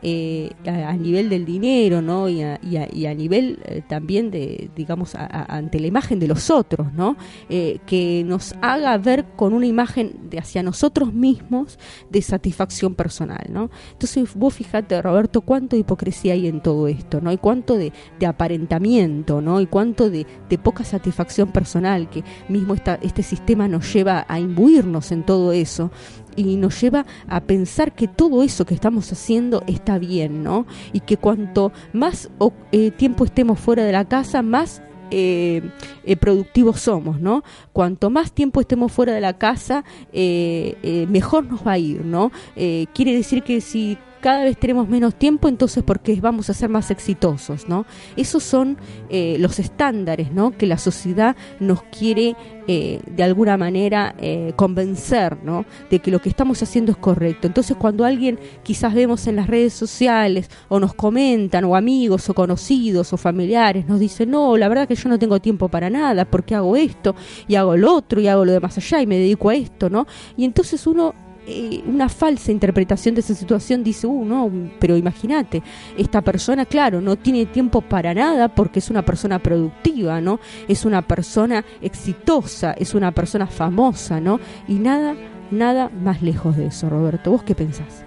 a, 0.65 0.93
nivel 0.93 1.29
del 1.29 1.45
dinero, 1.45 2.01
¿no? 2.01 2.29
Y 2.29 2.41
a, 2.41 3.13
nivel 3.13 3.59
también 3.87 4.31
de, 4.31 4.69
digamos, 4.75 5.15
ante 5.15 5.79
la 5.79 5.87
imagen 5.87 6.19
de 6.19 6.27
los 6.27 6.49
otros, 6.49 6.93
¿no? 6.93 7.15
que 7.47 8.23
nos 8.25 8.53
haga 8.61 8.97
ver 8.97 9.25
con 9.35 9.53
una 9.53 9.65
imagen 9.65 10.29
de 10.29 10.39
hacia 10.39 10.56
nosotros 10.63 11.13
mismos 11.13 11.79
de 12.09 12.21
satisfacción 12.21 12.95
personal, 12.95 13.45
¿no? 13.49 13.69
Entonces 13.91 14.29
vos 14.35 14.53
fíjate, 14.53 15.01
Roberto, 15.01 15.41
cuánto 15.41 15.75
de 15.75 15.81
hipocresía 15.81 16.33
hay 16.33 16.47
en 16.47 16.61
todo 16.61 16.87
esto, 16.87 17.21
¿no? 17.21 17.31
Y 17.31 17.37
cuánto 17.37 17.77
de, 17.77 17.93
aparentamiento, 18.25 19.41
¿no? 19.41 19.61
Y 19.61 19.67
cuánto 19.67 20.09
de, 20.09 20.25
poca 20.63 20.83
satisfacción 20.83 21.51
personal 21.51 22.09
que 22.09 22.23
mismo 22.49 22.75
este 23.01 23.23
sistema 23.23 23.67
nos 23.67 23.93
lleva 23.93 24.25
a 24.27 24.39
imbuirnos 24.39 25.11
en 25.11 25.23
todo 25.23 25.51
eso 25.51 25.91
y 26.35 26.55
nos 26.55 26.79
lleva 26.79 27.05
a 27.27 27.41
pensar 27.41 27.93
que 27.93 28.07
todo 28.07 28.43
eso 28.43 28.65
que 28.65 28.73
estamos 28.73 29.11
haciendo 29.11 29.63
está 29.67 29.97
bien, 29.97 30.43
¿no? 30.43 30.65
Y 30.93 31.01
que 31.01 31.17
cuanto 31.17 31.71
más 31.93 32.29
eh, 32.71 32.91
tiempo 32.91 33.25
estemos 33.25 33.59
fuera 33.59 33.83
de 33.83 33.91
la 33.91 34.05
casa, 34.05 34.41
más 34.41 34.81
eh, 35.11 35.61
eh, 36.03 36.17
productivos 36.17 36.79
somos, 36.79 37.19
¿no? 37.19 37.43
Cuanto 37.73 38.09
más 38.09 38.31
tiempo 38.31 38.61
estemos 38.61 38.91
fuera 38.91 39.13
de 39.13 39.21
la 39.21 39.37
casa, 39.37 39.83
eh, 40.11 41.05
mejor 41.09 41.45
nos 41.45 41.65
va 41.65 41.73
a 41.73 41.77
ir, 41.77 42.03
¿no? 42.05 42.31
quiere 42.55 43.13
decir 43.13 43.43
que 43.43 43.61
si 43.61 43.97
cada 44.21 44.43
vez 44.43 44.57
tenemos 44.57 44.87
menos 44.87 45.15
tiempo, 45.15 45.47
entonces 45.47 45.83
porque 45.83 46.19
vamos 46.21 46.49
a 46.49 46.53
ser 46.53 46.69
más 46.69 46.91
exitosos, 46.91 47.67
¿no? 47.67 47.85
Esos 48.15 48.43
son 48.43 48.77
eh, 49.09 49.37
los 49.39 49.59
estándares, 49.59 50.31
¿no? 50.31 50.51
Que 50.51 50.65
la 50.65 50.77
sociedad 50.77 51.35
nos 51.59 51.83
quiere 51.83 52.35
eh, 52.67 52.99
de 53.05 53.23
alguna 53.23 53.55
manera 53.55 54.13
eh, 54.17 54.51
convencer, 54.55 55.37
¿no? 55.43 55.65
De 55.89 55.99
que 55.99 56.11
lo 56.11 56.19
que 56.19 56.29
estamos 56.29 56.61
haciendo 56.61 56.91
es 56.91 56.97
correcto. 56.97 57.47
Entonces 57.47 57.77
cuando 57.77 58.03
alguien 58.03 58.39
quizás 58.63 58.93
vemos 58.93 59.27
en 59.27 59.37
las 59.37 59.47
redes 59.47 59.73
sociales 59.73 60.49
o 60.67 60.79
nos 60.79 60.93
comentan 60.93 61.63
o 61.63 61.75
amigos 61.75 62.29
o 62.29 62.33
conocidos 62.33 63.13
o 63.13 63.17
familiares 63.17 63.87
nos 63.87 63.99
dicen, 63.99 64.31
no, 64.31 64.57
la 64.57 64.67
verdad 64.67 64.87
que 64.87 64.95
yo 64.95 65.09
no 65.09 65.19
tengo 65.19 65.39
tiempo 65.39 65.69
para 65.69 65.89
nada, 65.89 66.25
porque 66.25 66.55
hago 66.55 66.75
esto 66.75 67.15
y 67.47 67.55
hago 67.55 67.77
lo 67.77 67.93
otro 67.93 68.19
y 68.19 68.27
hago 68.27 68.45
lo 68.45 68.51
de 68.51 68.59
más 68.59 68.77
allá 68.77 69.01
y 69.01 69.07
me 69.07 69.17
dedico 69.17 69.49
a 69.49 69.55
esto, 69.55 69.89
¿no? 69.89 70.07
Y 70.35 70.45
entonces 70.45 70.85
uno 70.87 71.13
eh, 71.49 71.81
una 71.87 72.09
falsa 72.09 72.51
interpretación 72.51 73.15
de 73.15 73.21
esa 73.21 73.33
situación 73.33 73.81
dice, 73.81 74.05
uh, 74.05 74.25
no, 74.25 74.51
pero 74.79 74.97
imagínate, 74.97 75.63
esta 75.97 76.21
persona, 76.21 76.65
claro, 76.65 76.99
no 76.99 77.15
tiene 77.15 77.45
tiempo 77.45 77.79
para 77.79 78.13
nada 78.13 78.49
porque 78.49 78.79
es 78.79 78.89
una 78.89 79.03
persona 79.03 79.39
productiva, 79.39 80.19
¿no? 80.19 80.41
Es 80.67 80.83
una 80.83 81.01
persona 81.01 81.63
exitosa, 81.81 82.73
es 82.73 82.93
una 82.93 83.13
persona 83.13 83.47
famosa, 83.47 84.19
¿no? 84.19 84.41
Y 84.67 84.73
nada, 84.73 85.15
nada 85.49 85.89
más 86.03 86.21
lejos 86.21 86.57
de 86.57 86.67
eso, 86.67 86.89
Roberto. 86.89 87.31
¿Vos 87.31 87.43
qué 87.43 87.55
pensás? 87.55 88.03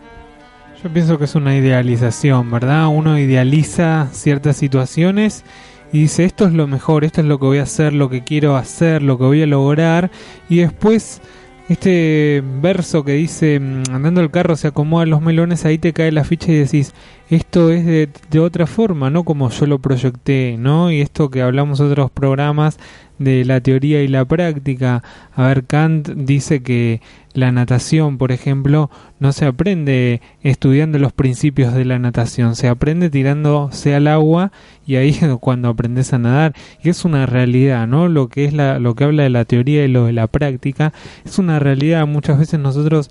Yo 0.84 0.92
pienso 0.92 1.16
que 1.16 1.24
es 1.24 1.34
una 1.34 1.56
idealización, 1.56 2.50
¿verdad? 2.50 2.88
Uno 2.88 3.18
idealiza 3.18 4.08
ciertas 4.12 4.58
situaciones 4.58 5.44
y 5.92 6.00
dice 6.00 6.26
esto 6.26 6.44
es 6.44 6.52
lo 6.52 6.66
mejor, 6.66 7.04
esto 7.04 7.22
es 7.22 7.26
lo 7.26 7.38
que 7.38 7.46
voy 7.46 7.58
a 7.58 7.62
hacer, 7.62 7.94
lo 7.94 8.10
que 8.10 8.22
quiero 8.22 8.56
hacer, 8.56 9.02
lo 9.02 9.16
que 9.16 9.24
voy 9.24 9.42
a 9.42 9.46
lograr 9.46 10.10
y 10.48 10.58
después 10.58 11.22
este 11.70 12.42
verso 12.60 13.04
que 13.04 13.12
dice 13.12 13.60
mm, 13.60 13.82
andando 13.92 14.20
el 14.20 14.32
carro 14.32 14.56
se 14.56 14.66
acomodan 14.68 15.08
los 15.08 15.22
melones, 15.22 15.64
ahí 15.64 15.78
te 15.78 15.92
cae 15.92 16.10
la 16.10 16.24
ficha 16.24 16.50
y 16.50 16.56
decís 16.56 16.92
esto 17.30 17.70
es 17.70 17.86
de, 17.86 18.08
de, 18.28 18.40
otra 18.40 18.66
forma, 18.66 19.08
no 19.08 19.22
como 19.22 19.48
yo 19.50 19.66
lo 19.66 19.78
proyecté, 19.78 20.56
¿no? 20.58 20.90
Y 20.90 21.00
esto 21.00 21.30
que 21.30 21.42
hablamos 21.42 21.78
otros 21.78 22.10
programas 22.10 22.76
de 23.20 23.44
la 23.44 23.60
teoría 23.60 24.02
y 24.02 24.08
la 24.08 24.24
práctica. 24.24 25.04
A 25.32 25.46
ver, 25.46 25.64
Kant 25.64 26.08
dice 26.08 26.62
que 26.62 27.00
la 27.32 27.52
natación, 27.52 28.18
por 28.18 28.32
ejemplo, 28.32 28.90
no 29.20 29.32
se 29.32 29.46
aprende 29.46 30.20
estudiando 30.42 30.98
los 30.98 31.12
principios 31.12 31.74
de 31.74 31.84
la 31.84 31.98
natación, 31.98 32.56
se 32.56 32.68
aprende 32.68 33.10
tirándose 33.10 33.94
al 33.94 34.08
agua 34.08 34.52
y 34.86 34.96
ahí 34.96 35.10
es 35.10 35.20
cuando 35.40 35.68
aprendes 35.68 36.12
a 36.12 36.18
nadar. 36.18 36.54
Y 36.82 36.88
es 36.88 37.04
una 37.04 37.26
realidad, 37.26 37.86
¿no? 37.86 38.08
Lo 38.08 38.28
que 38.28 38.44
es 38.44 38.52
la, 38.52 38.78
lo 38.78 38.94
que 38.94 39.04
habla 39.04 39.22
de 39.22 39.30
la 39.30 39.44
teoría 39.44 39.84
y 39.84 39.88
lo 39.88 40.06
de 40.06 40.12
la 40.12 40.26
práctica 40.26 40.92
es 41.24 41.38
una 41.38 41.58
realidad. 41.58 42.06
Muchas 42.06 42.38
veces 42.38 42.58
nosotros 42.58 43.10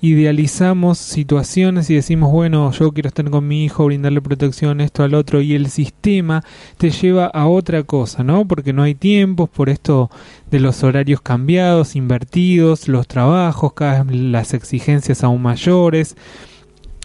idealizamos 0.00 0.98
situaciones 0.98 1.88
y 1.90 1.94
decimos, 1.94 2.30
bueno, 2.30 2.70
yo 2.72 2.92
quiero 2.92 3.08
estar 3.08 3.28
con 3.30 3.46
mi 3.48 3.64
hijo, 3.64 3.86
brindarle 3.86 4.20
protección, 4.20 4.80
esto 4.80 5.02
al 5.02 5.14
otro, 5.14 5.40
y 5.40 5.54
el 5.54 5.68
sistema 5.68 6.42
te 6.78 6.90
lleva 6.90 7.26
a 7.26 7.46
otra 7.46 7.82
cosa, 7.82 8.22
¿no? 8.22 8.46
Porque 8.46 8.72
no 8.72 8.82
hay 8.82 8.94
tiempos, 8.94 9.48
por 9.48 9.68
esto 9.68 10.10
de 10.50 10.60
los 10.60 10.82
horarios 10.84 11.20
cambiados, 11.20 11.96
invertidos, 11.96 12.88
los 12.88 13.08
trabajos, 13.08 13.72
cada 13.72 14.04
vez 14.04 14.16
las 14.16 14.54
exigencias 14.54 15.24
aún 15.24 15.42
mayores 15.42 16.16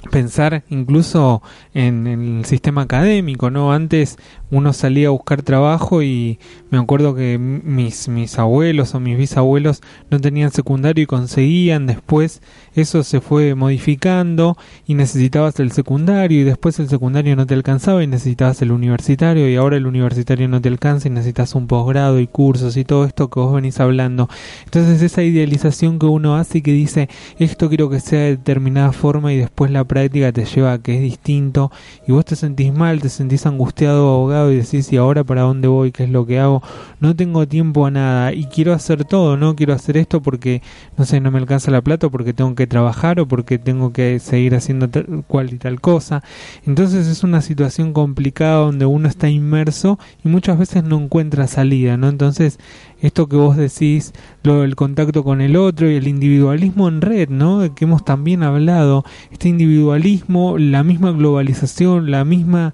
pensar 0.10 0.64
incluso 0.70 1.42
en, 1.74 2.08
el 2.08 2.46
sistema 2.46 2.82
académico, 2.84 3.52
¿no? 3.52 3.72
Antes 3.72 4.18
uno 4.50 4.74
salía 4.74 5.08
a 5.08 5.12
buscar 5.12 5.44
trabajo 5.44 6.02
y 6.02 6.40
me 6.70 6.78
acuerdo 6.78 7.16
que 7.16 7.38
mis, 7.38 8.08
mis 8.10 8.38
abuelos 8.40 8.96
o 8.96 9.00
mis 9.00 9.18
bisabuelos 9.18 9.82
no 10.10 10.20
tenían 10.20 10.52
secundario 10.52 11.04
y 11.04 11.08
conseguían, 11.08 11.88
después 11.88 12.42
eso 12.74 13.04
se 13.04 13.22
fue 13.22 13.56
modificando 13.56 14.58
y 14.86 14.96
necesitabas 14.96 15.60
el 15.60 15.72
secundario 15.72 16.42
y 16.42 16.44
después 16.44 16.80
el 16.80 16.90
secundario 16.90 17.36
no 17.36 17.46
te 17.46 17.54
alcanzaba 17.54 18.04
y 18.04 18.08
necesitabas 18.08 18.62
el 18.62 18.72
universitario 18.72 19.50
y 19.50 19.56
ahora 19.56 19.78
el 19.78 19.88
universitario 19.88 20.48
no 20.48 20.62
te 20.62 20.70
alcanza 20.70 21.08
y 21.08 21.12
necesitas 21.12 21.56
un 21.56 21.68
posgrado 21.68 22.20
y 22.20 22.28
cursos 22.28 22.76
y 22.76 22.84
todo 22.84 23.06
esto 23.06 23.30
que 23.30 23.40
vos 23.40 23.54
venís 23.54 23.80
hablando. 23.80 24.30
Entonces 24.66 25.02
esa 25.02 25.24
idealización 25.24 26.00
que 26.00 26.08
uno 26.08 26.36
hace 26.36 26.58
y 26.60 26.62
que 26.62 26.74
dice 26.74 27.10
esto 27.38 27.70
quiero 27.70 27.90
que 27.90 28.00
sea 28.00 28.20
de 28.22 28.38
determinada 28.38 28.92
forma 28.92 29.32
y 29.32 29.38
después 29.38 29.72
la 29.72 29.84
práctica 29.92 30.32
te 30.32 30.46
lleva 30.46 30.72
a 30.72 30.78
que 30.78 30.96
es 30.96 31.02
distinto 31.02 31.70
y 32.08 32.14
vos 32.14 32.24
te 32.24 32.38
sentís 32.38 32.72
mal, 32.72 33.02
te 33.02 33.10
sentís 33.10 33.46
angustiado, 33.46 34.08
abogado 34.08 34.50
y 34.50 34.56
decís, 34.56 34.90
¿y 34.94 34.96
ahora 34.96 35.26
para 35.26 35.42
dónde 35.42 35.68
voy? 35.68 35.92
¿Qué 35.92 36.06
es 36.06 36.10
lo 36.10 36.26
que 36.26 36.40
hago? 36.40 36.64
No 37.02 37.14
tengo 37.14 37.46
tiempo 37.46 37.86
a 37.86 37.92
nada 37.92 38.32
y 38.32 38.46
quiero 38.46 38.72
hacer 38.72 39.04
todo, 39.04 39.36
¿no? 39.36 39.54
Quiero 39.54 39.74
hacer 39.74 39.98
esto 39.98 40.22
porque, 40.22 40.62
no 40.96 41.04
sé, 41.04 41.20
no 41.20 41.30
me 41.30 41.40
alcanza 41.40 41.72
la 41.72 41.82
plata 41.82 42.08
o 42.08 42.10
porque 42.10 42.32
tengo 42.32 42.56
que 42.56 42.68
trabajar 42.68 43.20
o 43.20 43.28
porque 43.28 43.60
tengo 43.60 43.92
que 43.92 44.20
seguir 44.20 44.56
haciendo 44.56 44.90
tal, 44.90 45.26
cual 45.28 45.52
y 45.52 45.58
tal 45.58 45.82
cosa. 45.82 46.24
Entonces 46.66 47.08
es 47.08 47.26
una 47.26 47.42
situación 47.42 47.92
complicada 47.92 48.60
donde 48.60 48.86
uno 48.86 49.10
está 49.10 49.28
inmerso 49.28 50.00
y 50.24 50.30
muchas 50.30 50.58
veces 50.58 50.86
no 50.86 51.02
encuentra 51.02 51.48
salida, 51.48 51.98
¿no? 51.98 52.08
Entonces 52.08 52.60
esto 53.02 53.28
que 53.28 53.36
vos 53.36 53.58
decís, 53.58 54.14
lo 54.44 54.62
del 54.62 54.76
contacto 54.76 55.24
con 55.24 55.42
el 55.42 55.58
otro 55.58 55.90
y 55.90 55.96
el 55.96 56.08
individualismo 56.08 56.88
en 56.88 57.02
red, 57.02 57.30
¿no? 57.30 57.60
De 57.60 57.74
que 57.74 57.86
hemos 57.86 58.06
también 58.06 58.44
hablado, 58.44 59.04
este 59.32 59.50
individualismo, 59.50 60.58
la 60.58 60.84
misma 60.84 61.12
globalización, 61.12 62.12
la 62.12 62.24
misma 62.24 62.74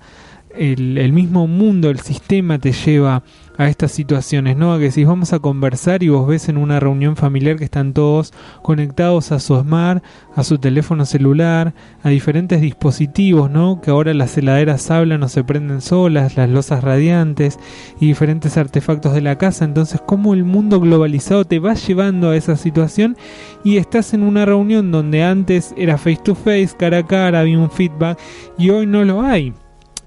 el, 0.57 1.13
mismo 1.13 1.47
mundo, 1.47 1.89
el 1.89 1.99
sistema 1.99 2.59
te 2.59 2.71
lleva 2.71 3.23
a 3.57 3.67
estas 3.69 3.91
situaciones, 3.91 4.55
¿no? 4.55 4.73
A 4.73 4.79
que 4.79 4.91
si 4.91 5.03
vamos 5.03 5.33
a 5.33 5.39
conversar 5.39 6.03
y 6.03 6.09
vos 6.09 6.27
ves 6.27 6.49
en 6.49 6.57
una 6.57 6.79
reunión 6.79 7.15
familiar 7.15 7.57
que 7.57 7.63
están 7.63 7.93
todos 7.93 8.33
conectados 8.61 9.31
a 9.31 9.39
su 9.39 9.59
smart, 9.59 10.03
a 10.35 10.43
su 10.43 10.59
teléfono 10.59 11.05
celular, 11.05 11.73
a 12.03 12.09
diferentes 12.09 12.61
dispositivos, 12.61 13.49
¿no? 13.49 13.81
Que 13.81 13.91
ahora 13.91 14.13
las 14.13 14.37
heladeras 14.37 14.91
hablan 14.91 15.23
o 15.23 15.29
se 15.29 15.43
prenden 15.43 15.81
solas, 15.81 16.37
las 16.37 16.49
losas 16.49 16.83
radiantes 16.83 17.59
y 17.99 18.07
diferentes 18.07 18.57
artefactos 18.57 19.13
de 19.13 19.21
la 19.21 19.37
casa. 19.37 19.65
Entonces, 19.65 20.01
¿cómo 20.05 20.33
el 20.33 20.43
mundo 20.43 20.79
globalizado 20.79 21.45
te 21.45 21.59
va 21.59 21.73
llevando 21.73 22.29
a 22.29 22.35
esa 22.35 22.55
situación? 22.55 23.17
Y 23.63 23.77
estás 23.77 24.13
en 24.13 24.23
una 24.23 24.45
reunión 24.45 24.91
donde 24.91 25.23
antes 25.23 25.73
era 25.77 25.97
face 25.97 26.21
to 26.23 26.35
face, 26.35 26.69
cara 26.77 26.99
a 26.99 27.05
cara, 27.05 27.39
había 27.39 27.57
un 27.57 27.71
feedback 27.71 28.19
y 28.57 28.69
hoy 28.69 28.85
no 28.85 29.03
lo 29.03 29.21
hay. 29.21 29.53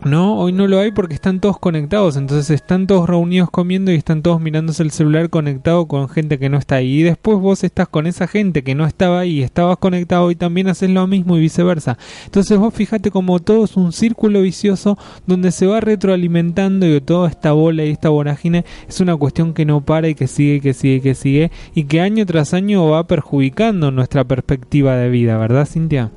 No, 0.02 0.38
hoy 0.38 0.52
no 0.52 0.66
lo 0.66 0.78
hay 0.78 0.92
porque 0.92 1.12
están 1.12 1.40
todos 1.40 1.58
conectados, 1.58 2.16
entonces 2.16 2.48
están 2.48 2.86
todos 2.86 3.06
reunidos 3.06 3.50
comiendo 3.50 3.92
y 3.92 3.96
están 3.96 4.22
todos 4.22 4.40
mirándose 4.40 4.82
el 4.82 4.92
celular 4.92 5.28
conectado 5.28 5.86
con 5.86 6.08
gente 6.08 6.38
que 6.38 6.48
no 6.48 6.56
está 6.56 6.76
ahí. 6.76 7.00
Y 7.00 7.02
después 7.02 7.38
vos 7.38 7.64
estás 7.64 7.86
con 7.86 8.06
esa 8.06 8.26
gente 8.26 8.64
que 8.64 8.74
no 8.74 8.86
estaba 8.86 9.20
ahí, 9.20 9.42
estabas 9.42 9.76
conectado 9.76 10.30
y 10.30 10.36
también 10.36 10.68
haces 10.68 10.88
lo 10.88 11.06
mismo 11.06 11.36
y 11.36 11.40
viceversa. 11.40 11.98
Entonces 12.24 12.56
vos 12.58 12.72
fíjate 12.72 13.10
como 13.10 13.40
todo 13.40 13.64
es 13.64 13.76
un 13.76 13.92
círculo 13.92 14.40
vicioso 14.40 14.96
donde 15.26 15.52
se 15.52 15.66
va 15.66 15.80
retroalimentando 15.80 16.86
y 16.86 16.98
toda 17.02 17.28
esta 17.28 17.52
bola 17.52 17.84
y 17.84 17.90
esta 17.90 18.08
vorágine 18.08 18.64
es 18.88 19.00
una 19.00 19.16
cuestión 19.16 19.52
que 19.52 19.66
no 19.66 19.82
para 19.82 20.08
y 20.08 20.14
que 20.14 20.28
sigue 20.28 20.54
y 20.54 20.60
que 20.60 20.72
sigue 20.72 20.94
y 20.94 21.00
que 21.00 21.14
sigue 21.14 21.50
y 21.74 21.84
que 21.84 22.00
año 22.00 22.24
tras 22.24 22.54
año 22.54 22.88
va 22.88 23.06
perjudicando 23.06 23.90
nuestra 23.90 24.24
perspectiva 24.24 24.96
de 24.96 25.10
vida, 25.10 25.36
¿verdad 25.36 25.66
Cintia? 25.66 26.10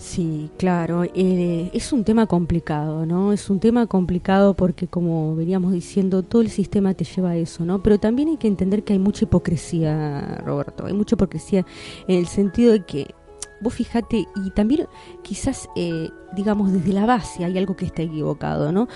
Sí, 0.00 0.52
claro, 0.56 1.02
eh, 1.02 1.70
es 1.74 1.92
un 1.92 2.04
tema 2.04 2.26
complicado, 2.28 3.04
¿no? 3.04 3.32
Es 3.32 3.50
un 3.50 3.58
tema 3.58 3.88
complicado 3.88 4.54
porque, 4.54 4.86
como 4.86 5.34
veníamos 5.34 5.72
diciendo, 5.72 6.22
todo 6.22 6.40
el 6.40 6.50
sistema 6.50 6.94
te 6.94 7.02
lleva 7.04 7.30
a 7.30 7.36
eso, 7.36 7.64
¿no? 7.64 7.82
Pero 7.82 7.98
también 7.98 8.28
hay 8.28 8.36
que 8.36 8.46
entender 8.46 8.84
que 8.84 8.92
hay 8.92 9.00
mucha 9.00 9.24
hipocresía, 9.24 10.40
Roberto, 10.46 10.86
hay 10.86 10.92
mucha 10.92 11.16
hipocresía 11.16 11.66
en 12.06 12.16
el 12.16 12.28
sentido 12.28 12.72
de 12.74 12.84
que 12.84 13.14
vos 13.60 13.74
fijate, 13.74 14.26
y 14.34 14.50
también 14.50 14.86
quizás, 15.22 15.68
eh, 15.76 16.10
digamos, 16.34 16.72
desde 16.72 16.92
la 16.92 17.06
base 17.06 17.44
hay 17.44 17.56
algo 17.58 17.76
que 17.76 17.86
está 17.86 18.02
equivocado, 18.02 18.70
¿no? 18.70 18.88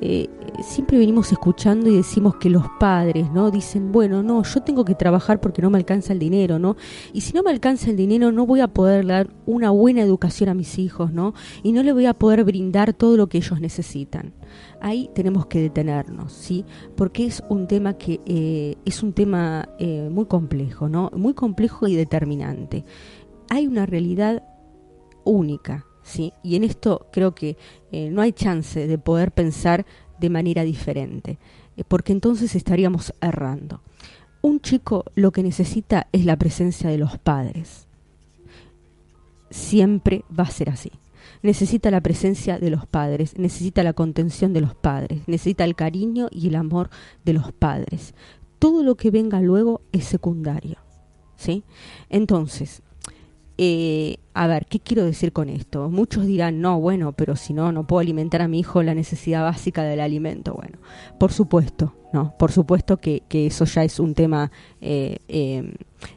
Eh, 0.00 0.28
siempre 0.62 0.98
venimos 0.98 1.30
escuchando 1.32 1.88
y 1.88 1.96
decimos 1.96 2.36
que 2.36 2.50
los 2.50 2.64
padres, 2.78 3.30
¿no? 3.30 3.50
Dicen, 3.50 3.92
bueno, 3.92 4.22
no, 4.22 4.42
yo 4.42 4.62
tengo 4.62 4.84
que 4.84 4.94
trabajar 4.94 5.40
porque 5.40 5.62
no 5.62 5.70
me 5.70 5.78
alcanza 5.78 6.12
el 6.12 6.18
dinero, 6.18 6.58
¿no? 6.58 6.76
Y 7.12 7.22
si 7.22 7.32
no 7.32 7.42
me 7.42 7.50
alcanza 7.50 7.90
el 7.90 7.96
dinero, 7.96 8.32
no 8.32 8.46
voy 8.46 8.60
a 8.60 8.68
poder 8.68 9.06
dar 9.06 9.30
una 9.46 9.70
buena 9.70 10.02
educación 10.02 10.48
a 10.48 10.54
mis 10.54 10.78
hijos, 10.78 11.12
¿no? 11.12 11.34
Y 11.62 11.72
no 11.72 11.82
le 11.82 11.92
voy 11.92 12.06
a 12.06 12.14
poder 12.14 12.44
brindar 12.44 12.92
todo 12.92 13.16
lo 13.16 13.28
que 13.28 13.38
ellos 13.38 13.60
necesitan. 13.60 14.32
Ahí 14.80 15.10
tenemos 15.14 15.46
que 15.46 15.60
detenernos, 15.60 16.32
¿sí? 16.32 16.64
Porque 16.96 17.26
es 17.26 17.42
un 17.48 17.68
tema 17.68 17.94
que 17.94 18.20
eh, 18.26 18.76
es 18.84 19.02
un 19.02 19.12
tema 19.12 19.68
muy 20.10 20.26
complejo, 20.26 20.88
¿no? 20.88 21.10
Muy 21.14 21.34
complejo 21.34 21.86
y 21.86 21.94
determinante 21.94 22.84
hay 23.50 23.66
una 23.66 23.84
realidad 23.84 24.42
única, 25.24 25.84
¿sí? 26.02 26.32
Y 26.42 26.56
en 26.56 26.64
esto 26.64 27.08
creo 27.12 27.34
que 27.34 27.58
eh, 27.92 28.08
no 28.08 28.22
hay 28.22 28.32
chance 28.32 28.86
de 28.86 28.96
poder 28.96 29.32
pensar 29.32 29.84
de 30.18 30.30
manera 30.30 30.62
diferente, 30.62 31.38
eh, 31.76 31.84
porque 31.86 32.12
entonces 32.12 32.54
estaríamos 32.54 33.12
errando. 33.20 33.82
Un 34.40 34.60
chico 34.60 35.04
lo 35.14 35.32
que 35.32 35.42
necesita 35.42 36.06
es 36.12 36.24
la 36.24 36.36
presencia 36.36 36.88
de 36.88 36.96
los 36.96 37.18
padres. 37.18 37.86
Siempre 39.50 40.24
va 40.36 40.44
a 40.44 40.50
ser 40.50 40.70
así. 40.70 40.92
Necesita 41.42 41.90
la 41.90 42.00
presencia 42.00 42.58
de 42.58 42.70
los 42.70 42.86
padres, 42.86 43.36
necesita 43.36 43.82
la 43.82 43.92
contención 43.92 44.52
de 44.52 44.60
los 44.60 44.74
padres, 44.74 45.22
necesita 45.26 45.64
el 45.64 45.74
cariño 45.74 46.28
y 46.30 46.48
el 46.48 46.54
amor 46.54 46.88
de 47.24 47.32
los 47.32 47.52
padres. 47.52 48.14
Todo 48.58 48.82
lo 48.82 48.94
que 48.94 49.10
venga 49.10 49.40
luego 49.40 49.82
es 49.92 50.04
secundario. 50.04 50.78
¿sí? 51.40 51.64
Entonces, 52.10 52.82
eh, 53.62 54.16
a 54.32 54.46
ver, 54.46 54.64
¿qué 54.64 54.80
quiero 54.80 55.04
decir 55.04 55.34
con 55.34 55.50
esto? 55.50 55.90
Muchos 55.90 56.24
dirán, 56.24 56.62
no, 56.62 56.80
bueno, 56.80 57.12
pero 57.12 57.36
si 57.36 57.52
no, 57.52 57.72
no 57.72 57.86
puedo 57.86 58.00
alimentar 58.00 58.40
a 58.40 58.48
mi 58.48 58.58
hijo 58.58 58.82
la 58.82 58.94
necesidad 58.94 59.42
básica 59.42 59.82
del 59.82 60.00
alimento. 60.00 60.54
Bueno, 60.54 60.78
por 61.18 61.30
supuesto, 61.30 61.94
no, 62.14 62.34
por 62.38 62.52
supuesto 62.52 62.96
que, 62.96 63.22
eso 63.30 63.66
ya 63.66 63.84
es 63.84 64.00
un 64.00 64.14
tema, 64.14 64.50
eh, 64.80 65.18
em, 65.28 65.74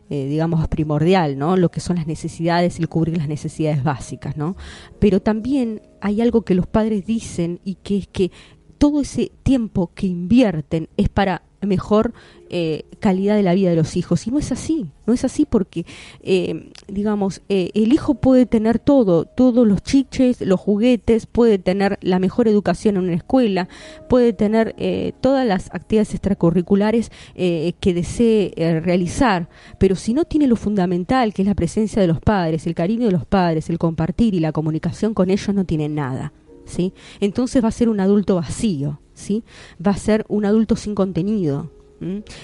eh, 0.10 0.26
digamos, 0.28 0.66
primordial, 0.70 1.38
¿no? 1.38 1.58
Lo 1.58 1.70
que 1.70 1.82
son 1.82 1.98
las 1.98 2.08
necesidades, 2.08 2.80
el 2.80 2.88
cubrir 2.88 3.18
las 3.18 3.28
necesidades 3.28 3.84
básicas, 3.84 4.38
¿no? 4.38 4.56
Pero 5.00 5.22
también 5.22 5.82
hay 6.00 6.22
algo 6.22 6.44
que 6.44 6.56
los 6.56 6.66
padres 6.66 7.06
dicen 7.06 7.60
y 7.66 7.76
que 7.76 7.98
es 7.98 8.08
que 8.08 8.32
todo 8.78 9.02
ese 9.02 9.34
tiempo 9.44 9.92
que 9.94 10.08
invierten 10.08 10.88
es 10.96 11.10
para 11.10 11.44
mejor 11.68 12.14
eh, 12.50 12.86
calidad 13.00 13.36
de 13.36 13.42
la 13.42 13.56
vida 13.56 13.72
de 13.72 13.76
los 13.76 13.98
hijos. 13.98 14.28
Y 14.28 14.32
no 14.32 14.38
es 14.38 14.52
así, 14.52 14.86
no 15.08 15.14
es 15.14 15.24
así 15.24 15.46
porque, 15.46 15.86
eh, 16.22 16.70
digamos, 16.88 17.42
eh, 17.50 17.72
el 17.74 17.92
hijo 17.92 18.14
puede 18.14 18.46
tener 18.46 18.78
todo, 18.78 19.26
todos 19.26 19.68
los 19.68 19.82
chiches, 19.82 20.40
los 20.42 20.60
juguetes, 20.60 21.26
puede 21.26 21.58
tener 21.58 21.98
la 22.02 22.20
mejor 22.20 22.48
educación 22.48 22.98
en 22.98 23.06
una 23.06 23.16
escuela, 23.16 23.70
puede 24.08 24.34
tener 24.34 24.76
todas 25.20 25.48
las 25.48 25.74
actividades 25.74 26.14
extracurriculares 26.14 27.12
que 27.36 27.94
desee 27.94 28.54
realizar, 28.82 29.50
pero 29.80 29.96
si 29.96 30.14
no 30.14 30.26
tiene 30.26 30.48
lo 30.48 30.56
fundamental, 30.56 31.34
que 31.34 31.42
es 31.42 31.48
la 31.48 31.56
presencia 31.56 32.02
de 32.02 32.08
los 32.08 32.20
padres, 32.20 32.68
el 32.68 32.76
cariño 32.76 33.06
de 33.06 33.12
los 33.12 33.26
padres, 33.26 33.70
el 33.70 33.80
compartir 33.80 34.36
y 34.36 34.40
la 34.40 34.52
comunicación 34.52 35.14
con 35.14 35.32
ellos, 35.32 35.56
no 35.56 35.66
tiene 35.66 35.90
nada. 35.90 36.34
¿sí? 36.66 36.94
Entonces 37.20 37.64
va 37.64 37.70
a 37.70 37.72
ser 37.72 37.90
un 37.90 38.00
adulto 38.00 38.36
vacío. 38.36 39.00
¿Sí? 39.14 39.44
Va 39.86 39.92
a 39.92 39.98
ser 39.98 40.26
un 40.28 40.46
adulto 40.46 40.76
sin 40.76 40.96
contenido. 40.96 41.70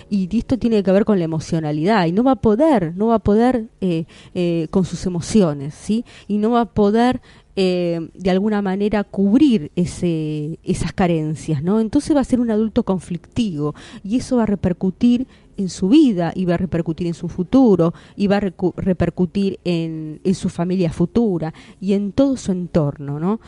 Y 0.10 0.38
esto 0.38 0.58
tiene 0.58 0.84
que 0.84 0.91
ver 0.91 1.05
con 1.05 1.19
la 1.19 1.25
emocionalidad 1.25 2.05
y 2.05 2.12
no 2.12 2.23
va 2.23 2.32
a 2.32 2.36
poder, 2.36 2.95
no 2.95 3.08
va 3.08 3.15
a 3.15 3.19
poder 3.19 3.65
eh, 3.82 4.05
eh, 4.34 4.67
con 4.71 4.86
sus 4.86 5.05
emociones, 5.05 5.73
¿sí? 5.73 6.05
Y 6.27 6.38
no 6.38 6.51
va 6.51 6.62
a 6.62 6.65
poder 6.65 7.21
eh, 7.55 8.10
de 8.13 8.29
alguna 8.29 8.62
manera 8.62 9.03
cubrir 9.03 9.71
ese, 9.75 10.60
esas 10.63 10.93
carencias, 10.93 11.62
¿no? 11.62 11.82
Entonces 11.82 12.15
va 12.15 12.21
a 12.21 12.23
ser 12.23 12.39
un 12.39 12.51
adulto 12.51 12.84
conflictivo 12.84 13.75
y 14.03 14.17
eso 14.17 14.38
va 14.38 14.43
a 14.43 14.45
repercutir 14.45 15.27
en 15.58 15.67
su 15.67 15.89
vida 15.89 16.32
y 16.34 16.45
va 16.45 16.53
a 16.53 16.58
repercutir 16.58 17.08
en 17.08 17.13
su 17.13 17.27
futuro 17.27 17.93
y 18.15 18.27
va 18.27 18.38
a 18.38 18.53
repercutir 18.77 19.60
en, 19.65 20.21
en 20.23 20.36
su 20.36 20.47
familia 20.47 20.89
futura 20.93 21.53
y 21.82 21.93
en 21.93 22.13
todo 22.13 22.38
su 22.38 22.53
entorno, 22.53 23.19
¿no? 23.19 23.41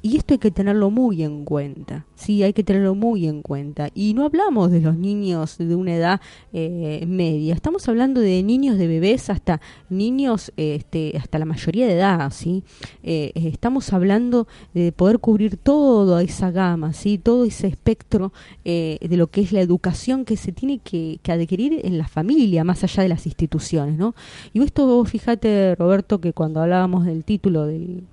Y 0.00 0.16
esto 0.16 0.34
hay 0.34 0.38
que 0.38 0.52
tenerlo 0.52 0.90
muy 0.90 1.24
en 1.24 1.44
cuenta, 1.44 2.06
sí, 2.14 2.44
hay 2.44 2.52
que 2.52 2.62
tenerlo 2.62 2.94
muy 2.94 3.26
en 3.26 3.42
cuenta. 3.42 3.88
Y 3.94 4.14
no 4.14 4.24
hablamos 4.24 4.70
de 4.70 4.80
los 4.80 4.96
niños 4.96 5.58
de 5.58 5.74
una 5.74 5.94
edad 5.94 6.20
eh, 6.52 7.04
media, 7.06 7.54
estamos 7.54 7.88
hablando 7.88 8.20
de 8.20 8.42
niños 8.44 8.78
de 8.78 8.86
bebés 8.86 9.28
hasta 9.28 9.60
niños, 9.90 10.52
este, 10.56 11.16
hasta 11.16 11.38
la 11.40 11.46
mayoría 11.46 11.86
de 11.88 11.94
edad, 11.94 12.30
sí. 12.32 12.62
Eh, 13.02 13.32
estamos 13.34 13.92
hablando 13.92 14.46
de 14.72 14.92
poder 14.92 15.18
cubrir 15.18 15.56
toda 15.56 16.22
esa 16.22 16.52
gama, 16.52 16.92
sí, 16.92 17.18
todo 17.18 17.44
ese 17.44 17.66
espectro 17.66 18.32
eh, 18.64 18.98
de 19.00 19.16
lo 19.16 19.26
que 19.26 19.40
es 19.40 19.52
la 19.52 19.60
educación 19.60 20.24
que 20.24 20.36
se 20.36 20.52
tiene 20.52 20.78
que, 20.78 21.18
que, 21.22 21.32
adquirir 21.32 21.80
en 21.82 21.98
la 21.98 22.06
familia, 22.06 22.62
más 22.62 22.84
allá 22.84 23.02
de 23.02 23.08
las 23.08 23.26
instituciones, 23.26 23.98
¿no? 23.98 24.14
Y 24.52 24.62
esto, 24.62 25.04
fíjate, 25.04 25.74
Roberto, 25.74 26.20
que 26.20 26.32
cuando 26.32 26.60
hablábamos 26.60 27.04
del 27.04 27.24
título 27.24 27.66
del 27.66 28.04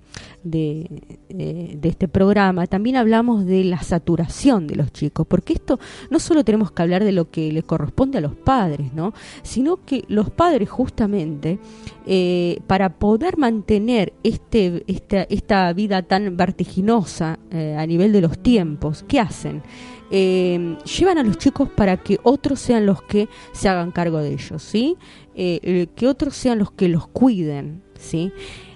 de, 0.44 0.88
eh, 1.30 1.78
de, 1.82 1.90
este 1.90 2.08
programa, 2.08 2.68
también 2.68 2.96
hablamos 2.96 3.46
de 3.46 3.64
la 3.64 3.82
saturación 3.82 4.68
de 4.68 4.76
los 4.76 4.94
chicos, 4.94 5.26
porque 5.28 5.54
esto 5.54 5.80
no 6.10 6.20
solo 6.20 6.44
tenemos 6.44 6.72
que 6.72 6.82
hablar 6.84 7.04
de 7.04 7.12
lo 7.12 7.30
que 7.32 7.52
le 7.52 7.64
corresponde 7.64 8.20
a 8.20 8.22
los 8.22 8.36
padres, 8.36 8.94
¿no? 8.94 9.14
sino 9.42 9.84
que 9.84 10.06
los 10.08 10.30
padres 10.30 10.70
justamente, 10.70 11.60
eh, 12.06 12.60
para 12.68 12.90
poder 12.90 13.38
mantener 13.38 14.14
este, 14.24 14.84
esta, 14.88 15.24
esta 15.24 15.74
vida 15.74 16.04
tan 16.04 16.38
vertiginosa 16.38 17.40
eh, 17.52 17.76
a 17.78 17.86
nivel 17.88 18.12
de 18.12 18.22
los 18.22 18.38
tiempos, 18.40 19.04
¿qué 19.08 19.20
hacen? 19.20 19.64
llevan 20.12 21.18
a 21.18 21.24
los 21.24 21.38
chicos 21.40 21.68
para 21.68 21.98
que 21.98 22.20
otros 22.24 22.60
sean 22.60 22.86
los 22.86 23.02
que 23.02 23.28
se 23.52 23.68
hagan 23.68 23.92
cargo 23.92 24.20
de 24.20 24.32
ellos, 24.32 24.62
¿sí? 24.62 24.96
que 25.34 26.08
otros 26.08 26.36
sean 26.36 26.60
los 26.60 26.72
que 26.72 26.88
los 26.88 27.08
cuiden, 27.08 27.82
¿sí? 28.00 28.32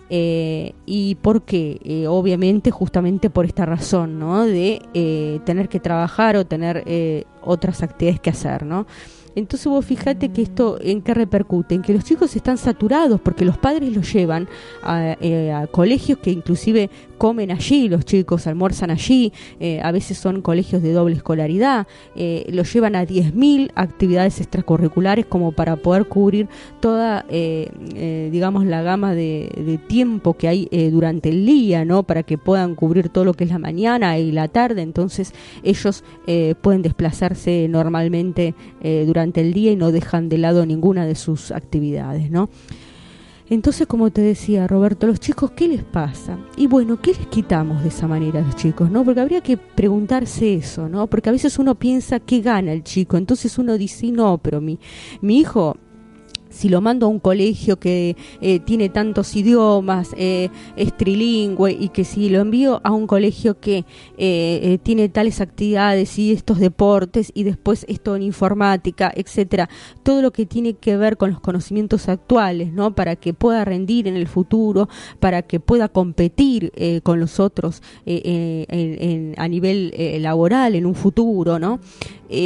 Eh, 0.10 0.74
¿Y 0.86 1.15
por 1.15 1.43
qué? 1.43 1.80
Eh, 1.84 2.08
obviamente 2.08 2.72
justamente 2.72 3.30
por 3.30 3.45
esta 3.45 3.65
razón, 3.65 4.17
¿no? 4.19 4.45
De 4.45 4.82
eh, 4.93 5.39
tener 5.45 5.69
que 5.69 5.80
trabajar 5.80 6.36
o 6.36 6.45
tener 6.45 6.84
otras 7.50 7.84
actividades 7.84 8.20
que 8.20 8.30
hacer, 8.30 8.66
¿no? 8.66 8.86
Entonces 9.36 9.68
vos 9.68 9.86
fíjate 9.86 10.30
que 10.30 10.42
esto 10.42 10.80
en 10.82 11.02
qué 11.02 11.14
repercute, 11.14 11.76
en 11.76 11.82
que 11.82 11.94
los 11.94 12.04
chicos 12.04 12.36
están 12.36 12.58
saturados 12.58 13.22
porque 13.22 13.46
los 13.46 13.58
padres 13.58 13.96
los 13.96 14.12
llevan 14.12 14.50
a, 14.84 15.16
a 15.54 15.68
colegios 15.68 16.18
que 16.18 16.32
inclusive 16.32 16.90
comen 17.20 17.52
allí, 17.52 17.90
los 17.90 18.06
chicos 18.06 18.48
almuerzan 18.48 18.90
allí, 18.90 19.32
eh, 19.60 19.80
a 19.84 19.92
veces 19.92 20.18
son 20.18 20.42
colegios 20.42 20.82
de 20.82 20.94
doble 20.94 21.16
escolaridad, 21.16 21.86
eh, 22.16 22.48
los 22.52 22.74
llevan 22.74 22.96
a 22.96 23.06
10.000 23.06 23.72
actividades 23.76 24.40
extracurriculares 24.40 25.26
como 25.28 25.52
para 25.52 25.76
poder 25.76 26.08
cubrir 26.08 26.48
toda, 26.80 27.26
eh, 27.30 28.30
digamos, 28.32 28.66
la 28.66 28.82
gama 28.82 29.14
de, 29.14 29.80
tiempo 29.88 30.36
que 30.36 30.48
hay 30.48 30.70
durante 30.92 31.30
el 31.30 31.46
día, 31.46 31.84
¿no? 31.84 32.04
Para 32.04 32.24
que 32.24 32.38
puedan 32.38 32.76
cubrir 32.76 33.10
todo 33.10 33.26
lo 33.26 33.34
que 33.34 33.44
es 33.44 33.50
la 33.50 33.60
mañana 33.60 34.18
y 34.18 34.32
la 34.32 34.48
tarde, 34.48 34.82
entonces 34.82 35.34
ellos 35.64 36.04
pueden 36.62 36.82
desplazarse 36.82 37.38
normalmente 37.47 38.56
durante 39.06 39.41
el 39.41 39.54
día 39.54 39.71
y 39.71 39.75
no 39.75 39.91
dejan 39.91 40.30
de 40.30 40.38
lado 40.38 40.65
ninguna 40.65 41.06
de 41.06 41.15
sus 41.15 41.52
actividades, 41.52 42.30
¿no? 42.32 42.49
Entonces, 43.49 43.88
como 43.88 44.12
te 44.12 44.21
decía 44.21 44.67
Roberto, 44.67 45.08
los 45.08 45.19
chicos, 45.19 45.52
¿qué 45.52 45.67
les 45.67 45.84
pasa? 45.84 46.38
Y 46.56 46.67
bueno, 46.67 47.02
¿qué 47.02 47.13
les 47.13 47.25
quitamos 47.28 47.82
de 47.82 47.89
esa 47.89 48.08
manera 48.08 48.39
a 48.39 48.43
los 48.43 48.56
chicos? 48.56 48.91
¿no? 48.91 49.04
Porque 49.04 49.21
habría 49.21 49.41
que 49.41 49.58
preguntarse 49.58 50.54
eso, 50.54 50.88
¿no? 50.88 51.08
Porque 51.08 51.30
a 51.30 51.32
veces 51.32 51.58
uno 51.58 51.73
piensa 51.73 52.19
qué 52.19 52.41
gana 52.41 52.71
el 52.73 52.84
chico, 52.84 53.17
entonces 53.17 53.58
uno 53.58 53.75
dice, 53.78 54.12
no, 54.12 54.38
pero 54.38 54.62
mi, 54.62 54.78
mi 55.21 55.39
hijo 55.39 55.78
si 56.60 56.67
lo 56.67 56.82
mando 56.82 57.06
a 57.06 57.10
un 57.10 57.19
colegio 57.19 57.80
que 57.80 58.17
eh, 58.41 58.60
tiene 58.60 58.89
tantos 58.89 59.34
idiomas, 59.34 60.10
eh, 60.17 60.50
es 60.76 60.91
trilingüe, 60.98 61.72
y 61.72 61.88
que 61.88 62.04
si 62.04 62.28
lo 62.28 62.41
envío 62.41 62.82
a 62.84 62.91
un 62.91 63.08
colegio 63.08 63.62
que 63.62 63.86
eh, 64.17 64.78
tiene 64.84 65.08
tales 65.08 65.39
actividades 65.39 66.19
y 66.19 66.34
estos 66.34 66.60
deportes, 66.60 67.32
y 67.34 67.43
después 67.43 67.86
esto 67.88 68.13
en 68.17 68.24
informática, 68.24 69.10
etcétera, 69.15 69.69
todo 70.04 70.22
lo 70.22 70.32
que 70.32 70.45
tiene 70.45 70.74
que 70.74 70.98
ver 70.98 71.15
con 71.15 71.32
los 71.32 71.39
conocimientos 71.39 72.10
actuales, 72.10 72.74
¿no? 72.74 72.93
Para 72.93 73.15
que 73.15 73.34
pueda 73.34 73.63
rendir 73.63 74.10
en 74.10 74.17
el 74.17 74.28
futuro, 74.28 74.89
para 75.22 75.43
que 75.43 75.62
pueda 75.62 75.88
competir 75.88 76.74
con 77.04 77.22
los 77.22 77.39
otros 77.39 77.82
a 78.06 79.48
nivel 79.48 79.93
laboral 80.22 80.76
en 80.76 80.86
un 80.86 80.95
futuro, 80.95 81.58
¿no? 81.58 81.80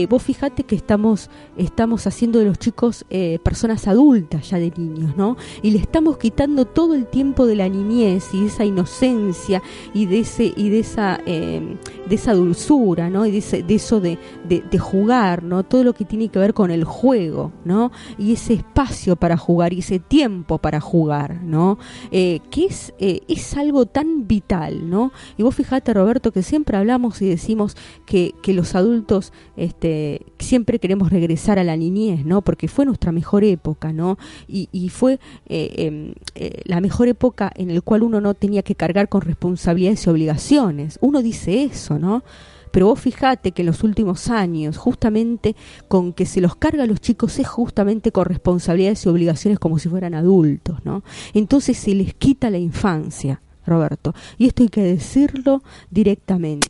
vos 0.08 0.24
fijate 0.24 0.64
que 0.64 0.76
estamos, 0.76 1.30
estamos 1.58 2.08
haciendo 2.08 2.40
de 2.40 2.46
los 2.46 2.58
chicos 2.58 3.06
personas 3.44 3.88
adultas 3.88 4.03
ya 4.12 4.60
de 4.60 4.72
niños, 4.76 5.16
¿no? 5.16 5.38
Y 5.62 5.72
le 5.72 5.80
estamos 5.80 6.18
quitando 6.18 6.66
todo 6.66 6.94
el 6.94 7.08
tiempo 7.08 7.46
de 7.46 7.56
la 7.56 7.70
niñez 7.70 8.34
y 8.34 8.46
esa 8.46 8.66
inocencia 8.66 9.62
y 9.94 10.06
de 10.06 10.20
ese 10.20 10.54
y 10.56 10.70
de 10.70 10.80
esa 10.80 11.20
em, 11.26 11.78
de 12.08 12.16
esa 12.16 12.34
dulzura, 12.34 13.10
¿no? 13.10 13.26
Y 13.26 13.32
de, 13.32 13.64
de 13.64 13.76
eso 13.76 14.00
de, 14.00 14.18
de, 14.48 14.80
jugar, 14.80 15.44
¿no? 15.44 15.64
Todo 15.64 15.84
lo 15.84 15.94
que 15.94 16.04
tiene 16.04 16.28
que 16.28 16.40
ver 16.40 16.54
con 16.54 16.70
el 16.70 16.84
juego, 16.84 17.52
¿no? 17.64 17.92
Y 18.18 18.34
ese 18.34 18.54
espacio 18.54 19.16
para 19.16 19.38
jugar 19.38 19.74
y 19.74 19.80
ese 19.80 20.00
tiempo 20.00 20.58
para 20.58 20.82
jugar, 20.82 21.42
¿no? 21.44 21.78
Eh, 22.12 22.42
que 22.50 22.66
es, 22.66 22.94
eh, 23.00 23.22
es 23.28 23.56
algo 23.56 23.86
tan 23.86 24.28
vital, 24.28 24.90
¿no? 24.90 25.12
Y 25.38 25.44
vos 25.44 25.56
fijate, 25.56 25.94
Roberto, 25.94 26.32
que 26.32 26.44
siempre 26.44 26.78
hablamos 26.78 27.22
y 27.22 27.30
decimos 27.30 27.78
que, 28.06 28.36
que 28.44 28.54
los 28.54 28.76
adultos 28.76 29.32
este, 29.56 30.26
siempre 30.40 30.80
queremos 30.80 31.10
regresar 31.10 31.58
a 31.60 31.64
la 31.64 31.78
niñez, 31.78 32.26
¿no? 32.26 32.42
Porque 32.42 32.68
fue 32.68 32.86
nuestra 32.86 33.12
mejor 33.12 33.44
época, 33.44 33.83
¿no? 33.92 34.18
Y, 34.48 34.90
fue 34.90 35.20
eh, 35.48 35.74
em, 35.78 36.14
eh, 36.36 36.62
la 36.66 36.80
mejor 36.80 37.08
época 37.08 37.52
en 37.56 37.74
la 37.74 37.82
cual 37.82 38.04
uno 38.04 38.22
no 38.22 38.34
tenía 38.34 38.62
que 38.62 38.76
cargar 38.76 39.10
con 39.10 39.22
responsabilidades 39.22 40.06
y 40.06 40.10
obligaciones. 40.10 41.00
Uno 41.02 41.22
dice 41.22 41.64
eso, 41.64 41.98
¿no? 42.00 42.24
Pero 42.72 42.88
vos 42.88 43.00
fijate 43.00 43.52
que 43.52 43.62
en 43.62 43.68
los 43.68 43.84
últimos 43.84 44.30
años, 44.30 44.78
justamente 44.78 45.56
con 45.88 46.12
que 46.12 46.26
se 46.26 46.42
los 46.42 46.56
carga 46.56 46.84
a 46.84 46.88
los 46.88 47.02
chicos 47.02 47.38
es 47.38 47.48
justamente 47.48 48.12
con 48.12 48.26
responsabilidades 48.26 49.06
y 49.06 49.10
obligaciones 49.10 49.60
como 49.60 49.78
si 49.78 49.90
fueran 49.90 50.16
adultos, 50.16 50.84
¿no? 50.84 51.04
Entonces 51.36 51.78
se 51.78 51.94
les 51.94 52.16
quita 52.16 52.50
la 52.50 52.58
infancia. 52.58 53.42
Roberto. 53.66 54.14
Y 54.38 54.48
esto 54.48 54.64
hay 54.64 54.70
que 54.70 54.84
decirlo 54.84 55.64
directamente. 55.90 56.68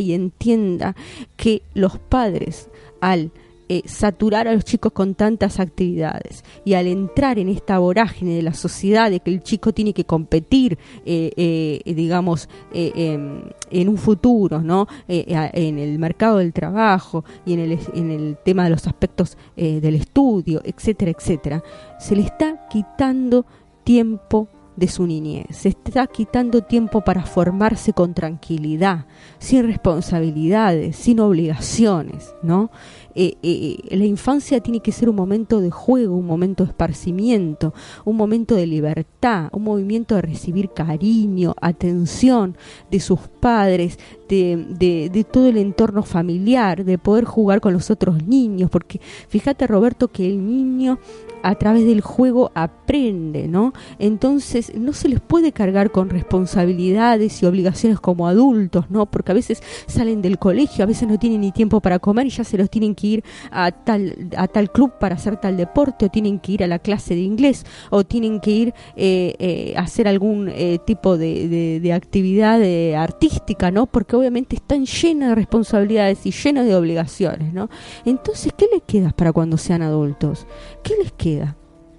Y 0.00 0.12
entienda 0.12 0.94
que 1.36 1.62
los 1.74 1.98
padres, 1.98 2.68
al 3.00 3.30
eh, 3.68 3.82
saturar 3.86 4.46
a 4.46 4.52
los 4.52 4.64
chicos 4.64 4.92
con 4.92 5.14
tantas 5.14 5.58
actividades 5.58 6.44
y 6.64 6.74
al 6.74 6.86
entrar 6.86 7.38
en 7.38 7.48
esta 7.48 7.78
vorágine 7.78 8.36
de 8.36 8.42
la 8.42 8.52
sociedad 8.52 9.10
de 9.10 9.20
que 9.20 9.30
el 9.30 9.42
chico 9.42 9.72
tiene 9.72 9.94
que 9.94 10.04
competir 10.04 10.78
eh, 11.06 11.30
eh, 11.36 11.94
digamos 11.94 12.48
em, 12.72 13.42
en 13.70 13.88
un 13.88 13.96
futuro 13.96 14.60
no 14.60 14.86
en 15.08 15.78
el 15.78 15.98
mercado 15.98 16.38
del 16.38 16.52
trabajo 16.52 17.24
y 17.46 17.54
en 17.54 17.60
el, 17.60 17.78
en 17.94 18.10
el 18.10 18.36
tema 18.44 18.64
de 18.64 18.70
los 18.70 18.86
aspectos 18.86 19.38
del 19.56 19.94
estudio 19.94 20.60
etcétera 20.62 21.12
etcétera 21.12 21.62
se 21.98 22.16
le 22.16 22.22
está 22.22 22.68
quitando 22.68 23.46
tiempo 23.82 24.48
de 24.76 24.88
su 24.88 25.06
niñez. 25.06 25.46
Se 25.50 25.68
está 25.68 26.06
quitando 26.06 26.62
tiempo 26.62 27.02
para 27.02 27.24
formarse 27.24 27.92
con 27.92 28.14
tranquilidad, 28.14 29.06
sin 29.38 29.66
responsabilidades, 29.66 30.96
sin 30.96 31.20
obligaciones, 31.20 32.34
¿no? 32.42 32.70
Eh, 33.14 33.36
eh, 33.42 33.96
la 33.96 34.04
infancia 34.04 34.60
tiene 34.60 34.80
que 34.80 34.92
ser 34.92 35.08
un 35.08 35.16
momento 35.16 35.60
de 35.60 35.70
juego, 35.70 36.16
un 36.16 36.26
momento 36.26 36.64
de 36.64 36.70
esparcimiento, 36.70 37.72
un 38.04 38.16
momento 38.16 38.54
de 38.56 38.66
libertad, 38.66 39.48
un 39.52 39.62
movimiento 39.64 40.16
de 40.16 40.22
recibir 40.22 40.70
cariño, 40.70 41.54
atención 41.60 42.56
de 42.90 43.00
sus 43.00 43.20
padres, 43.20 43.98
de, 44.28 45.08
de, 45.12 45.24
todo 45.24 45.48
el 45.48 45.58
entorno 45.58 46.02
familiar, 46.02 46.84
de 46.84 46.98
poder 46.98 47.24
jugar 47.24 47.60
con 47.60 47.72
los 47.72 47.90
otros 47.90 48.26
niños, 48.26 48.70
porque 48.70 49.00
fíjate 49.28 49.66
Roberto 49.66 50.08
que 50.08 50.26
el 50.26 50.44
niño 50.44 50.98
a 51.44 51.54
través 51.56 51.84
del 51.84 52.00
juego 52.00 52.50
aprende, 52.54 53.48
¿no? 53.48 53.74
Entonces 53.98 54.72
no 54.74 54.94
se 54.94 55.10
les 55.10 55.20
puede 55.20 55.52
cargar 55.52 55.90
con 55.90 56.08
responsabilidades 56.08 57.42
y 57.42 57.46
obligaciones 57.46 58.00
como 58.00 58.26
adultos, 58.26 58.86
¿no? 58.88 59.04
Porque 59.04 59.32
a 59.32 59.34
veces 59.34 59.62
salen 59.86 60.22
del 60.22 60.38
colegio, 60.38 60.84
a 60.84 60.86
veces 60.86 61.06
no 61.06 61.18
tienen 61.18 61.42
ni 61.42 61.52
tiempo 61.52 61.82
para 61.82 61.98
comer 61.98 62.26
y 62.26 62.30
ya 62.30 62.44
se 62.44 62.56
los 62.56 62.70
tienen 62.70 62.94
que 62.94 63.06
ir 63.06 63.24
a 63.50 63.72
tal, 63.72 64.30
a 64.38 64.48
tal 64.48 64.72
club 64.72 64.92
para 64.98 65.16
hacer 65.16 65.36
tal 65.36 65.58
deporte, 65.58 66.06
o 66.06 66.08
tienen 66.08 66.38
que 66.38 66.52
ir 66.52 66.64
a 66.64 66.66
la 66.66 66.78
clase 66.78 67.14
de 67.14 67.20
inglés, 67.20 67.66
o 67.90 68.04
tienen 68.04 68.40
que 68.40 68.50
ir 68.50 68.74
eh, 68.96 69.34
eh, 69.38 69.74
a 69.76 69.82
hacer 69.82 70.08
algún 70.08 70.48
eh, 70.48 70.78
tipo 70.86 71.18
de, 71.18 71.80
de, 71.80 71.92
actividad 71.92 72.62
artística, 72.98 73.70
¿no? 73.70 73.84
Porque 73.84 74.16
obviamente 74.16 74.56
están 74.56 74.86
llenas 74.86 75.28
de 75.28 75.34
responsabilidades 75.34 76.24
y 76.24 76.30
llenas 76.30 76.64
de 76.64 76.74
obligaciones, 76.74 77.52
¿no? 77.52 77.68
Entonces, 78.06 78.52
¿qué 78.56 78.66
les 78.72 78.82
queda 78.82 79.10
para 79.10 79.30
cuando 79.32 79.58
sean 79.58 79.82
adultos? 79.82 80.46
¿Qué 80.82 80.94
les 80.96 81.12
queda? 81.12 81.33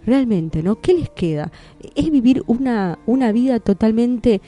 Realmente, 0.06 0.62
¿no? 0.62 0.80
¿Qué 0.82 0.94
les 0.94 1.10
queda? 1.10 1.52
Es 1.96 2.12
vivir 2.12 2.44
una, 2.46 3.00
una 3.08 3.32
vida 3.32 3.60
totalmente 3.60 4.40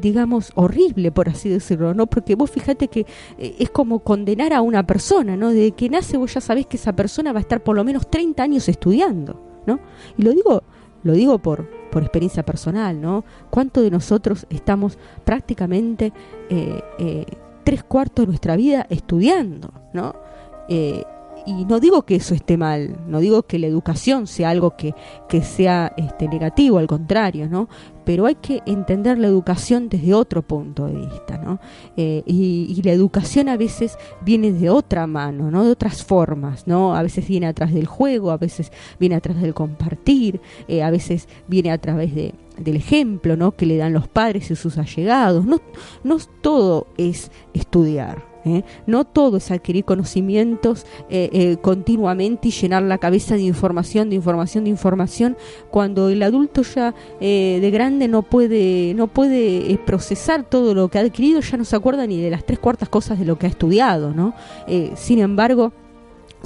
digamos, 0.00 0.52
horrible, 0.54 1.10
por 1.10 1.28
así 1.28 1.48
decirlo, 1.48 1.94
¿no? 1.94 2.06
Porque 2.06 2.34
vos 2.34 2.50
fíjate 2.50 2.88
que 2.88 3.06
eh, 3.38 3.56
es 3.58 3.70
como 3.70 4.00
condenar 4.00 4.52
a 4.52 4.60
una 4.60 4.86
persona, 4.86 5.36
¿no? 5.36 5.50
Desde 5.50 5.72
que 5.72 5.88
nace 5.88 6.16
vos 6.16 6.34
ya 6.34 6.40
sabés 6.40 6.66
que 6.66 6.76
esa 6.76 6.94
persona 6.94 7.32
va 7.32 7.38
a 7.38 7.40
estar 7.40 7.62
por 7.62 7.74
lo 7.76 7.84
menos 7.84 8.08
30 8.10 8.42
años 8.42 8.68
estudiando, 8.68 9.40
¿no? 9.66 9.80
Y 10.16 10.22
lo 10.22 10.32
digo, 10.32 10.62
lo 11.02 11.12
digo 11.12 11.38
por, 11.38 11.68
por 11.90 12.02
experiencia 12.02 12.44
personal, 12.44 13.00
¿no? 13.00 13.24
¿Cuánto 13.50 13.80
de 13.82 13.90
nosotros 13.90 14.46
estamos 14.50 14.98
prácticamente 15.24 16.12
eh, 16.50 16.80
eh, 16.98 17.24
tres 17.64 17.82
cuartos 17.82 18.24
de 18.24 18.26
nuestra 18.28 18.56
vida 18.56 18.86
estudiando, 18.90 19.72
¿no? 19.92 20.14
Y 21.46 21.64
no 21.64 21.78
digo 21.78 22.02
que 22.02 22.16
eso 22.16 22.34
esté 22.34 22.56
mal, 22.56 22.96
no 23.06 23.20
digo 23.20 23.44
que 23.44 23.58
la 23.58 23.68
educación 23.68 24.26
sea 24.26 24.50
algo 24.50 24.76
que, 24.76 24.94
que 25.28 25.42
sea 25.42 25.92
este, 25.96 26.28
negativo, 26.28 26.78
al 26.78 26.88
contrario, 26.88 27.48
¿no? 27.48 27.68
Pero 28.04 28.26
hay 28.26 28.34
que 28.34 28.62
entender 28.66 29.18
la 29.18 29.28
educación 29.28 29.88
desde 29.88 30.12
otro 30.12 30.42
punto 30.42 30.86
de 30.86 30.94
vista, 30.94 31.38
¿no? 31.38 31.60
Eh, 31.96 32.22
y, 32.26 32.82
la 32.82 32.92
educación 32.92 33.48
a 33.48 33.56
veces 33.56 33.96
viene 34.22 34.52
de 34.52 34.70
otra 34.70 35.06
mano, 35.06 35.50
¿no? 35.50 35.64
De 35.64 35.70
otras 35.70 36.04
formas, 36.04 36.66
¿no? 36.66 36.94
A 36.96 37.02
veces 37.02 37.26
viene 37.26 37.46
atrás 37.46 37.72
del 37.72 37.86
juego, 37.86 38.30
a 38.30 38.36
veces 38.36 38.72
viene 38.98 39.14
atrás 39.14 39.40
del 39.40 39.54
compartir, 39.54 40.40
eh, 40.68 40.82
a 40.82 40.90
veces 40.90 41.28
viene 41.48 41.70
a 41.70 41.78
través 41.78 42.14
de, 42.14 42.34
del 42.58 42.76
ejemplo, 42.76 43.36
¿no? 43.36 43.52
Que 43.52 43.66
le 43.66 43.76
dan 43.76 43.92
los 43.92 44.08
padres 44.08 44.50
y 44.50 44.56
sus 44.56 44.78
allegados. 44.78 45.44
No, 45.46 45.60
no 46.04 46.18
todo 46.42 46.88
es 46.96 47.30
estudiar, 47.54 48.35
¿eh? 48.46 48.64
No 48.86 49.04
todo 49.04 49.36
es 49.36 49.50
adquirir 49.50 49.84
conocimientos 49.84 50.86
eh, 51.10 51.28
eh, 51.32 51.56
continuamente 51.60 52.48
y 52.48 52.50
llenar 52.50 52.82
la 52.82 52.98
cabeza 52.98 53.34
de 53.34 53.42
información, 53.42 54.08
de 54.08 54.16
información, 54.16 54.64
de 54.64 54.70
información, 54.70 55.36
cuando 55.70 56.08
el 56.08 56.22
adulto 56.22 56.62
ya 56.62 56.94
de 57.20 57.70
grande 57.72 58.08
no 58.08 58.22
puede, 58.22 58.94
no 58.94 59.08
puede 59.08 59.78
procesar 59.84 60.44
todo 60.44 60.74
lo 60.74 60.88
que 60.88 60.98
ha 60.98 61.02
adquirido, 61.02 61.40
ya 61.40 61.56
no 61.56 61.64
se 61.64 61.76
acuerda 61.76 62.06
ni 62.06 62.20
de 62.20 62.30
las 62.30 62.44
tres 62.44 62.58
cuartas 62.58 62.88
cosas 62.88 63.18
de 63.18 63.24
lo 63.24 63.38
que 63.38 63.46
ha 63.46 63.48
estudiado, 63.48 64.12
¿no? 64.12 64.34
sin 64.94 65.18
embargo, 65.18 65.72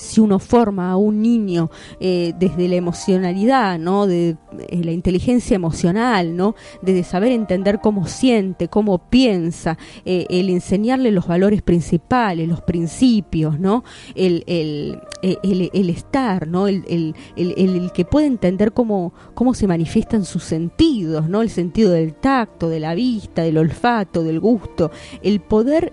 si 0.00 0.20
uno 0.20 0.38
forma 0.38 0.90
a 0.90 0.96
un 0.96 1.22
niño 1.22 1.70
eh, 2.00 2.32
desde 2.38 2.68
la 2.68 2.76
emocionalidad, 2.76 3.78
¿no? 3.78 4.06
De 4.06 4.36
eh, 4.68 4.84
la 4.84 4.92
inteligencia 4.92 5.54
emocional, 5.54 6.36
¿no? 6.36 6.54
Desde 6.82 7.04
saber 7.04 7.32
entender 7.32 7.80
cómo 7.80 8.06
siente, 8.06 8.68
cómo 8.68 8.98
piensa, 9.10 9.78
eh, 10.04 10.26
el 10.30 10.48
enseñarle 10.48 11.10
los 11.10 11.26
valores 11.26 11.62
principales, 11.62 12.48
los 12.48 12.62
principios, 12.62 13.60
¿no? 13.60 13.84
El, 14.14 14.42
el, 14.46 15.00
el, 15.22 15.90
estar, 15.90 16.48
¿no? 16.48 16.66
El, 16.66 17.14
que 17.94 18.04
puede 18.04 18.26
entender 18.26 18.72
cómo, 18.72 19.12
cómo 19.34 19.54
se 19.54 19.66
manifiestan 19.66 20.24
sus 20.24 20.44
sentidos, 20.44 21.28
¿no? 21.28 21.42
El 21.42 21.50
sentido 21.50 21.92
del 21.92 22.14
tacto, 22.14 22.68
de 22.68 22.80
la 22.80 22.94
vista, 22.94 23.42
del 23.42 23.58
olfato, 23.58 24.22
del 24.22 24.40
gusto, 24.40 24.90
el 25.22 25.40
poder 25.40 25.92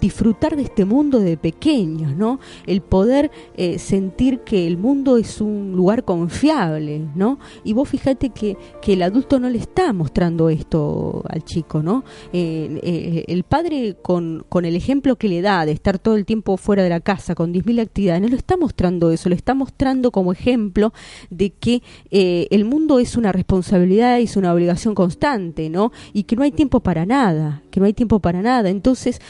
disfrutar 0.00 0.56
de 0.56 0.62
este 0.62 0.84
mundo 0.84 1.20
de 1.20 1.36
pequeños, 1.36 2.16
¿no? 2.16 2.40
El 2.66 2.82
poder 2.82 3.30
eh, 3.56 3.78
sentir 3.78 4.40
que 4.40 4.66
el 4.66 4.76
mundo 4.76 5.16
es 5.16 5.40
un 5.40 5.72
lugar 5.72 6.04
confiable, 6.04 7.02
¿no? 7.14 7.38
Y 7.64 7.72
vos 7.72 7.88
fíjate 7.88 8.30
que, 8.30 8.56
que 8.82 8.94
el 8.94 9.02
adulto 9.02 9.38
no 9.40 9.48
le 9.48 9.58
está 9.58 9.92
mostrando 9.92 10.50
esto 10.50 11.22
al 11.28 11.44
chico, 11.44 11.82
¿no? 11.82 12.04
Eh, 12.32 12.80
eh, 12.82 13.24
el 13.28 13.44
padre 13.44 13.96
con, 14.02 14.44
con 14.48 14.64
el 14.64 14.76
ejemplo 14.76 15.16
que 15.16 15.28
le 15.28 15.42
da 15.42 15.66
de 15.66 15.72
estar 15.72 15.98
todo 15.98 16.16
el 16.16 16.24
tiempo 16.24 16.56
fuera 16.56 16.82
de 16.82 16.88
la 16.88 17.00
casa 17.00 17.34
con 17.34 17.52
10.000 17.52 17.80
actividades, 17.80 18.22
no 18.22 18.28
le 18.28 18.36
está 18.36 18.56
mostrando 18.56 19.10
eso, 19.10 19.28
le 19.28 19.36
está 19.36 19.54
mostrando 19.54 20.10
como 20.10 20.32
ejemplo 20.32 20.92
de 21.30 21.50
que 21.50 21.82
el 22.10 22.64
mundo 22.64 22.98
es 22.98 23.16
una 23.16 23.32
responsabilidad 23.32 23.86
es 24.20 24.36
una 24.36 24.52
obligación 24.52 24.94
constante, 24.94 25.70
¿no? 25.70 25.92
Y 26.12 26.24
que 26.24 26.36
no 26.36 26.42
hay 26.42 26.52
tiempo 26.52 26.80
para 26.80 27.06
nada, 27.06 27.62
que 27.70 27.80
no 27.80 27.86
hay 27.86 27.92
tiempo 27.92 28.20
para 28.20 28.42
nada. 28.42 28.70
Entonces, 28.70 29.20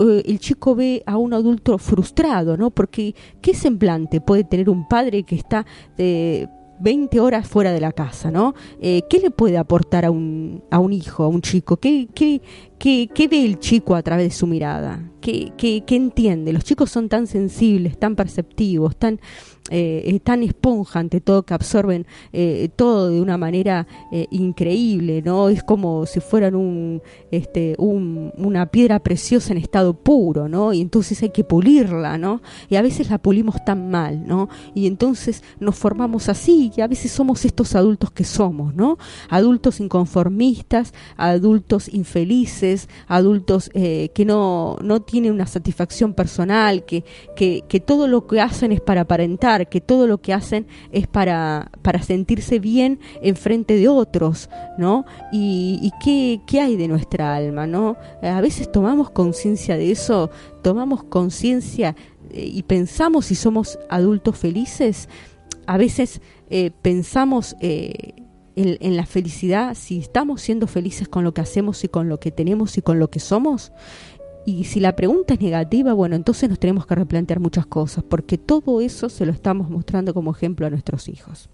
eh, 0.00 0.22
el 0.26 0.38
chico 0.38 0.74
ve 0.74 1.02
a 1.06 1.16
un 1.16 1.32
adulto 1.32 1.78
frustrado, 1.78 2.56
¿no? 2.56 2.70
Porque 2.70 3.14
¿qué 3.40 3.54
semblante 3.54 4.20
puede 4.20 4.44
tener 4.44 4.68
un 4.68 4.88
padre 4.88 5.22
que 5.22 5.36
está 5.36 5.66
de 5.96 6.48
20 6.80 7.20
horas 7.20 7.46
fuera 7.46 7.72
de 7.72 7.80
la 7.80 7.92
casa, 7.92 8.30
¿no? 8.30 8.54
Eh, 8.80 9.02
¿Qué 9.08 9.18
le 9.18 9.30
puede 9.30 9.58
aportar 9.58 10.04
a 10.04 10.10
un, 10.10 10.62
a 10.70 10.78
un 10.78 10.92
hijo, 10.92 11.24
a 11.24 11.28
un 11.28 11.40
chico? 11.40 11.76
¿Qué, 11.76 12.08
qué, 12.14 12.42
qué, 12.84 13.08
qué 13.14 13.28
ve 13.28 13.42
el 13.42 13.58
chico 13.60 13.94
a 13.94 14.02
través 14.02 14.28
de 14.28 14.36
su 14.36 14.46
mirada? 14.46 15.10
¿Qué, 15.22 15.54
qué, 15.56 15.84
qué 15.86 15.96
entiende? 15.96 16.52
Los 16.52 16.64
chicos 16.64 16.90
son 16.90 17.08
tan 17.08 17.26
sensibles, 17.26 17.98
tan 17.98 18.14
perceptivos, 18.14 18.94
tan 18.94 19.20
eh, 19.70 20.20
tan 20.22 20.42
esponja 20.42 20.98
ante 20.98 21.22
todo 21.22 21.44
que 21.44 21.54
absorben 21.54 22.06
eh, 22.34 22.68
todo 22.76 23.08
de 23.08 23.22
una 23.22 23.38
manera 23.38 23.86
eh, 24.12 24.26
increíble, 24.30 25.22
¿no? 25.22 25.48
Es 25.48 25.62
como 25.62 26.04
si 26.04 26.20
fueran 26.20 26.54
un, 26.54 27.00
este, 27.30 27.74
un, 27.78 28.30
una 28.36 28.66
piedra 28.66 28.98
preciosa 28.98 29.52
en 29.52 29.58
estado 29.58 29.94
puro, 29.94 30.50
¿no? 30.50 30.74
Y 30.74 30.82
entonces 30.82 31.22
hay 31.22 31.30
que 31.30 31.44
pulirla, 31.44 32.18
¿no? 32.18 32.42
Y 32.68 32.76
a 32.76 32.82
veces 32.82 33.08
la 33.08 33.16
pulimos 33.16 33.64
tan 33.64 33.90
mal, 33.90 34.26
¿no? 34.26 34.50
Y 34.74 34.86
entonces 34.86 35.42
nos 35.60 35.76
formamos 35.76 36.28
así 36.28 36.70
y 36.76 36.82
a 36.82 36.86
veces 36.86 37.12
somos 37.12 37.46
estos 37.46 37.74
adultos 37.74 38.10
que 38.10 38.24
somos, 38.24 38.74
¿no? 38.74 38.98
Adultos 39.30 39.80
inconformistas, 39.80 40.92
adultos 41.16 41.88
infelices, 41.88 42.73
adultos 43.06 43.70
eh, 43.74 44.10
que 44.14 44.24
no, 44.24 44.76
no 44.82 45.02
tienen 45.02 45.32
una 45.32 45.46
satisfacción 45.46 46.14
personal, 46.14 46.84
que, 46.84 47.04
que, 47.36 47.80
todo 47.80 48.08
lo 48.08 48.26
que 48.26 48.40
hacen 48.40 48.72
es 48.72 48.80
para 48.80 49.02
aparentar 49.02 49.68
que 49.68 49.80
todo 49.80 50.06
lo 50.06 50.18
que 50.18 50.32
hacen 50.32 50.66
es 50.92 51.06
para, 51.06 51.70
para 51.82 52.02
sentirse 52.02 52.58
bien 52.58 53.00
en 53.22 53.36
frente 53.36 53.76
de 53.76 53.88
otros, 53.88 54.48
¿no? 54.78 55.04
Y, 55.32 55.90
qué, 56.02 56.40
qué, 56.46 56.60
hay 56.60 56.76
de 56.76 56.88
nuestra 56.88 57.34
alma, 57.34 57.66
¿no? 57.66 57.96
A 58.22 58.40
veces 58.40 58.70
tomamos 58.70 59.10
conciencia 59.10 59.76
de 59.76 59.90
eso, 59.90 60.30
tomamos 60.62 61.04
conciencia 61.04 61.94
eh, 62.30 62.50
y 62.52 62.62
pensamos 62.62 63.26
si 63.26 63.34
somos 63.34 63.78
adultos 63.88 64.36
felices, 64.38 65.08
a 65.66 65.76
veces 65.76 66.20
eh, 66.50 66.70
pensamos... 66.82 67.56
Eh, 67.60 68.23
en, 68.56 68.76
en, 68.80 68.96
la 68.96 69.06
felicidad, 69.06 69.74
si 69.74 69.98
estamos 69.98 70.40
siendo 70.40 70.66
felices 70.66 71.08
con 71.08 71.24
lo 71.24 71.34
que 71.34 71.40
hacemos 71.40 71.82
y 71.84 71.88
con 71.88 72.08
lo 72.08 72.20
que 72.20 72.30
tenemos 72.30 72.78
y 72.78 72.82
con 72.82 72.98
lo 72.98 73.10
que 73.10 73.20
somos, 73.20 73.72
y 74.46 74.64
si 74.64 74.80
la 74.80 74.94
pregunta 74.94 75.34
es 75.34 75.40
negativa, 75.40 75.94
bueno, 75.94 76.16
entonces 76.16 76.50
nos 76.50 76.58
tenemos 76.58 76.86
que 76.86 76.94
replantear 76.94 77.40
muchas 77.40 77.66
cosas, 77.66 78.04
porque 78.04 78.36
todo 78.36 78.80
eso 78.80 79.08
se 79.08 79.24
lo 79.24 79.32
estamos 79.32 79.70
mostrando 79.70 80.12
como 80.12 80.32
ejemplo 80.32 80.66
a 80.66 80.70
nuestros 80.70 81.08
hijos. 81.08 81.48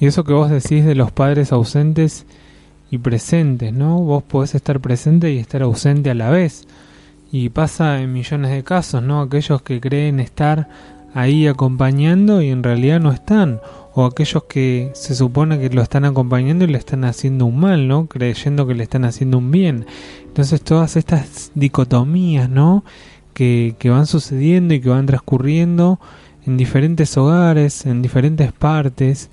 Y 0.00 0.06
eso 0.06 0.24
que 0.24 0.32
vos 0.32 0.50
decís 0.50 0.84
de 0.84 0.96
los 0.96 1.12
padres 1.12 1.52
ausentes 1.52 2.26
y 2.90 2.98
presentes, 2.98 3.72
¿no? 3.72 4.00
Vos 4.00 4.24
podés 4.24 4.56
estar 4.56 4.80
presente 4.80 5.32
y 5.32 5.38
estar 5.38 5.62
ausente 5.62 6.10
a 6.10 6.14
la 6.14 6.30
vez. 6.30 6.66
Y 7.30 7.48
pasa 7.48 8.00
en 8.00 8.12
millones 8.12 8.50
de 8.50 8.64
casos, 8.64 9.02
¿no? 9.02 9.22
Aquellos 9.22 9.62
que 9.62 9.80
creen 9.80 10.18
estar 10.18 10.68
ahí 11.14 11.46
acompañando 11.46 12.42
y 12.42 12.50
en 12.50 12.62
realidad 12.62 13.00
no 13.00 13.12
están 13.12 13.60
o 13.94 14.04
aquellos 14.04 14.44
que 14.44 14.90
se 14.94 15.14
supone 15.14 15.60
que 15.60 15.70
lo 15.70 15.80
están 15.80 16.04
acompañando 16.04 16.64
y 16.64 16.68
le 16.68 16.78
están 16.78 17.04
haciendo 17.04 17.46
un 17.46 17.60
mal, 17.60 17.86
¿no? 17.86 18.06
Creyendo 18.06 18.66
que 18.66 18.74
le 18.74 18.82
están 18.82 19.04
haciendo 19.04 19.38
un 19.38 19.52
bien. 19.52 19.86
Entonces 20.26 20.62
todas 20.62 20.96
estas 20.96 21.52
dicotomías, 21.54 22.50
¿no? 22.50 22.84
Que, 23.34 23.76
que 23.78 23.90
van 23.90 24.06
sucediendo 24.06 24.74
y 24.74 24.80
que 24.80 24.88
van 24.88 25.06
transcurriendo 25.06 26.00
en 26.44 26.56
diferentes 26.56 27.16
hogares, 27.16 27.86
en 27.86 28.02
diferentes 28.02 28.52
partes. 28.52 29.30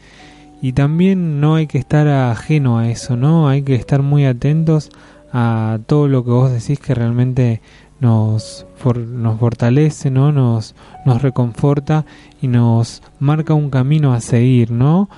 Y 0.61 0.73
también 0.73 1.41
no 1.41 1.55
hay 1.55 1.65
que 1.65 1.79
estar 1.79 2.07
ajeno 2.07 2.77
a 2.77 2.87
eso, 2.87 3.17
¿no? 3.17 3.49
Hay 3.49 3.63
que 3.63 3.73
estar 3.73 4.03
muy 4.03 4.25
atentos 4.25 4.91
a 5.33 5.79
todo 5.87 6.07
lo 6.07 6.23
que 6.23 6.29
vos 6.29 6.51
decís 6.51 6.79
que 6.79 6.93
realmente 6.93 7.61
nos, 8.01 8.65
nos 8.83 9.39
fortalece, 9.39 10.09
¿no? 10.09 10.31
Nos, 10.31 10.75
nos 11.05 11.21
reconforta 11.21 12.05
y 12.41 12.47
nos 12.47 13.01
marca 13.19 13.53
un 13.53 13.69
camino 13.69 14.13
a 14.13 14.19
seguir, 14.19 14.71
¿no? 14.71 15.09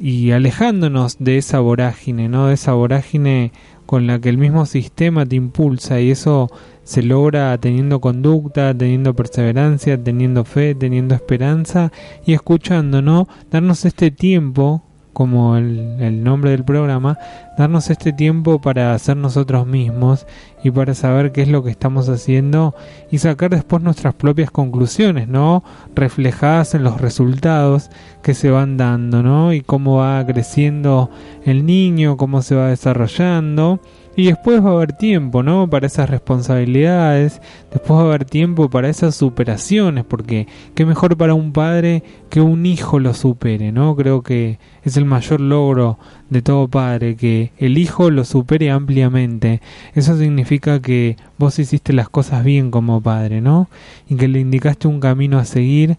Y 0.00 0.32
alejándonos 0.32 1.16
de 1.18 1.38
esa 1.38 1.60
vorágine, 1.60 2.28
¿no? 2.28 2.48
De 2.48 2.54
esa 2.54 2.72
vorágine 2.72 3.52
con 3.86 4.06
la 4.06 4.18
que 4.18 4.28
el 4.28 4.36
mismo 4.36 4.66
sistema 4.66 5.24
te 5.24 5.36
impulsa 5.36 6.00
y 6.00 6.10
eso 6.10 6.50
se 6.82 7.02
logra 7.02 7.56
teniendo 7.58 8.00
conducta, 8.00 8.76
teniendo 8.76 9.14
perseverancia, 9.14 10.02
teniendo 10.02 10.44
fe, 10.44 10.74
teniendo 10.74 11.14
esperanza 11.14 11.92
y 12.26 12.34
escuchando, 12.34 13.00
¿no? 13.00 13.28
Darnos 13.50 13.84
este 13.84 14.10
tiempo 14.10 14.82
como 15.18 15.56
el, 15.56 15.96
el, 15.98 16.22
nombre 16.22 16.52
del 16.52 16.62
programa, 16.62 17.18
darnos 17.58 17.90
este 17.90 18.12
tiempo 18.12 18.60
para 18.60 18.96
ser 19.00 19.16
nosotros 19.16 19.66
mismos 19.66 20.28
y 20.62 20.70
para 20.70 20.94
saber 20.94 21.32
qué 21.32 21.42
es 21.42 21.48
lo 21.48 21.64
que 21.64 21.72
estamos 21.72 22.08
haciendo 22.08 22.72
y 23.10 23.18
sacar 23.18 23.50
después 23.50 23.82
nuestras 23.82 24.14
propias 24.14 24.52
conclusiones, 24.52 25.26
¿no? 25.26 25.64
Reflejadas 25.96 26.76
en 26.76 26.84
los 26.84 27.00
resultados 27.00 27.90
que 28.22 28.32
se 28.32 28.52
van 28.52 28.76
dando, 28.76 29.24
¿no? 29.24 29.52
Y 29.52 29.60
cómo 29.60 29.96
va 29.96 30.24
creciendo 30.24 31.10
el 31.44 31.66
niño, 31.66 32.16
cómo 32.16 32.40
se 32.40 32.54
va 32.54 32.68
desarrollando 32.68 33.80
y 34.18 34.26
después 34.26 34.64
va 34.64 34.70
a 34.70 34.72
haber 34.72 34.94
tiempo, 34.94 35.44
¿no? 35.44 35.70
Para 35.70 35.86
esas 35.86 36.10
responsabilidades, 36.10 37.40
después 37.70 38.00
va 38.00 38.02
a 38.02 38.06
haber 38.06 38.24
tiempo 38.24 38.68
para 38.68 38.88
esas 38.88 39.14
superaciones, 39.14 40.04
porque 40.04 40.48
qué 40.74 40.84
mejor 40.84 41.16
para 41.16 41.34
un 41.34 41.52
padre 41.52 42.02
que 42.28 42.40
un 42.40 42.66
hijo 42.66 42.98
lo 42.98 43.14
supere, 43.14 43.70
¿no? 43.70 43.94
Creo 43.94 44.22
que 44.22 44.58
es 44.82 44.96
el 44.96 45.04
mayor 45.04 45.40
logro 45.40 46.00
de 46.30 46.42
todo 46.42 46.66
padre, 46.66 47.14
que 47.14 47.52
el 47.58 47.78
hijo 47.78 48.10
lo 48.10 48.24
supere 48.24 48.72
ampliamente. 48.72 49.60
Eso 49.94 50.18
significa 50.18 50.82
que 50.82 51.16
vos 51.38 51.60
hiciste 51.60 51.92
las 51.92 52.08
cosas 52.08 52.42
bien 52.42 52.72
como 52.72 53.00
padre, 53.00 53.40
¿no? 53.40 53.68
Y 54.08 54.16
que 54.16 54.26
le 54.26 54.40
indicaste 54.40 54.88
un 54.88 54.98
camino 54.98 55.38
a 55.38 55.44
seguir 55.44 55.96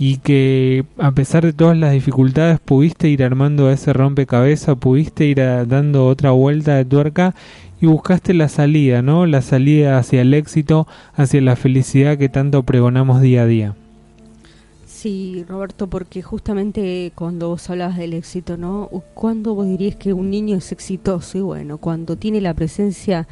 y 0.00 0.16
que 0.16 0.86
a 0.96 1.12
pesar 1.12 1.44
de 1.44 1.52
todas 1.52 1.76
las 1.76 1.92
dificultades 1.92 2.58
pudiste 2.58 3.10
ir 3.10 3.22
armando 3.22 3.70
ese 3.70 3.92
rompecabezas, 3.92 4.78
pudiste 4.78 5.26
ir 5.26 5.36
dando 5.36 6.06
otra 6.06 6.30
vuelta 6.30 6.74
de 6.74 6.86
tuerca 6.86 7.34
y 7.82 7.86
buscaste 7.86 8.32
la 8.32 8.48
salida, 8.48 9.02
¿no? 9.02 9.26
La 9.26 9.42
salida 9.42 9.98
hacia 9.98 10.22
el 10.22 10.32
éxito, 10.32 10.88
hacia 11.12 11.42
la 11.42 11.54
felicidad 11.54 12.16
que 12.16 12.30
tanto 12.30 12.62
pregonamos 12.62 13.20
día 13.20 13.42
a 13.42 13.46
día. 13.46 13.76
Sí, 14.86 15.44
Roberto, 15.46 15.86
porque 15.86 16.22
justamente 16.22 17.12
cuando 17.14 17.48
vos 17.48 17.68
hablabas 17.68 17.98
del 17.98 18.14
éxito, 18.14 18.56
¿no? 18.56 18.88
¿Cuándo 19.12 19.54
vos 19.54 19.66
dirías 19.66 19.96
que 19.96 20.14
un 20.14 20.30
niño 20.30 20.56
es 20.56 20.72
exitoso? 20.72 21.36
Y 21.36 21.42
bueno, 21.42 21.76
cuando 21.76 22.16
tiene 22.16 22.40
la 22.40 22.54
presencia 22.54 23.28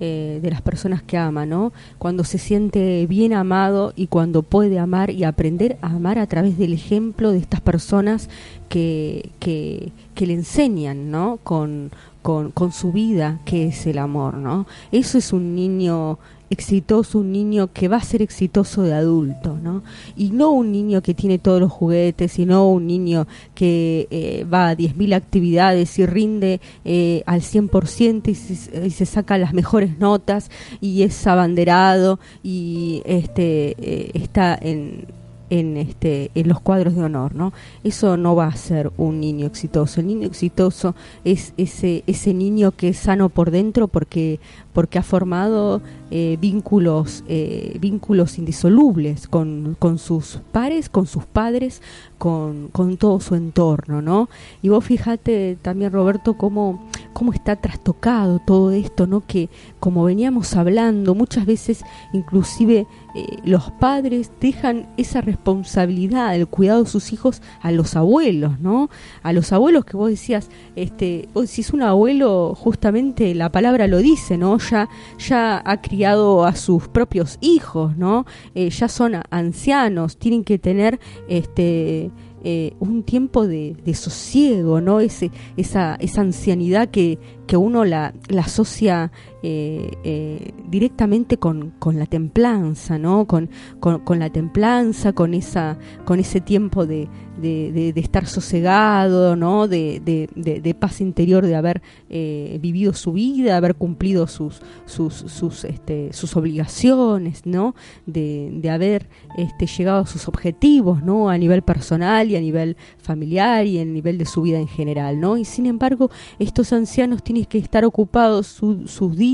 eh, 0.00 0.40
de 0.42 0.50
las 0.50 0.62
personas 0.62 1.02
que 1.02 1.16
ama, 1.16 1.46
¿no? 1.46 1.72
Cuando 1.98 2.24
se 2.24 2.38
siente 2.38 3.06
bien 3.06 3.32
amado 3.32 3.92
y 3.96 4.06
cuando 4.08 4.42
puede 4.42 4.78
amar 4.78 5.10
y 5.10 5.24
aprender 5.24 5.78
a 5.82 5.88
amar 5.88 6.18
a 6.18 6.26
través 6.26 6.58
del 6.58 6.72
ejemplo 6.72 7.30
de 7.30 7.38
estas 7.38 7.60
personas 7.60 8.28
que, 8.68 9.30
que, 9.38 9.92
que 10.14 10.26
le 10.26 10.34
enseñan, 10.34 11.10
¿no? 11.10 11.38
Con, 11.42 11.90
con, 12.22 12.50
con 12.50 12.72
su 12.72 12.92
vida, 12.92 13.40
que 13.44 13.66
es 13.66 13.86
el 13.86 13.98
amor, 13.98 14.34
¿no? 14.34 14.66
Eso 14.90 15.18
es 15.18 15.32
un 15.32 15.54
niño 15.54 16.18
exitoso, 16.52 17.18
un 17.18 17.32
niño 17.32 17.72
que 17.72 17.88
va 17.88 17.96
a 17.96 18.02
ser 18.02 18.22
exitoso 18.22 18.82
de 18.82 18.92
adulto, 18.92 19.58
¿no? 19.62 19.82
Y 20.16 20.30
no 20.30 20.50
un 20.50 20.70
niño 20.70 21.02
que 21.02 21.14
tiene 21.14 21.38
todos 21.38 21.60
los 21.60 21.72
juguetes, 21.72 22.32
sino 22.32 22.70
un 22.70 22.86
niño 22.86 23.26
que 23.54 24.06
eh, 24.10 24.44
va 24.44 24.68
a 24.68 24.76
10.000 24.76 25.14
actividades 25.14 25.98
y 25.98 26.06
rinde 26.06 26.60
eh, 26.84 27.22
al 27.26 27.40
100% 27.40 28.28
y 28.28 28.34
se, 28.34 28.86
y 28.86 28.90
se 28.90 29.06
saca 29.06 29.38
las 29.38 29.54
mejores 29.54 29.98
notas 29.98 30.50
y 30.80 31.02
es 31.02 31.26
abanderado 31.26 32.20
y 32.42 33.02
este 33.06 33.74
eh, 33.78 34.10
está 34.14 34.58
en 34.60 35.06
en 35.52 35.76
este 35.76 36.30
en 36.34 36.48
los 36.48 36.60
cuadros 36.60 36.94
de 36.94 37.02
honor 37.02 37.34
no 37.34 37.52
eso 37.84 38.16
no 38.16 38.34
va 38.34 38.46
a 38.46 38.56
ser 38.56 38.90
un 38.96 39.20
niño 39.20 39.46
exitoso. 39.46 40.00
El 40.00 40.06
niño 40.06 40.26
exitoso 40.26 40.94
es 41.24 41.52
ese 41.58 42.04
ese 42.06 42.32
niño 42.32 42.72
que 42.72 42.88
es 42.88 42.96
sano 42.96 43.28
por 43.28 43.50
dentro 43.50 43.86
porque 43.86 44.40
porque 44.72 44.98
ha 44.98 45.02
formado 45.02 45.82
eh, 46.10 46.38
vínculos 46.40 47.22
eh, 47.28 47.76
vínculos 47.80 48.38
indisolubles 48.38 49.28
con, 49.28 49.76
con, 49.78 49.98
sus 49.98 50.40
pares 50.52 50.88
con 50.88 51.06
sus 51.06 51.26
padres 51.26 51.82
con, 52.22 52.68
con, 52.68 52.96
todo 52.98 53.18
su 53.18 53.34
entorno 53.34 54.00
no 54.00 54.28
y 54.62 54.68
vos 54.68 54.84
fíjate 54.84 55.58
también 55.60 55.90
Roberto 55.90 56.34
cómo 56.34 56.86
cómo 57.12 57.32
está 57.32 57.56
trastocado 57.56 58.38
todo 58.38 58.70
esto 58.70 59.08
no 59.08 59.26
que 59.26 59.48
como 59.80 60.04
veníamos 60.04 60.54
hablando 60.54 61.16
muchas 61.16 61.46
veces 61.46 61.84
inclusive 62.12 62.86
eh, 63.14 63.38
los 63.44 63.70
padres 63.72 64.30
dejan 64.40 64.86
esa 64.96 65.20
responsabilidad 65.20 66.32
del 66.32 66.46
cuidado 66.46 66.84
de 66.84 66.88
sus 66.88 67.12
hijos 67.12 67.42
a 67.60 67.70
los 67.70 67.94
abuelos, 67.94 68.58
¿no? 68.58 68.88
A 69.22 69.34
los 69.34 69.52
abuelos 69.52 69.84
que 69.84 69.98
vos 69.98 70.08
decías, 70.08 70.48
este, 70.76 71.28
vos 71.34 71.50
decís 71.50 71.72
un 71.74 71.82
abuelo, 71.82 72.54
justamente 72.54 73.34
la 73.34 73.52
palabra 73.52 73.86
lo 73.86 73.98
dice, 73.98 74.38
¿no? 74.38 74.56
Ya, 74.58 74.88
ya 75.18 75.62
ha 75.62 75.82
criado 75.82 76.46
a 76.46 76.54
sus 76.54 76.88
propios 76.88 77.36
hijos, 77.42 77.98
¿no? 77.98 78.24
Eh, 78.54 78.70
ya 78.70 78.88
son 78.88 79.20
ancianos, 79.28 80.16
tienen 80.16 80.42
que 80.42 80.58
tener 80.58 80.98
este 81.28 82.10
eh, 82.44 82.74
un 82.80 83.02
tiempo 83.02 83.46
de, 83.46 83.76
de, 83.84 83.94
sosiego, 83.94 84.80
¿no? 84.80 85.00
Ese, 85.00 85.30
esa, 85.56 85.96
esa 85.96 86.20
ancianidad 86.20 86.88
que, 86.88 87.18
que 87.46 87.56
uno 87.56 87.84
la, 87.84 88.14
la 88.28 88.42
asocia 88.42 89.12
eh, 89.44 89.98
eh, 90.04 90.52
directamente 90.68 91.36
con, 91.36 91.72
con, 91.80 91.98
la 91.98 92.06
templanza, 92.06 92.96
¿no? 92.96 93.26
Con, 93.26 93.50
con, 93.80 93.98
con, 93.98 94.20
la 94.20 94.30
templanza, 94.30 95.14
con, 95.14 95.34
esa, 95.34 95.78
con 96.04 96.20
ese 96.20 96.40
tiempo 96.40 96.86
de, 96.86 97.08
de, 97.40 97.92
de 97.92 98.00
estar 98.00 98.26
sosegado, 98.28 99.34
¿no? 99.34 99.66
De, 99.66 100.00
de, 100.00 100.74
paz 100.78 101.00
interior, 101.00 101.44
de 101.44 101.56
haber 101.56 101.82
eh, 102.08 102.60
vivido 102.62 102.92
su 102.92 103.14
vida, 103.14 103.56
haber 103.56 103.74
cumplido 103.74 104.28
sus, 104.28 104.62
sus, 104.86 105.12
sus, 105.14 105.64
este, 105.64 106.10
obligaciones, 106.34 107.44
¿no? 107.44 107.74
De, 108.06 108.62
haber 108.70 109.08
este, 109.36 109.66
llegado 109.66 110.02
a 110.02 110.06
sus 110.06 110.28
objetivos, 110.28 111.02
¿no? 111.02 111.30
A 111.30 111.36
nivel 111.36 111.62
personal 111.62 112.30
y 112.30 112.36
a 112.36 112.40
nivel 112.40 112.76
familiar 112.98 113.66
y 113.66 113.80
a 113.80 113.84
nivel 113.84 114.18
de 114.18 114.24
su 114.24 114.42
vida 114.42 114.60
en 114.60 114.68
general, 114.68 115.18
¿no? 115.18 115.36
Y 115.36 115.44
sin 115.44 115.66
embargo, 115.66 116.10
estos 116.38 116.72
ancianos 116.72 117.24
tienen 117.24 117.44
que 117.46 117.58
estar 117.58 117.84
ocupados 117.84 118.46
sus 118.46 119.16
días 119.16 119.31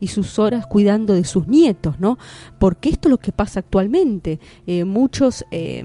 y 0.00 0.08
sus 0.08 0.38
horas 0.38 0.66
cuidando 0.66 1.14
de 1.14 1.24
sus 1.24 1.46
nietos, 1.46 1.98
¿no? 1.98 2.18
Porque 2.58 2.88
esto 2.90 3.08
es 3.08 3.10
lo 3.10 3.18
que 3.18 3.32
pasa 3.32 3.60
actualmente. 3.60 4.40
Eh, 4.66 4.84
muchos 4.84 5.44
eh, 5.50 5.84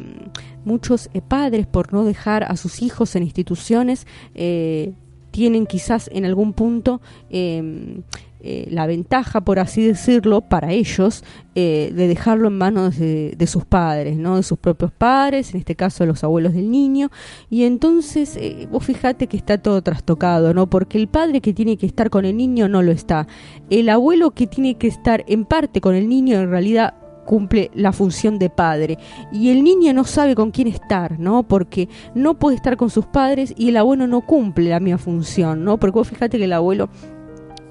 muchos 0.66 1.10
eh, 1.14 1.22
padres, 1.22 1.68
por 1.68 1.94
no 1.94 2.04
dejar 2.04 2.44
a 2.44 2.56
sus 2.58 2.82
hijos 2.82 3.16
en 3.16 3.24
instituciones, 3.24 4.08
eh, 4.36 4.94
tienen 5.32 5.66
quizás 5.66 6.10
en 6.14 6.26
algún 6.26 6.54
punto 6.54 7.02
em, 7.30 8.04
eh, 8.44 8.68
la 8.72 8.88
ventaja, 8.88 9.42
por 9.42 9.60
así 9.60 9.86
decirlo, 9.86 10.42
para 10.42 10.72
ellos, 10.72 11.24
eh, 11.54 11.92
de 11.94 12.08
dejarlo 12.08 12.48
en 12.48 12.58
manos 12.58 12.98
de, 12.98 13.36
de, 13.38 13.48
sus 13.48 13.66
padres, 13.66 14.18
¿no? 14.18 14.38
De 14.38 14.44
sus 14.44 14.58
propios 14.58 14.92
padres, 14.92 15.54
en 15.54 15.60
este 15.60 15.76
caso 15.76 16.08
los 16.08 16.24
abuelos 16.24 16.54
del 16.54 16.72
niño. 16.72 17.12
Y 17.52 17.66
entonces, 17.66 18.36
eh, 18.38 18.68
vos 18.72 18.84
fijate 18.84 19.28
que 19.28 19.38
está 19.38 19.60
todo 19.60 19.84
trastocado, 19.84 20.56
¿no? 20.56 20.68
Porque 20.72 20.98
el 20.98 21.08
padre 21.08 21.40
que 21.40 21.54
tiene 21.54 21.78
que 21.78 21.86
estar 21.86 22.10
con 22.10 22.26
el 22.26 22.36
niño 22.36 22.68
no 22.68 22.82
lo 22.82 22.92
está. 22.92 23.28
El 23.70 23.90
abuelo 23.90 24.32
que 24.32 24.48
tiene 24.48 24.76
que 24.76 24.88
estar 24.88 25.24
en 25.28 25.46
parte 25.46 25.80
con 25.80 25.94
el 25.94 26.10
niño, 26.10 26.40
en 26.40 26.50
realidad 26.50 26.96
cumple 27.26 27.72
la 27.74 27.92
función 27.92 28.40
de 28.40 28.50
padre 28.50 28.98
y 29.32 29.50
el 29.50 29.64
niño 29.64 29.94
no 29.94 30.04
sabe 30.04 30.36
con 30.36 30.52
quién 30.52 30.68
estar, 30.68 31.20
¿no? 31.20 31.44
Porque 31.44 31.90
no 32.16 32.36
puede 32.36 32.56
estar 32.56 32.78
con 32.78 32.90
sus 32.90 33.06
padres 33.06 33.54
y 33.58 33.70
el 33.70 33.78
abuelo 33.78 34.08
no 34.08 34.22
cumple 34.22 34.70
la 34.70 34.80
misma 34.80 34.98
función, 34.98 35.64
¿no? 35.64 35.78
Porque 35.78 36.00
vos 36.00 36.08
fíjate 36.08 36.38
que 36.38 36.46
el 36.46 36.54
abuelo 36.54 36.90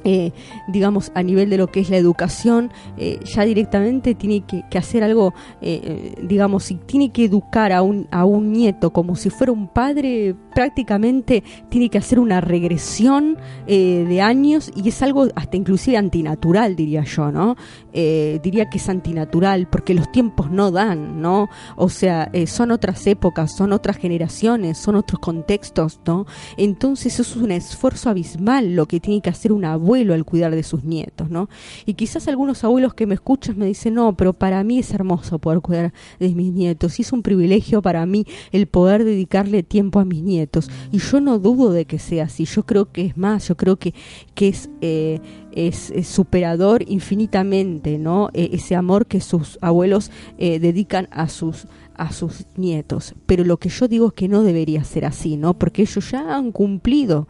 eh, 0.05 0.33
digamos, 0.69 1.13
a 1.15 1.23
nivel 1.23 1.51
de 1.51 1.59
lo 1.59 1.67
que 1.67 1.81
es 1.81 1.91
la 1.91 1.97
educación, 1.97 2.73
eh, 2.97 3.21
ya 3.25 3.45
directamente 3.45 4.15
tiene 4.15 4.45
que, 4.47 4.79
hacer 4.79 5.05
algo, 5.05 5.35
eh, 5.61 6.15
digamos, 6.23 6.65
si 6.65 6.77
tiene 6.77 7.11
que 7.11 7.25
educar 7.25 7.73
a 7.73 7.83
un, 7.83 8.09
a 8.11 8.25
un 8.25 8.53
nieto 8.53 8.93
como 8.93 9.15
si 9.15 9.29
fuera 9.29 9.53
un 9.53 9.69
padre, 9.69 10.35
prácticamente 10.55 11.45
tiene 11.69 11.91
que 11.91 11.99
hacer 11.99 12.19
una 12.19 12.41
regresión 12.41 13.37
de 13.67 14.21
años 14.21 14.73
y 14.75 14.89
es 14.89 15.03
algo 15.03 15.29
hasta 15.35 15.57
inclusive 15.57 15.97
antinatural, 15.97 16.77
diría 16.77 17.05
yo, 17.05 17.31
¿no? 17.31 17.57
diría 17.93 18.69
que 18.71 18.79
es 18.79 18.89
antinatural 18.89 19.69
porque 19.69 19.95
los 19.95 20.11
tiempos 20.11 20.51
no 20.51 20.71
dan, 20.71 21.21
¿no? 21.21 21.49
O 21.77 21.89
sea, 21.89 22.31
son 22.47 22.71
otras 22.71 23.07
épocas, 23.07 23.55
son 23.55 23.73
otras 23.73 23.97
generaciones, 23.97 24.79
son 24.79 24.97
otros 24.97 25.21
contextos, 25.21 26.01
¿no? 26.07 26.27
Entonces 26.57 27.19
eso 27.19 27.23
es 27.23 27.37
un 27.37 27.53
esfuerzo 27.53 28.11
abismal 28.11 28.75
lo 28.75 28.87
que 28.87 29.01
tiene 29.01 29.21
que 29.21 29.31
hacer 29.31 29.53
una 29.53 29.77
abuelo 29.91 30.15
al 30.15 30.25
cuidar 30.25 30.55
de 30.55 30.63
sus 30.63 30.85
nietos, 30.85 31.31
¿no? 31.31 31.49
Y 31.85 31.95
quizás 31.95 32.29
algunos 32.29 32.63
abuelos 32.63 32.95
que 32.95 33.07
me 33.07 33.15
escuchan 33.15 33.59
me 33.59 33.67
dicen, 33.67 33.95
no, 33.95 34.17
pero 34.17 34.33
para 34.33 34.63
mí 34.63 34.79
es 34.79 34.95
hermoso 34.95 35.41
poder 35.41 35.61
cuidar 35.61 35.93
de 36.21 36.29
mis 36.29 36.53
nietos 36.53 37.01
y 37.01 37.03
es 37.03 37.13
un 37.13 37.23
privilegio 37.23 37.83
para 37.83 38.07
mí 38.07 38.25
el 38.53 38.69
poder 38.69 39.03
dedicarle 39.03 39.65
tiempo 39.65 39.99
a 39.99 40.05
mis 40.05 40.23
nietos. 40.23 40.71
Y 40.93 40.99
yo 40.99 41.21
no 41.21 41.41
dudo 41.41 41.73
de 41.73 41.87
que 41.87 41.99
sea 41.99 42.25
así, 42.25 42.45
yo 42.45 42.65
creo 42.65 42.93
que 42.93 43.07
es 43.07 43.17
más, 43.17 43.49
yo 43.49 43.57
creo 43.57 43.77
que, 43.77 43.95
que 44.35 44.49
es... 44.49 44.71
Eh, 44.81 45.21
es, 45.53 45.93
superador 46.07 46.85
infinitamente, 46.87 47.99
¿no? 47.99 48.31
E, 48.35 48.51
ese 48.53 48.77
amor 48.77 49.07
que 49.07 49.21
sus 49.21 49.59
abuelos 49.61 50.13
eh, 50.39 50.61
dedican 50.61 51.09
a 51.11 51.29
sus 51.29 51.67
a 51.97 52.13
sus 52.13 52.47
nietos. 52.57 53.15
Pero 53.27 53.45
lo 53.45 53.59
que 53.59 53.69
yo 53.69 53.87
digo 53.89 54.07
es 54.07 54.13
que 54.15 54.29
no 54.29 54.43
debería 54.43 54.85
ser 54.85 55.05
así, 55.05 55.37
¿no? 55.37 55.55
Porque 55.55 55.83
ellos 55.83 56.09
ya 56.13 56.37
han 56.37 56.53
cumplido 56.53 57.29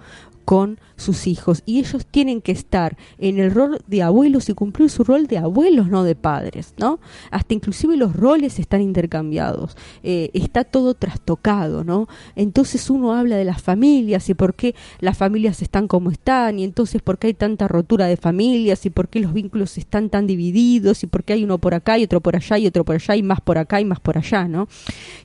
con 0.51 0.81
sus 1.01 1.27
hijos 1.27 1.63
y 1.67 1.79
ellos 1.79 2.07
tienen 2.07 2.41
que 2.41 2.53
estar 2.53 2.97
en 3.19 3.39
el 3.39 3.51
rol 3.51 3.81
de 3.87 4.03
abuelos 4.03 4.49
y 4.49 4.55
cumplir 4.55 4.91
su 4.91 5.05
rol 5.05 5.27
de 5.27 5.39
abuelos, 5.39 5.89
no 5.89 6.05
de 6.05 6.15
padres, 6.15 6.75
¿no? 6.79 7.01
Hasta 7.31 7.55
inclusive 7.55 7.97
los 7.97 8.15
roles 8.15 8.59
están 8.59 8.81
intercambiados, 8.81 9.77
eh, 10.03 10.31
está 10.35 10.65
todo 10.65 10.95
trastocado, 10.95 11.85
¿no? 11.85 12.09
Entonces 12.37 12.91
uno 12.91 13.15
habla 13.15 13.37
de 13.37 13.45
las 13.45 13.63
familias 13.63 14.29
y 14.29 14.35
por 14.35 14.55
qué 14.55 14.75
las 15.01 15.17
familias 15.17 15.63
están 15.63 15.89
como 15.89 16.11
están 16.11 16.59
y 16.59 16.65
entonces 16.65 17.03
por 17.03 17.19
qué 17.19 17.29
hay 17.29 17.35
tanta 17.35 17.69
rotura 17.69 18.07
de 18.07 18.17
familias 18.17 18.87
y 18.87 18.91
por 18.91 19.09
qué 19.09 19.21
los 19.21 19.33
vínculos 19.33 19.79
están 19.79 20.11
tan 20.11 20.27
divididos 20.27 21.03
y 21.03 21.07
por 21.07 21.25
qué 21.25 21.35
hay 21.35 21.45
uno 21.45 21.59
por 21.59 21.75
acá 21.75 21.99
y 21.99 22.05
otro 22.05 22.21
por 22.21 22.37
allá 22.37 22.59
y 22.59 22.67
otro 22.67 22.85
por 22.85 22.97
allá 22.97 23.17
y 23.17 23.23
más 23.23 23.41
por 23.41 23.59
acá 23.59 23.81
y 23.81 23.85
más 23.85 24.01
por 24.01 24.19
allá, 24.19 24.47
¿no? 24.47 24.69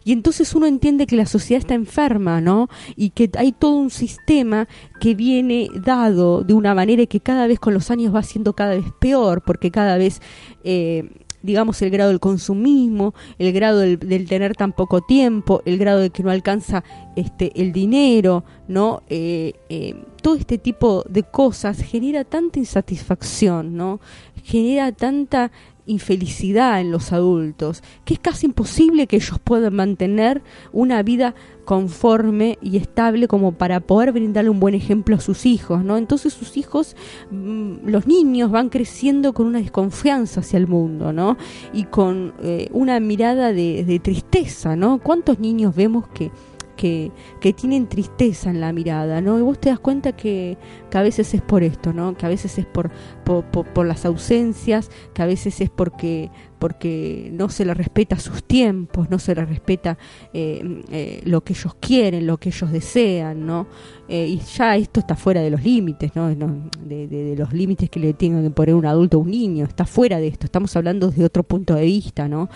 Y 0.03 0.11
entonces 0.11 0.53
uno 0.55 0.65
entiende 0.65 1.07
que 1.07 1.15
la 1.15 1.25
sociedad 1.25 1.59
está 1.59 1.73
enferma, 1.73 2.41
¿no? 2.41 2.69
Y 2.95 3.09
que 3.09 3.29
hay 3.37 3.51
todo 3.51 3.75
un 3.75 3.89
sistema 3.89 4.67
que 4.99 5.15
viene 5.15 5.64
dado 5.73 6.43
de 6.43 6.53
una 6.53 6.75
manera 6.75 7.05
que 7.05 7.19
cada 7.19 7.47
vez 7.47 7.59
con 7.59 7.73
los 7.73 7.91
años 7.91 8.13
va 8.13 8.23
siendo 8.23 8.53
cada 8.53 8.75
vez 8.75 8.85
peor, 8.99 9.41
porque 9.41 9.71
cada 9.71 9.97
vez... 9.97 10.21
Eh, 10.63 11.09
digamos, 11.45 11.79
el 11.83 11.91
grado 11.91 12.09
del 12.09 12.19
consumismo, 12.19 13.13
el 13.37 13.53
grado 13.53 13.79
del, 13.79 13.99
tener 14.27 14.55
tan 14.55 14.73
poco 14.73 15.01
tiempo, 15.01 15.61
el 15.65 15.77
grado 15.77 15.99
de 15.99 16.09
que 16.09 16.23
no 16.23 16.31
alcanza 16.31 16.83
este, 17.15 17.51
el 17.61 17.71
dinero, 17.71 18.43
¿no? 18.67 19.03
Eh, 19.09 19.53
eh, 19.69 19.95
todo 20.21 20.35
este 20.35 20.57
tipo 20.57 21.03
de 21.07 21.21
cosas 21.21 21.79
genera 21.81 22.23
tanta 22.23 22.57
insatisfacción, 22.57 23.77
¿no? 23.77 23.99
Genera 24.43 24.91
tanta 24.91 25.51
infelicidad 25.85 26.81
en 26.81 26.91
los 26.91 27.11
adultos, 27.13 27.83
que 28.05 28.15
es 28.15 28.19
casi 28.19 28.47
imposible 28.47 29.07
que 29.07 29.17
ellos 29.17 29.39
puedan 29.43 29.75
mantener 29.75 30.41
una 30.71 31.03
vida 31.03 31.35
conforme 31.65 32.57
y 32.61 32.77
estable 32.77 33.27
como 33.27 33.53
para 33.53 33.79
poder 33.79 34.11
brindarle 34.11 34.49
un 34.49 34.59
buen 34.59 34.75
ejemplo 34.75 35.15
a 35.15 35.19
sus 35.19 35.45
hijos, 35.45 35.83
¿no? 35.83 35.97
Entonces 35.97 36.33
sus 36.33 36.57
hijos, 36.57 36.95
mm, 37.31 37.87
los 37.87 38.05
niños 38.07 38.51
van 38.51 38.69
creciendo 38.69 39.33
con 39.33 39.47
una 39.47 39.59
desconfianza 39.59 40.41
hacia 40.41 40.57
el 40.57 40.67
mundo, 40.67 41.11
¿no? 41.11 41.37
Y 41.73 41.85
con 41.85 42.33
eh, 42.41 42.69
una 42.71 42.99
mirada 42.99 43.51
de, 43.51 43.83
de 43.83 43.99
tristeza, 43.99 44.75
¿no? 44.75 44.99
¿Cuántos 44.99 45.39
niños 45.39 45.75
vemos 45.75 46.07
que 46.09 46.31
que, 46.75 47.11
que, 47.41 47.53
tienen 47.53 47.87
tristeza 47.87 48.49
en 48.49 48.61
la 48.61 48.73
mirada, 48.73 49.21
¿no? 49.21 49.37
Y 49.39 49.41
vos 49.41 49.59
te 49.59 49.69
das 49.69 49.79
cuenta 49.79 50.13
que, 50.13 50.57
que 50.89 50.97
a 50.97 51.01
veces 51.01 51.33
es 51.33 51.41
por 51.41 51.63
esto, 51.63 51.93
¿no? 51.93 52.15
Que 52.15 52.25
a 52.25 52.29
veces 52.29 52.57
es 52.57 52.65
por, 52.65 52.91
por, 53.23 53.43
por, 53.45 53.85
las 53.85 54.05
ausencias, 54.05 54.89
que 55.13 55.21
a 55.21 55.25
veces 55.25 55.61
es 55.61 55.69
porque 55.69 56.31
porque 56.59 57.29
no 57.33 57.49
se 57.49 57.65
les 57.65 57.75
respeta 57.75 58.17
sus 58.17 58.43
tiempos, 58.43 59.09
no 59.09 59.19
se 59.19 59.35
les 59.35 59.47
respeta 59.47 59.97
eh, 60.33 60.83
eh, 60.89 61.21
lo 61.25 61.41
que 61.41 61.53
ellos 61.53 61.75
quieren, 61.79 62.25
lo 62.25 62.37
que 62.37 62.49
ellos 62.49 62.71
desean, 62.71 63.45
¿no? 63.45 63.67
Eh, 64.07 64.27
y 64.27 64.39
ya 64.39 64.75
esto 64.77 64.99
está 64.99 65.15
fuera 65.15 65.41
de 65.41 65.49
los 65.49 65.63
límites, 65.63 66.15
¿no? 66.15 66.29
De, 66.29 67.35
los 67.37 67.53
límites 67.53 67.89
que 67.89 67.99
le 67.99 68.13
tiene 68.13 68.41
que 68.41 68.49
poner 68.49 68.75
un 68.75 68.85
adulto 68.85 69.17
a 69.17 69.19
un 69.19 69.31
niño, 69.31 69.65
está 69.65 69.85
fuera 69.85 70.19
de 70.19 70.27
esto, 70.27 70.45
estamos 70.45 70.75
hablando 70.75 71.09
desde 71.09 71.25
otro 71.25 71.43
punto 71.43 71.75
de 71.75 71.83
vista, 71.83 72.27
¿no? 72.27 72.49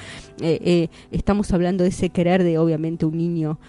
estamos 1.11 1.51
hablando 1.51 1.83
de 1.83 1.89
ese 1.89 2.09
querer 2.09 2.43
de, 2.43 2.57
obviamente, 2.57 3.05
un 3.05 3.17
niño 3.17 3.59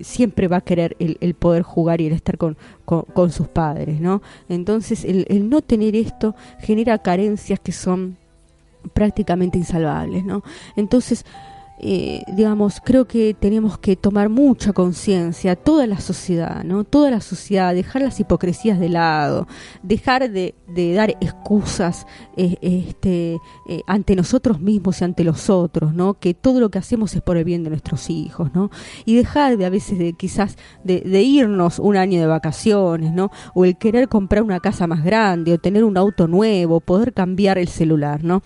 siempre 0.00 0.48
va 0.48 0.58
a 0.58 0.60
querer 0.60 0.96
el, 0.98 1.34
poder 1.34 1.62
jugar 1.62 2.00
y 2.00 2.06
el 2.06 2.12
estar 2.12 2.36
con, 2.36 2.58
con, 2.84 3.30
sus 3.30 3.48
padres, 3.48 4.00
¿no? 4.00 4.20
Entonces, 4.48 5.04
el 5.04 5.48
no 5.48 5.62
tener 5.62 5.96
esto 5.96 6.34
genera 6.60 6.98
carencias 6.98 7.58
que 7.58 7.72
son 7.72 8.16
prácticamente 8.92 9.58
insalvables, 9.58 10.24
¿no? 10.24 10.42
Entonces, 10.76 11.24
eh, 11.82 12.22
digamos, 12.34 12.80
creo 12.84 13.06
que 13.06 13.32
tenemos 13.32 13.78
que 13.78 13.96
tomar 13.96 14.28
mucha 14.28 14.74
conciencia, 14.74 15.56
toda 15.56 15.86
la 15.86 15.98
sociedad, 15.98 16.62
¿no? 16.62 16.84
Toda 16.84 17.10
la 17.10 17.22
sociedad, 17.22 17.74
dejar 17.74 18.02
las 18.02 18.20
hipocresías 18.20 18.78
de 18.78 18.90
lado, 18.90 19.48
dejar 19.82 20.30
de, 20.30 20.54
dar 20.94 21.10
excusas 21.20 22.06
eh, 22.36 22.56
este, 22.60 23.38
eh, 23.68 23.80
ante 23.86 24.14
nosotros 24.14 24.60
mismos 24.60 25.00
y 25.00 25.04
ante 25.04 25.24
los 25.24 25.48
otros, 25.48 25.94
¿no? 25.94 26.14
Que 26.14 26.34
todo 26.34 26.60
lo 26.60 26.68
que 26.68 26.78
hacemos 26.78 27.14
es 27.14 27.22
por 27.22 27.38
el 27.38 27.44
bien 27.44 27.64
de 27.64 27.70
nuestros 27.70 28.10
hijos, 28.10 28.50
¿no? 28.54 28.70
Y 29.06 29.16
dejar 29.16 29.56
de 29.56 29.64
a 29.64 29.70
veces 29.70 29.98
de 29.98 30.12
quizás 30.12 30.56
de, 30.84 31.00
de 31.00 31.22
irnos 31.22 31.78
un 31.78 31.96
año 31.96 32.20
de 32.20 32.26
vacaciones, 32.26 33.12
¿no? 33.12 33.30
O 33.54 33.64
el 33.64 33.78
querer 33.78 34.08
comprar 34.08 34.42
una 34.42 34.60
casa 34.60 34.86
más 34.86 35.02
grande 35.02 35.54
o 35.54 35.58
tener 35.58 35.84
un 35.84 35.96
auto 35.96 36.28
nuevo, 36.28 36.80
poder 36.80 37.14
cambiar 37.14 37.56
el 37.56 37.68
celular, 37.68 38.22
¿no? 38.22 38.42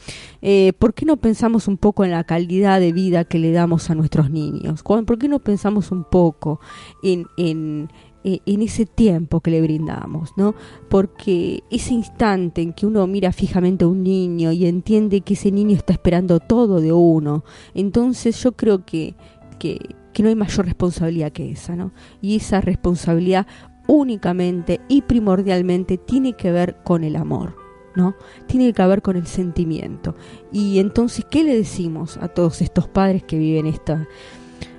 ¿Por 0.79 0.93
qué 0.93 1.07
no 1.07 1.17
pensamos 1.17 1.69
un 1.69 1.79
poco 1.79 2.05
en 2.05 2.11
la 2.11 2.25
calidad 2.25 2.79
de 2.79 2.93
vida 2.93 3.24
que 3.25 3.39
le 3.39 3.53
damos 3.53 3.91
a 3.91 3.95
nuestros 3.95 4.31
niños? 4.31 4.83
¿Por 4.83 5.19
qué 5.19 5.29
no 5.29 5.39
pensamos 5.39 5.91
un 5.91 6.05
poco 6.05 6.61
en, 7.03 7.27
en, 7.37 7.89
ese 8.25 8.87
tiempo 8.87 9.41
que 9.41 9.51
le 9.51 9.61
brindamos, 9.61 10.33
¿no? 10.37 10.55
Porque 10.89 11.63
ese 11.71 11.93
instante 11.93 12.63
en 12.63 12.73
que 12.73 12.87
uno 12.87 13.07
mira 13.07 13.33
fijamente 13.33 13.85
a 13.85 13.89
un 13.89 14.03
niño 14.03 14.51
y 14.53 14.67
entiende 14.67 15.21
que 15.21 15.35
ese 15.35 15.53
niño 15.53 15.77
está 15.77 15.93
esperando 15.93 16.41
todo 16.41 16.81
de 16.81 16.93
uno, 16.93 17.45
entonces 17.75 18.43
yo 18.43 18.53
creo 18.53 18.85
que, 18.87 19.15
que, 19.59 19.79
que 20.15 20.23
no 20.23 20.31
hay 20.31 20.37
mayor 20.37 20.65
responsabilidad 20.65 21.33
que 21.33 21.51
esa, 21.51 21.77
¿no? 21.77 21.93
Y 22.23 22.37
esa 22.37 22.63
responsabilidad 22.63 23.47
únicamente 23.87 24.81
y 24.89 25.03
primordialmente 25.03 25.99
tiene 25.99 26.35
que 26.35 26.51
ver 26.51 26.77
con 26.83 27.05
el 27.05 27.17
amor. 27.17 27.64
¿No? 27.95 28.15
Tiene 28.47 28.73
que 28.73 28.87
ver 28.87 29.03
con 29.03 29.17
el 29.17 29.27
sentimiento. 29.27 30.15
Y 30.53 30.79
entonces, 30.79 31.25
¿qué 31.31 31.45
le 31.45 31.57
decimos 31.57 32.17
a 32.19 32.29
todos 32.29 32.61
estos 32.61 32.89
padres 32.89 33.23
que 33.23 33.39
viven 33.39 33.67
esta, 33.67 34.07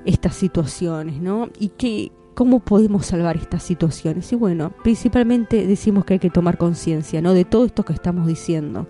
estas 0.05 0.35
situaciones, 0.35 1.21
¿no? 1.21 1.49
Y 1.59 1.69
qué, 1.69 2.11
cómo 2.35 2.59
podemos 2.59 3.07
salvar 3.07 3.37
estas 3.37 3.63
situaciones. 3.63 4.31
Y 4.31 4.35
bueno, 4.35 4.71
principalmente 4.83 5.65
decimos 5.65 6.05
que 6.05 6.13
hay 6.13 6.19
que 6.19 6.29
tomar 6.29 6.57
conciencia, 6.57 7.21
¿no? 7.21 7.33
De 7.33 7.45
todo 7.45 7.65
esto 7.65 7.83
que 7.83 7.93
estamos 7.93 8.27
diciendo. 8.27 8.87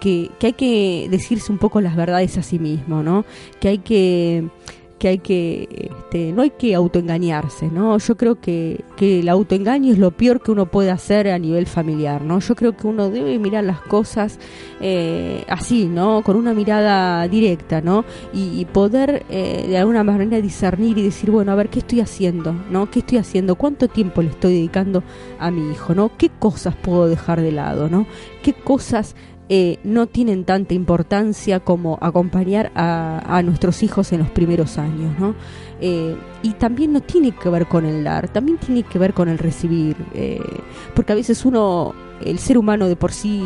Que, 0.00 0.30
que 0.38 0.46
hay 0.48 0.52
que 0.54 1.08
decirse 1.10 1.52
un 1.52 1.58
poco 1.58 1.80
las 1.80 1.96
verdades 1.96 2.38
a 2.38 2.42
sí 2.42 2.58
mismo, 2.58 3.02
¿no? 3.02 3.24
Que 3.60 3.68
hay 3.68 3.78
que 3.78 4.48
que 4.98 5.08
hay 5.08 5.18
que, 5.18 5.90
este, 5.90 6.32
no 6.32 6.42
hay 6.42 6.50
que 6.50 6.74
autoengañarse, 6.74 7.68
¿no? 7.68 7.98
Yo 7.98 8.16
creo 8.16 8.40
que, 8.40 8.84
que 8.96 9.20
el 9.20 9.28
autoengaño 9.28 9.92
es 9.92 9.98
lo 9.98 10.10
peor 10.10 10.40
que 10.40 10.50
uno 10.50 10.66
puede 10.66 10.90
hacer 10.90 11.28
a 11.28 11.38
nivel 11.38 11.66
familiar, 11.66 12.22
¿no? 12.22 12.38
Yo 12.40 12.54
creo 12.54 12.76
que 12.76 12.86
uno 12.86 13.10
debe 13.10 13.38
mirar 13.38 13.64
las 13.64 13.80
cosas 13.80 14.38
eh, 14.80 15.44
así, 15.48 15.86
¿no? 15.86 16.22
Con 16.22 16.36
una 16.36 16.54
mirada 16.54 17.26
directa, 17.28 17.80
¿no? 17.80 18.04
Y, 18.32 18.64
poder 18.66 19.24
eh, 19.28 19.66
de 19.68 19.78
alguna 19.78 20.02
manera 20.02 20.40
discernir 20.40 20.98
y 20.98 21.02
decir, 21.02 21.30
bueno, 21.30 21.52
a 21.52 21.54
ver, 21.54 21.68
¿qué 21.68 21.80
estoy 21.80 22.00
haciendo? 22.00 22.54
¿No? 22.70 22.90
¿Qué 22.90 23.00
estoy 23.00 23.18
haciendo? 23.18 23.56
¿Cuánto 23.56 23.88
tiempo 23.88 24.22
le 24.22 24.30
estoy 24.30 24.54
dedicando 24.54 25.02
a 25.38 25.50
mi 25.50 25.70
hijo? 25.70 25.94
¿No? 25.94 26.10
¿Qué 26.16 26.30
cosas 26.30 26.74
puedo 26.74 27.08
dejar 27.08 27.40
de 27.40 27.52
lado? 27.52 27.88
¿No? 27.88 28.06
¿Qué 28.42 28.52
cosas 28.52 29.14
eh, 29.50 29.78
no 29.84 30.06
tienen 30.06 30.44
tanta 30.44 30.72
importancia 30.72 31.60
como 31.60 31.98
acompañar 32.00 32.72
a, 32.74 33.42
nuestros 33.44 33.82
hijos 33.82 34.12
en 34.12 34.20
los 34.20 34.30
primeros 34.30 34.78
años, 34.78 35.18
¿no? 35.18 35.34
Eh, 35.80 36.16
y 36.42 36.52
también 36.54 36.92
no 36.94 37.02
tiene 37.02 37.32
que 37.32 37.50
ver 37.50 37.66
con 37.66 37.84
el 37.84 38.04
dar, 38.04 38.28
también 38.28 38.56
tiene 38.56 38.84
que 38.84 38.98
ver 38.98 39.12
con 39.12 39.28
el 39.28 39.36
recibir, 39.36 39.96
eh, 40.14 40.40
porque 40.94 41.12
a 41.12 41.16
veces 41.16 41.44
uno 41.44 41.94
el 42.24 42.38
ser 42.38 42.58
humano 42.58 42.88
de 42.88 42.96
por 42.96 43.12
sí 43.12 43.40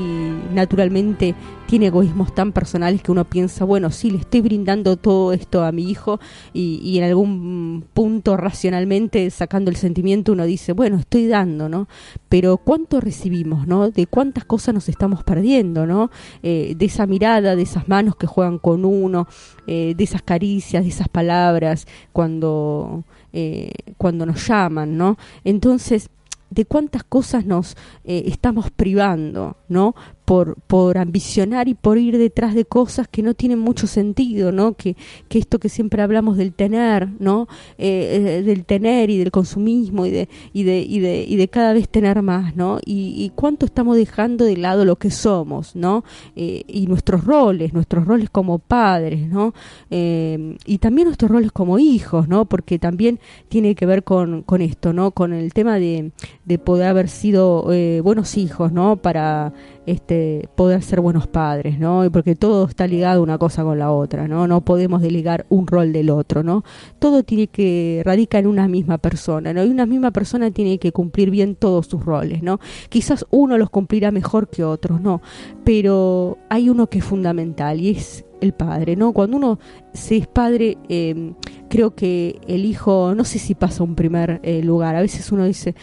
naturalmente 0.53 1.35
tiene 1.69 1.89
egoísmos 1.89 2.35
tan 2.35 2.53
personales 2.53 3.03
que 3.03 3.13
uno 3.13 3.27
piensa, 3.27 3.65
bueno, 3.67 3.91
sí, 3.91 4.11
le 4.11 4.19
estoy 4.19 4.41
brindando 4.41 4.97
todo 4.97 5.35
esto 5.35 5.65
a 5.65 5.71
mi 5.71 5.91
hijo 5.91 6.19
y, 6.55 6.97
en 6.97 7.05
algún 7.05 7.85
punto 7.93 8.39
racionalmente 8.39 9.29
sacando 9.31 9.71
el 9.71 9.77
sentimiento 9.77 10.33
uno 10.33 10.47
dice, 10.47 10.73
bueno, 10.73 10.97
estoy 10.97 11.27
dando, 11.27 11.69
¿no? 11.69 11.87
Pero 12.31 12.57
¿cuánto 12.57 13.01
recibimos, 13.01 13.67
¿no? 13.67 13.91
De 13.91 14.07
cuántas 14.07 14.47
cosas 14.47 14.75
nos 14.75 14.89
estamos 14.89 15.25
perdiendo, 15.25 15.87
¿no? 15.87 16.11
Eh, 16.43 16.75
de 16.75 16.87
esa 16.87 17.07
mirada, 17.07 17.55
de 17.55 17.63
esas 17.63 17.87
manos 17.87 18.17
que 18.17 18.27
juegan 18.27 18.59
con 18.59 18.87
uno, 18.87 19.29
eh, 19.67 19.93
de 19.95 20.05
esas 20.05 20.23
caricias, 20.23 20.83
de 20.83 20.89
esas 20.89 21.09
palabras 21.11 21.87
cuando, 22.13 23.05
eh, 23.35 23.73
cuando 23.99 24.25
nos 24.25 24.47
llaman, 24.49 24.97
¿no? 24.97 25.19
Entonces, 25.45 26.09
de 26.51 26.65
cuántas 26.65 27.05
cosas 27.05 27.45
nos 27.47 27.77
eh, 28.05 28.25
estamos 28.27 28.71
privando, 28.71 29.57
¿no? 29.69 29.95
Por, 30.29 30.57
por 30.67 30.99
ambicionar 30.99 31.69
y 31.69 31.75
por 31.75 31.97
ir 31.97 32.19
detrás 32.19 32.55
de 32.55 32.67
cosas 32.67 33.09
que 33.09 33.23
no 33.23 33.33
tienen 33.33 33.59
mucho 33.59 33.87
sentido, 33.87 34.53
¿no? 34.53 34.75
Que, 34.75 34.95
que 35.31 35.39
esto 35.39 35.59
que 35.59 35.71
siempre 35.71 36.03
hablamos 36.03 36.37
del 36.37 36.53
tener, 36.53 37.09
¿no? 37.19 37.49
Eh, 37.79 38.37
eh, 38.39 38.43
del 38.43 38.67
tener 38.67 39.09
y 39.09 39.17
del 39.17 39.31
consumismo 39.31 40.05
y 40.05 40.11
de, 40.11 40.29
y 40.53 40.65
de, 40.65 40.81
y 40.81 41.01
de, 41.01 41.25
y 41.27 41.37
de 41.37 41.49
cada 41.49 41.73
vez 41.73 41.89
tener 41.89 42.21
más, 42.21 42.55
¿no? 42.57 42.79
Y, 42.85 43.33
cuánto 43.37 43.65
estamos 43.65 43.97
dejando 43.97 44.45
de 44.45 44.59
lado 44.59 44.85
lo 44.85 44.97
que 44.97 45.11
somos, 45.11 45.75
¿no? 45.75 46.05
Eh, 46.37 46.63
y 46.69 46.87
nuestros 46.89 47.25
roles, 47.25 47.73
nuestros 47.73 48.05
roles 48.05 48.29
como 48.29 48.59
padres, 48.59 49.29
¿no? 49.29 49.55
y 49.91 50.79
también 50.79 51.07
nuestros 51.07 51.31
roles 51.31 51.53
como 51.53 51.79
hijos, 51.79 52.29
¿no? 52.29 52.45
Porque 52.45 52.79
también 52.79 53.19
tiene 53.49 53.75
que 53.75 53.87
ver 53.87 54.05
con, 54.05 54.43
con 54.43 54.61
esto, 54.61 54.93
¿no? 54.93 55.13
Con 55.13 55.33
el 55.33 55.55
tema 55.55 55.77
de, 55.77 56.11
de 56.45 56.59
poder 56.59 56.89
haber 56.89 57.09
sido 57.09 57.65
buenos 58.03 58.37
hijos, 58.37 58.73
¿no? 58.73 58.97
Para 58.97 59.55
este, 59.89 60.49
poder 60.55 60.83
ser 60.83 61.01
buenos 61.01 61.27
padres, 61.27 61.79
¿no? 61.79 62.05
Porque 62.13 62.35
todo 62.35 62.67
está 62.67 62.87
ligado 62.87 63.23
una 63.23 63.39
cosa 63.39 63.65
con 63.65 63.79
la 63.79 63.91
otra, 63.91 64.29
¿no? 64.29 64.47
No 64.47 64.61
podemos 64.61 65.01
delegar 65.01 65.47
un 65.49 65.67
rol 65.67 65.93
del 65.93 66.11
otro, 66.11 66.43
¿no? 66.43 66.63
Todo 66.99 67.23
tiene 67.23 67.47
que 67.47 68.03
radica 68.05 68.39
en 68.39 68.47
una 68.47 68.69
misma 68.69 68.99
persona, 68.99 69.55
¿no? 69.55 69.65
Y 69.65 69.69
una 69.69 69.87
misma 69.87 70.11
persona 70.11 70.51
tiene 70.51 70.79
que 70.79 70.93
cumplir 70.93 71.31
bien 71.31 71.55
todos 71.55 71.87
sus 71.87 72.05
roles, 72.05 72.43
¿no? 72.43 72.61
Quizás 72.91 73.25
uno 73.31 73.57
los 73.57 73.71
cumplirá 73.71 74.11
mejor 74.11 74.49
que 74.49 74.63
otros, 74.63 75.01
¿no? 75.01 75.23
Pero 75.65 76.37
hay 76.51 76.69
uno 76.69 76.89
que 76.89 76.99
es 76.99 77.05
fundamental 77.05 77.81
y 77.81 77.91
es 77.91 78.27
el 78.41 78.53
padre, 78.53 78.97
¿no? 78.97 79.13
Cuando 79.13 79.37
uno 79.37 79.59
se 79.93 80.17
es 80.17 80.27
padre, 80.27 80.79
eh, 80.89 81.33
creo 81.69 81.95
que 81.95 82.39
el 82.47 82.65
hijo, 82.65 83.15
no 83.15 83.25
sé 83.25 83.39
si 83.39 83.55
pasa 83.55 83.83
un 83.83 83.95
primer 83.95 84.41
eh, 84.43 84.63
lugar, 84.63 84.97
a 84.97 85.01
veces 85.01 85.33
uno 85.33 85.45
dice, 85.45 85.75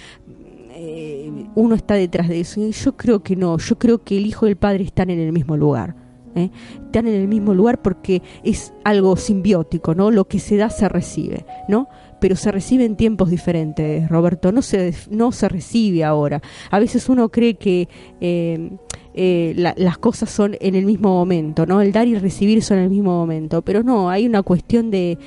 eh, 0.97 1.29
uno 1.55 1.75
está 1.75 1.95
detrás 1.95 2.29
de 2.29 2.39
eso. 2.39 2.61
Yo 2.69 2.95
creo 2.95 3.21
que 3.21 3.35
no, 3.35 3.57
yo 3.57 3.77
creo 3.77 4.01
que 4.01 4.17
el 4.17 4.25
hijo 4.25 4.47
y 4.47 4.51
el 4.51 4.55
padre 4.55 4.85
están 4.85 5.09
en 5.09 5.19
el 5.19 5.33
mismo 5.33 5.57
lugar. 5.57 5.93
¿eh? 6.35 6.49
Están 6.85 7.07
en 7.07 7.15
el 7.15 7.27
mismo 7.27 7.53
lugar 7.53 7.81
porque 7.81 8.21
es 8.45 8.71
algo 8.85 9.17
simbiótico, 9.17 9.93
¿no? 9.93 10.09
Lo 10.09 10.25
que 10.29 10.39
se 10.39 10.55
da 10.55 10.69
se 10.69 10.87
recibe, 10.87 11.45
¿no? 11.67 11.89
Pero 12.21 12.37
se 12.37 12.49
recibe 12.49 12.85
en 12.85 12.95
tiempos 12.95 13.29
diferentes, 13.29 14.07
Roberto, 14.07 14.53
no 14.53 14.61
se, 14.61 14.93
no 15.09 15.33
se 15.33 15.49
recibe 15.49 16.05
ahora. 16.05 16.41
A 16.71 16.79
veces 16.79 17.09
uno 17.09 17.27
cree 17.27 17.55
que 17.55 17.89
eh, 18.21 18.77
eh, 19.17 19.53
las 19.55 19.97
cosas 19.97 20.29
son 20.29 20.57
en 20.59 20.75
el 20.75 20.85
mismo 20.85 21.07
momento, 21.07 21.65
¿no? 21.65 21.79
El 21.79 21.93
dar 21.93 22.05
y 22.05 22.15
recibir 22.15 22.61
son 22.61 22.79
en 22.79 22.83
el 22.83 22.89
mismo 22.89 23.17
momento, 23.17 23.61
pero 23.61 23.81
no, 23.81 24.09
hay 24.09 24.25
una 24.25 24.43
cuestión 24.43 24.91
de, 24.91 25.17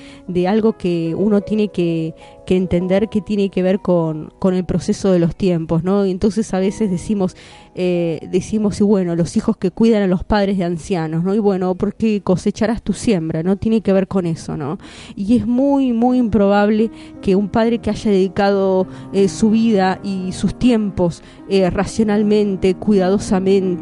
algo 0.47 0.77
que 0.77 1.15
uno 1.17 1.41
tiene 1.41 1.69
que, 1.69 2.15
entender 2.47 3.09
que 3.09 3.21
tiene 3.23 3.51
que 3.51 3.63
ver 3.63 3.81
con, 3.81 4.31
el 4.53 4.65
proceso 4.67 5.11
de 5.11 5.19
los 5.19 5.35
tiempos, 5.35 5.85
¿no? 5.85 6.05
Y 6.05 6.11
entonces 6.11 6.53
a 6.53 6.59
veces 6.59 6.91
decimos, 6.91 7.35
eh, 7.75 8.21
decimos, 8.31 8.79
y 8.81 8.85
bueno, 8.85 9.17
los 9.17 9.39
hijos 9.39 9.57
que 9.57 9.71
cuidan 9.71 10.03
a 10.03 10.07
los 10.07 10.23
padres 10.23 10.59
de 10.59 10.65
ancianos, 10.65 11.25
¿no? 11.25 11.35
Y 11.35 11.39
bueno, 11.39 11.75
porque 11.75 12.21
cosecharás 12.21 12.83
tu 12.83 12.93
siembra, 12.93 13.43
¿no? 13.43 13.57
Tiene 13.57 13.81
que 13.81 13.95
ver 13.95 14.07
con 14.07 14.27
eso, 14.27 14.59
¿no? 14.59 14.77
Y 15.17 15.39
es 15.39 15.47
muy, 15.47 15.95
muy 15.95 16.19
improbable 16.19 16.91
que 17.23 17.37
un 17.37 17.49
padre 17.49 17.79
que 17.79 17.89
haya 17.89 18.11
dedicado 18.11 18.87
eh, 19.15 19.29
su 19.29 19.49
vida 19.51 19.99
y 20.03 20.33
sus 20.33 20.59
tiempos 20.59 21.23
racionalmente, 21.71 22.75
cuidadosamente, 22.75 23.78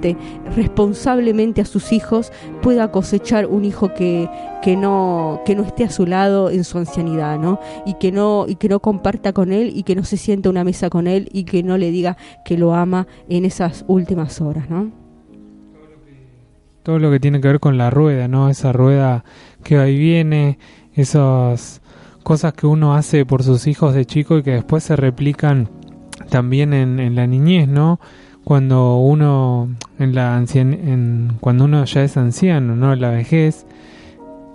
responsablemente 0.54 1.60
a 1.60 1.64
sus 1.64 1.92
hijos, 1.92 2.32
pueda 2.62 2.90
cosechar 2.90 3.46
un 3.46 3.64
hijo 3.64 3.94
que, 3.94 4.28
que 4.62 4.76
no, 4.76 5.40
que 5.44 5.54
no 5.54 5.62
esté 5.62 5.84
a 5.84 5.90
su 5.90 6.06
lado 6.06 6.50
en 6.50 6.64
su 6.64 6.78
ancianidad, 6.78 7.38
¿no? 7.38 7.60
Y 7.84 7.94
que 7.94 8.12
no, 8.12 8.46
y 8.48 8.56
que 8.56 8.68
no 8.68 8.80
comparta 8.80 9.32
con 9.32 9.52
él 9.52 9.72
y 9.74 9.82
que 9.82 9.94
no 9.94 10.04
se 10.04 10.16
siente 10.16 10.48
a 10.48 10.50
una 10.50 10.64
mesa 10.64 10.90
con 10.90 11.06
él 11.06 11.28
y 11.32 11.44
que 11.44 11.62
no 11.62 11.78
le 11.78 11.90
diga 11.90 12.16
que 12.44 12.58
lo 12.58 12.74
ama 12.74 13.06
en 13.28 13.44
esas 13.44 13.84
últimas 13.88 14.40
horas, 14.40 14.68
¿no? 14.68 14.90
Todo 16.82 16.98
lo 16.98 17.10
que 17.10 17.18
tiene 17.18 17.40
que 17.40 17.48
ver 17.48 17.60
con 17.60 17.78
la 17.78 17.90
rueda, 17.90 18.28
¿no? 18.28 18.48
Esa 18.48 18.72
rueda 18.72 19.24
que 19.64 19.90
y 19.90 19.98
viene, 19.98 20.58
esas 20.94 21.82
cosas 22.22 22.54
que 22.54 22.66
uno 22.66 22.94
hace 22.94 23.24
por 23.24 23.42
sus 23.42 23.66
hijos 23.66 23.94
de 23.94 24.04
chico 24.04 24.38
y 24.38 24.42
que 24.42 24.52
después 24.52 24.82
se 24.82 24.96
replican 24.96 25.68
también 26.28 26.72
en, 26.72 27.14
la 27.14 27.26
niñez, 27.26 27.68
¿no? 27.68 28.00
Cuando 28.46 28.98
uno 28.98 29.70
en 29.98 30.14
la 30.14 30.40
en, 30.54 31.32
cuando 31.40 31.64
uno 31.64 31.84
ya 31.84 32.04
es 32.04 32.16
anciano, 32.16 32.76
¿no? 32.76 32.94
La 32.94 33.10
vejez 33.10 33.66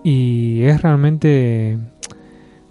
y 0.01 0.61
es 0.63 0.81
realmente 0.81 1.77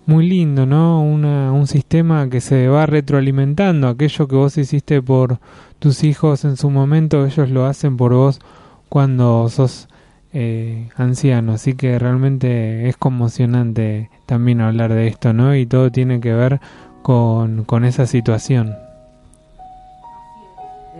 muy 0.06 0.26
lindo, 0.26 0.64
¿no? 0.64 1.02
Una, 1.02 1.52
un 1.52 1.66
sistema 1.66 2.30
que 2.30 2.40
se 2.40 2.68
va 2.68 2.86
retroalimentando. 2.86 3.88
Aquello 3.88 4.28
que 4.28 4.34
vos 4.34 4.56
hiciste 4.56 5.02
por 5.02 5.40
tus 5.78 6.04
hijos 6.04 6.46
en 6.46 6.56
su 6.56 6.70
momento, 6.70 7.26
ellos 7.26 7.50
lo 7.50 7.66
hacen 7.66 7.98
por 7.98 8.14
vos 8.14 8.40
cuando 8.88 9.46
sos 9.50 9.90
eh, 10.32 10.88
anciano. 10.96 11.52
Así 11.52 11.74
que 11.74 11.98
realmente 11.98 12.88
es 12.88 12.96
conmocionante 12.96 14.08
también 14.24 14.62
hablar 14.62 14.94
de 14.94 15.06
esto, 15.08 15.34
¿no? 15.34 15.54
Y 15.54 15.66
todo 15.66 15.92
tiene 15.92 16.18
que 16.18 16.32
ver 16.32 16.60
con, 17.02 17.64
con 17.64 17.84
esa 17.84 18.06
situación. 18.06 18.74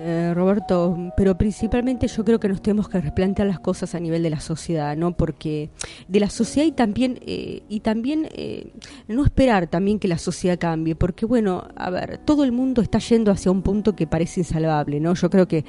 Eh, 0.02 0.32
Roberto, 0.34 0.96
pero 1.14 1.36
principalmente 1.36 2.08
yo 2.08 2.24
creo 2.24 2.40
que 2.40 2.48
nos 2.48 2.62
tenemos 2.62 2.88
que 2.88 3.02
replantear 3.02 3.46
las 3.46 3.60
cosas 3.60 3.94
a 3.94 4.00
nivel 4.00 4.22
de 4.22 4.30
la 4.30 4.40
sociedad, 4.40 4.96
¿no? 4.96 5.14
Porque 5.14 5.68
de 6.08 6.20
la 6.20 6.30
sociedad 6.30 6.66
y 6.66 6.72
también 6.72 7.18
eh, 7.26 7.64
y 7.68 7.80
también 7.80 8.26
eh, 8.32 8.72
no 9.08 9.22
esperar 9.22 9.66
también 9.66 9.98
que 9.98 10.08
la 10.08 10.16
sociedad 10.16 10.58
cambie, 10.58 10.94
porque 10.94 11.26
bueno, 11.26 11.68
a 11.76 11.90
ver, 11.90 12.16
todo 12.16 12.44
el 12.44 12.52
mundo 12.52 12.80
está 12.80 12.98
yendo 12.98 13.30
hacia 13.30 13.50
un 13.50 13.60
punto 13.60 13.94
que 13.94 14.06
parece 14.06 14.40
insalvable, 14.40 15.00
¿no? 15.00 15.12
Yo 15.12 15.28
creo 15.28 15.46
que 15.46 15.66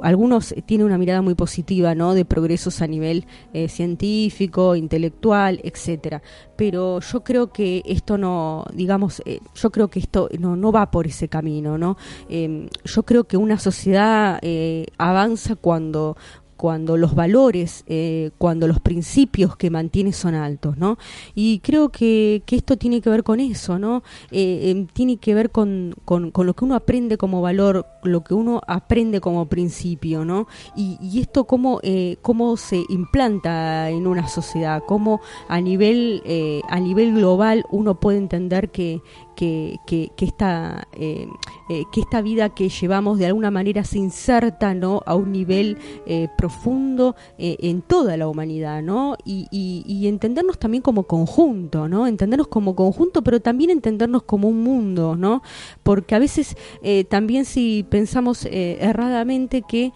algunos 0.00 0.54
tienen 0.64 0.86
una 0.86 0.96
mirada 0.96 1.20
muy 1.20 1.34
positiva, 1.34 1.94
¿no? 1.94 2.14
De 2.14 2.24
progresos 2.24 2.80
a 2.80 2.86
nivel 2.86 3.26
científico, 3.68 4.74
intelectual, 4.74 5.60
etcétera. 5.62 6.22
Pero 6.56 7.00
yo 7.00 7.22
creo 7.22 7.52
que 7.52 7.82
esto 7.84 8.16
no, 8.16 8.64
digamos, 8.72 9.22
yo 9.54 9.70
creo 9.70 9.88
que 9.88 9.98
esto 9.98 10.30
no 10.38 10.56
no 10.56 10.72
va 10.72 10.90
por 10.90 11.06
ese 11.06 11.28
camino, 11.28 11.76
¿no? 11.76 11.96
yo 12.28 13.02
creo 13.02 13.24
que 13.24 13.33
una 13.36 13.58
sociedad 13.58 14.38
eh, 14.42 14.86
avanza 14.98 15.56
cuando 15.56 16.16
cuando 16.56 16.96
los 16.96 17.14
valores, 17.14 17.84
eh, 17.88 18.30
cuando 18.38 18.66
los 18.68 18.80
principios 18.80 19.56
que 19.56 19.70
mantiene 19.70 20.12
son 20.12 20.34
altos, 20.34 20.78
¿no? 20.78 20.96
Y 21.34 21.58
creo 21.58 21.90
que, 21.90 22.42
que 22.46 22.56
esto 22.56 22.78
tiene 22.78 23.02
que 23.02 23.10
ver 23.10 23.22
con 23.22 23.40
eso, 23.40 23.78
¿no? 23.78 24.02
Eh, 24.30 24.70
em, 24.70 24.86
tiene 24.86 25.18
que 25.18 25.34
ver 25.34 25.50
con, 25.50 25.94
con, 26.04 26.32
lo 26.34 26.54
que 26.54 26.64
uno 26.64 26.74
aprende 26.74 27.18
como 27.18 27.42
valor, 27.42 27.86
lo 28.02 28.22
que 28.22 28.32
uno 28.32 28.62
aprende 28.66 29.20
como 29.20 29.46
principio, 29.46 30.24
¿no? 30.24 30.46
Y, 30.76 30.96
y 31.02 31.20
esto 31.20 31.44
cómo, 31.44 31.80
cómo 32.22 32.56
se 32.56 32.82
implanta 32.88 33.90
en 33.90 34.06
una 34.06 34.28
sociedad, 34.28 34.82
cómo 34.86 35.20
a 35.48 35.60
nivel, 35.60 36.22
a 36.68 36.80
nivel 36.80 37.14
global 37.14 37.64
uno 37.70 38.00
puede 38.00 38.18
entender 38.18 38.70
que, 38.70 39.02
que, 39.34 39.78
que, 39.86 40.10
esta, 40.18 40.86
que 40.96 42.00
esta 42.00 42.22
vida 42.22 42.48
que 42.50 42.68
llevamos 42.68 43.18
de 43.18 43.26
alguna 43.26 43.50
manera 43.50 43.84
se 43.84 43.98
inserta 43.98 44.74
¿no? 44.74 45.02
a 45.06 45.14
un 45.14 45.32
nivel 45.32 45.78
eh, 46.06 46.28
profundo 46.36 47.16
eh, 47.38 47.56
en 47.60 47.82
toda 47.82 48.16
la 48.16 48.28
humanidad, 48.28 48.82
¿no? 48.82 49.16
Y, 49.24 50.06
entendernos 50.06 50.58
también 50.58 50.82
como 50.82 51.04
conjunto, 51.04 51.88
¿no? 51.88 52.06
Entendernos 52.06 52.48
como 52.48 52.74
conjunto, 52.74 53.22
pero 53.22 53.40
también 53.40 53.70
entendernos 53.70 54.22
como 54.22 54.48
un 54.48 54.62
mundo, 54.62 55.16
¿no? 55.16 55.42
Porque 55.82 56.14
a 56.14 56.18
veces 56.18 56.56
eh, 56.82 57.04
también 57.04 57.44
si 57.44 57.84
pensamos 57.88 58.44
eh, 58.44 58.78
erradamente 58.80 59.62
que, 59.62 59.92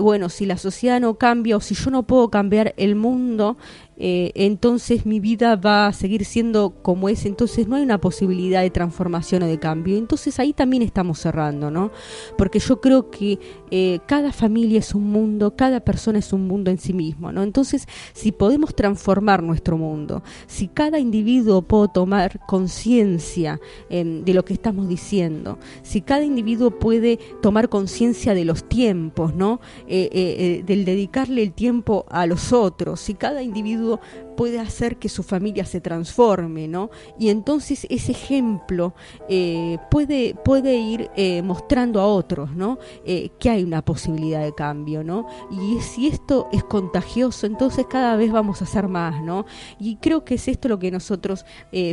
bueno, 0.00 0.28
si 0.28 0.46
la 0.46 0.56
sociedad 0.56 1.00
no 1.00 1.14
cambia 1.14 1.56
o 1.56 1.60
si 1.60 1.74
yo 1.74 1.90
no 1.90 2.04
puedo 2.04 2.30
cambiar 2.30 2.74
el 2.76 2.94
mundo, 2.94 3.56
eh, 4.02 4.32
entonces 4.34 5.04
mi 5.04 5.20
vida 5.20 5.56
va 5.56 5.86
a 5.86 5.92
seguir 5.92 6.24
siendo 6.24 6.70
como 6.82 7.10
es, 7.10 7.26
entonces 7.26 7.68
no 7.68 7.76
hay 7.76 7.82
una 7.82 8.00
posibilidad 8.00 8.62
de 8.62 8.70
transformación 8.70 9.42
o 9.42 9.46
de 9.46 9.58
cambio. 9.58 9.98
Entonces 9.98 10.40
ahí 10.40 10.54
también 10.54 10.82
estamos 10.82 11.18
cerrando, 11.18 11.70
¿no? 11.70 11.90
Porque 12.38 12.60
yo 12.60 12.80
creo 12.80 13.10
que 13.10 13.38
eh, 13.70 13.98
cada 14.06 14.32
familia 14.32 14.78
es 14.78 14.94
un 14.94 15.04
mundo, 15.04 15.54
cada 15.54 15.80
persona 15.80 16.18
es 16.18 16.32
un 16.32 16.46
mundo 16.46 16.70
en 16.70 16.78
sí 16.78 16.94
mismo, 16.94 17.30
¿no? 17.30 17.42
Entonces, 17.42 17.86
si 18.14 18.32
podemos 18.32 18.74
transformar 18.74 19.42
nuestro 19.42 19.76
mundo, 19.76 20.22
si 20.46 20.68
cada 20.68 20.98
individuo 20.98 21.60
puede 21.60 21.88
tomar 21.92 22.40
conciencia 22.46 23.60
em, 23.90 24.24
de 24.24 24.32
lo 24.32 24.46
que 24.46 24.54
estamos 24.54 24.88
diciendo, 24.88 25.58
si 25.82 26.00
cada 26.00 26.24
individuo 26.24 26.70
puede 26.70 27.18
tomar 27.42 27.68
conciencia 27.68 28.32
de 28.32 28.46
los 28.46 28.64
tiempos, 28.66 29.34
¿no? 29.34 29.60
Eh, 29.86 30.62
del 30.64 30.86
dedicarle 30.86 31.42
el 31.42 31.52
tiempo 31.52 32.06
a 32.08 32.24
los 32.24 32.54
otros, 32.54 33.00
si 33.00 33.12
cada 33.12 33.42
individuo 33.42 33.89
puede 34.40 34.58
hacer 34.58 34.96
que 34.96 35.10
su 35.10 35.22
familia 35.22 35.66
se 35.66 35.82
transforme, 35.82 36.66
¿no? 36.66 36.88
Y 37.18 37.28
entonces 37.28 37.86
ese 37.90 38.12
ejemplo 38.12 38.94
eh, 39.28 39.76
puede, 39.90 40.34
puede 40.34 40.78
ir 40.78 41.10
eh, 41.14 41.42
mostrando 41.42 42.00
a 42.00 42.06
otros, 42.06 42.56
¿no? 42.56 42.78
Eh, 43.04 43.30
que 43.38 43.50
hay 43.50 43.64
una 43.64 43.82
posibilidad 43.82 44.42
de 44.42 44.54
cambio, 44.54 45.04
¿no? 45.04 45.26
Y 45.50 45.80
si 45.82 46.06
esto 46.06 46.48
es 46.52 46.64
contagioso, 46.64 47.46
entonces 47.46 47.84
cada 47.90 48.16
vez 48.16 48.32
vamos 48.32 48.62
a 48.62 48.64
hacer 48.64 48.88
más, 48.88 49.22
¿no? 49.22 49.44
Y 49.78 49.96
creo 49.96 50.24
que 50.24 50.36
es 50.36 50.48
esto 50.48 50.68
lo 50.68 50.78
que 50.78 50.90
nosotros 50.90 51.44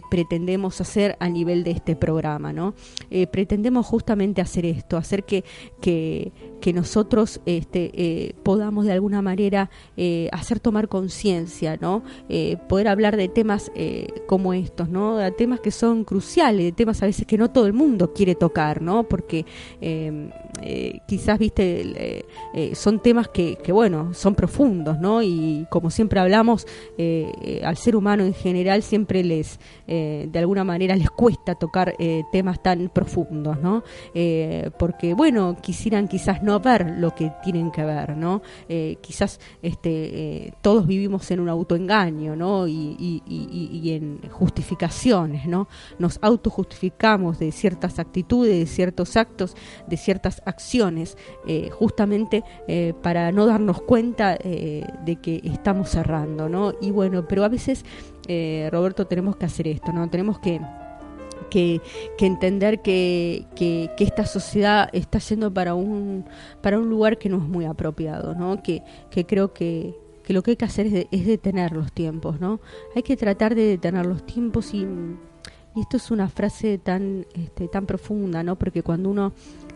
pretendemos 0.10 0.80
hacer 0.82 1.18
a 1.20 1.30
nivel 1.30 1.64
de 1.64 1.72
este 1.72 1.96
programa, 1.96 2.54
¿no? 2.54 2.74
pretendemos 3.32 3.86
justamente 3.86 4.42
hacer 4.42 4.66
esto, 4.66 4.98
hacer 4.98 5.24
que, 5.24 5.44
que, 5.82 6.32
que 6.62 6.74
nosotros 6.74 7.42
este, 7.46 8.36
podamos 8.44 8.86
de 8.86 8.94
alguna 8.94 9.22
manera 9.22 9.70
hacer 10.32 10.60
tomar 10.60 10.88
conciencia, 10.88 11.78
¿no? 11.80 11.87
¿No? 11.88 12.04
poder 12.68 12.88
hablar 12.88 13.16
de 13.18 13.28
temas 13.30 13.72
como 14.28 14.54
estos. 14.54 14.88
De 14.92 15.32
temas 15.32 15.60
que 15.60 15.72
son 15.72 16.04
cruciales, 16.04 16.66
de 16.66 16.72
temas 16.72 17.02
a 17.04 17.06
veces 17.06 17.26
que 17.26 17.38
no 17.38 17.50
todo 17.50 17.66
el 17.66 17.74
mundo 17.74 18.14
quiere 18.14 18.36
tocar. 18.36 18.82
Porque 19.10 19.46
quizás, 21.08 21.40
viste, 21.40 22.26
son 22.74 23.00
temas 23.00 23.30
que, 23.30 23.58
bueno, 23.72 24.14
son 24.14 24.36
profundos, 24.36 25.00
¿no? 25.00 25.22
Y 25.22 25.66
como 25.70 25.90
siempre 25.90 26.20
hablamos, 26.20 26.68
al 27.64 27.78
ser 27.78 27.96
humano 27.96 28.24
en 28.24 28.34
general 28.34 28.84
siempre 28.84 29.24
les, 29.24 29.60
de 29.88 30.40
alguna 30.40 30.64
manera, 30.64 30.96
les 30.96 31.10
cuesta 31.10 31.56
tocar 31.56 31.96
temas 32.32 32.62
tan 32.62 32.90
profundos, 32.90 33.60
¿no? 33.62 33.84
porque, 34.78 35.14
bueno, 35.14 35.58
quisieran 35.62 36.08
quizás 36.08 36.44
no 36.44 36.60
ver 36.60 36.96
lo 36.98 37.14
que 37.14 37.32
tienen 37.44 37.72
que 37.72 37.84
ver, 37.84 38.18
¿no? 38.18 38.42
Eh, 38.70 38.98
quizás 39.02 39.40
este, 39.62 39.90
eh, 39.92 40.54
todos 40.62 40.88
vivimos 40.88 41.30
en 41.32 41.40
un 41.40 41.50
autoengaño, 41.78 42.36
¿no? 42.36 42.68
Y, 42.68 43.22
en 43.88 44.20
justificaciones, 44.30 45.48
¿no? 45.48 45.68
Nos 46.00 46.20
autojustificamos 46.22 47.40
de 47.40 47.52
ciertas 47.52 48.00
actitudes, 48.00 48.60
de 48.60 48.66
ciertos 48.66 49.16
actos, 49.16 49.56
de 49.88 49.98
ciertas 49.98 50.42
acciones, 50.46 51.18
eh, 51.48 51.70
justamente 51.72 52.44
para 53.02 53.32
no 53.32 53.46
darnos 53.46 53.82
cuenta 53.82 54.36
de 54.36 55.18
que 55.22 55.42
estamos 55.44 55.90
cerrando, 55.90 56.50
¿no? 56.50 56.74
Y 56.82 56.92
bueno, 56.92 57.28
pero 57.28 57.44
a 57.44 57.50
veces, 57.50 57.86
Roberto, 58.72 59.08
tenemos 59.08 59.38
que 59.38 59.46
hacer 59.46 59.68
esto, 59.68 59.92
¿no? 59.94 60.10
Tenemos 60.10 60.40
que 60.40 60.60
que, 61.50 61.82
entender 62.20 62.82
que, 62.82 63.46
que, 63.56 63.90
esta 64.00 64.26
sociedad 64.26 64.90
está 64.94 65.20
yendo 65.20 65.54
para 65.54 65.74
un, 65.76 66.26
para 66.62 66.80
un 66.80 66.90
lugar 66.90 67.18
que 67.18 67.30
no 67.30 67.38
es 67.38 67.44
muy 67.44 67.66
apropiado, 67.66 68.36
¿no? 68.36 68.62
que, 68.62 68.84
que 69.10 69.26
creo 69.26 69.54
que, 69.54 69.96
que 70.28 70.34
lo 70.34 70.44
que 70.44 70.52
hay 70.52 70.58
que 70.58 70.66
hacer 70.66 71.08
es, 71.10 71.26
detener 71.26 71.72
los 71.72 71.94
tiempos, 71.94 72.42
¿no? 72.42 72.60
Hay 72.94 73.02
que 73.02 73.16
tratar 73.16 73.56
de 73.56 73.64
detener 73.64 74.06
los 74.06 74.26
tiempos 74.26 74.74
y, 74.74 74.86
esto 75.78 75.96
es 75.96 76.12
una 76.12 76.28
frase 76.28 76.78
tan, 76.80 77.26
este, 77.34 77.70
tan 77.70 77.86
profunda, 77.86 78.44
¿no? 78.44 78.58
Porque 78.58 78.84
cuando 78.84 79.10
uno 79.10 79.32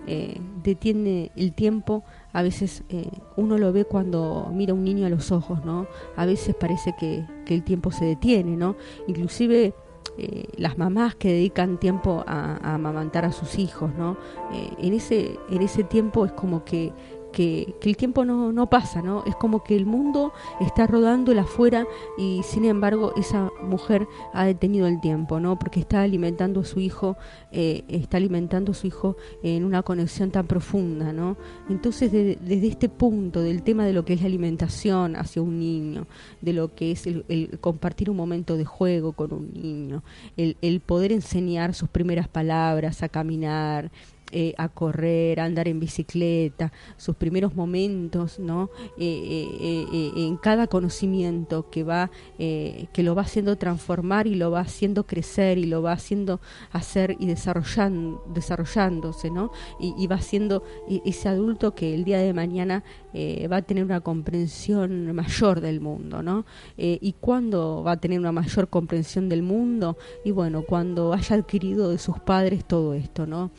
eh, 0.07 0.41
detiene 0.61 1.31
el 1.37 1.53
tiempo, 1.53 2.03
a 2.33 2.41
veces 2.41 2.83
eh, 2.89 3.09
uno 3.37 3.57
lo 3.57 3.71
ve 3.71 3.85
cuando 3.85 4.51
mira 4.53 4.73
a 4.73 4.75
un 4.75 4.83
niño 4.83 5.05
a 5.05 5.09
los 5.09 5.31
ojos, 5.31 5.63
¿no? 5.63 5.87
A 6.17 6.25
veces 6.25 6.53
parece 6.53 6.95
que, 6.99 7.25
que 7.45 7.55
el 7.55 7.63
tiempo 7.63 7.93
se 7.93 8.03
detiene, 8.03 8.57
¿no? 8.57 8.75
Inclusive 9.07 9.73
eh, 10.17 10.43
las 10.57 10.77
mamás 10.77 11.15
que 11.15 11.29
dedican 11.29 11.79
tiempo 11.79 12.23
a, 12.27 12.73
amamantar 12.73 13.23
a 13.23 13.31
sus 13.31 13.57
hijos, 13.57 13.91
¿no? 13.97 14.17
Eh, 14.53 14.69
en, 14.79 14.93
ese, 14.93 15.39
en 15.49 15.61
ese 15.61 15.85
tiempo 15.85 16.25
es 16.25 16.33
como 16.33 16.65
que 16.65 16.91
que, 17.31 17.75
el 17.81 17.97
tiempo 17.97 18.25
no, 18.25 18.51
no, 18.51 18.69
pasa, 18.69 19.01
¿no? 19.01 19.23
Es 19.25 19.35
como 19.35 19.63
que 19.63 19.75
el 19.75 19.85
mundo 19.85 20.33
está 20.59 20.87
rodando 20.87 21.31
el 21.31 21.39
afuera 21.39 21.85
y 22.17 22.41
sin 22.43 22.65
embargo 22.65 23.13
esa 23.17 23.49
mujer 23.61 24.07
ha 24.33 24.45
detenido 24.45 24.87
el 24.87 25.01
tiempo, 25.01 25.39
¿no? 25.39 25.57
Porque 25.57 25.79
está 25.79 26.01
alimentando 26.01 26.61
a 26.61 26.65
su 26.65 26.79
hijo, 26.79 27.17
eh, 27.51 27.83
está 27.87 28.17
alimentando 28.17 28.71
a 28.71 28.75
su 28.75 28.87
hijo 28.87 29.17
en 29.43 29.65
una 29.65 29.83
conexión 29.83 30.31
tan 30.31 30.47
profunda, 30.47 31.13
¿no? 31.13 31.37
Entonces 31.69 32.11
desde 32.11 32.67
este 32.67 32.89
punto 32.89 33.41
del 33.41 33.63
tema 33.63 33.85
de 33.85 33.93
lo 33.93 34.05
que 34.05 34.13
es 34.13 34.21
la 34.21 34.27
alimentación 34.27 35.15
hacia 35.15 35.41
un 35.41 35.59
niño, 35.59 36.07
de 36.41 36.53
lo 36.53 36.73
que 36.75 36.91
es 36.91 37.07
el, 37.07 37.57
compartir 37.59 38.09
un 38.09 38.17
momento 38.17 38.57
de 38.57 38.65
juego 38.65 39.13
con 39.13 39.33
un 39.33 39.51
niño, 39.53 40.03
el, 40.37 40.57
el 40.61 40.79
poder 40.79 41.11
enseñar 41.11 41.73
sus 41.73 41.89
primeras 41.89 42.27
palabras, 42.27 43.03
a 43.03 43.09
caminar, 43.09 43.91
eh, 44.33 44.53
a 44.57 44.69
correr, 44.69 45.41
a 45.41 45.45
andar 45.45 45.67
en 45.67 45.79
bicicleta, 45.79 46.71
sus 46.95 47.17
primeros 47.17 47.53
momentos, 47.53 48.39
¿no? 48.39 48.69
Eh, 48.97 49.45
eh, 49.59 50.11
en 50.15 50.37
cada 50.37 50.67
conocimiento 50.67 51.69
que 51.69 51.83
va, 51.83 52.09
que 52.37 53.03
lo 53.03 53.13
va 53.13 53.23
haciendo 53.23 53.57
transformar 53.57 54.27
y 54.27 54.35
lo 54.35 54.49
va 54.51 54.61
haciendo 54.61 55.05
crecer 55.05 55.57
y 55.57 55.65
lo 55.65 55.81
va 55.81 55.91
haciendo 55.91 56.39
hacer 56.71 57.17
y 57.19 57.25
desarrollando, 57.25 58.23
desarrollándose, 58.33 59.29
¿no? 59.31 59.51
Y, 59.79 60.07
va 60.07 60.19
siendo 60.19 60.63
ese 61.05 61.29
adulto 61.29 61.73
que 61.73 61.93
el 61.93 62.03
día 62.03 62.19
de 62.19 62.33
mañana 62.33 62.83
va 63.13 63.57
a 63.57 63.61
tener 63.61 63.83
una 63.83 64.01
comprensión 64.01 65.13
mayor 65.13 65.61
del 65.61 65.79
mundo, 65.79 66.23
¿no? 66.23 66.45
y 66.77 67.13
cuándo 67.13 67.83
va 67.83 67.93
a 67.93 67.97
tener 67.97 68.19
una 68.19 68.31
mayor 68.31 68.69
comprensión 68.69 69.29
del 69.29 69.43
mundo 69.43 69.97
y 70.25 70.31
bueno, 70.31 70.63
cuando 70.63 71.13
haya 71.13 71.35
adquirido 71.35 71.89
de 71.89 71.97
sus 71.97 72.19
padres 72.19 72.65
todo 72.65 72.93
esto, 72.93 73.25
¿no? 73.25 73.51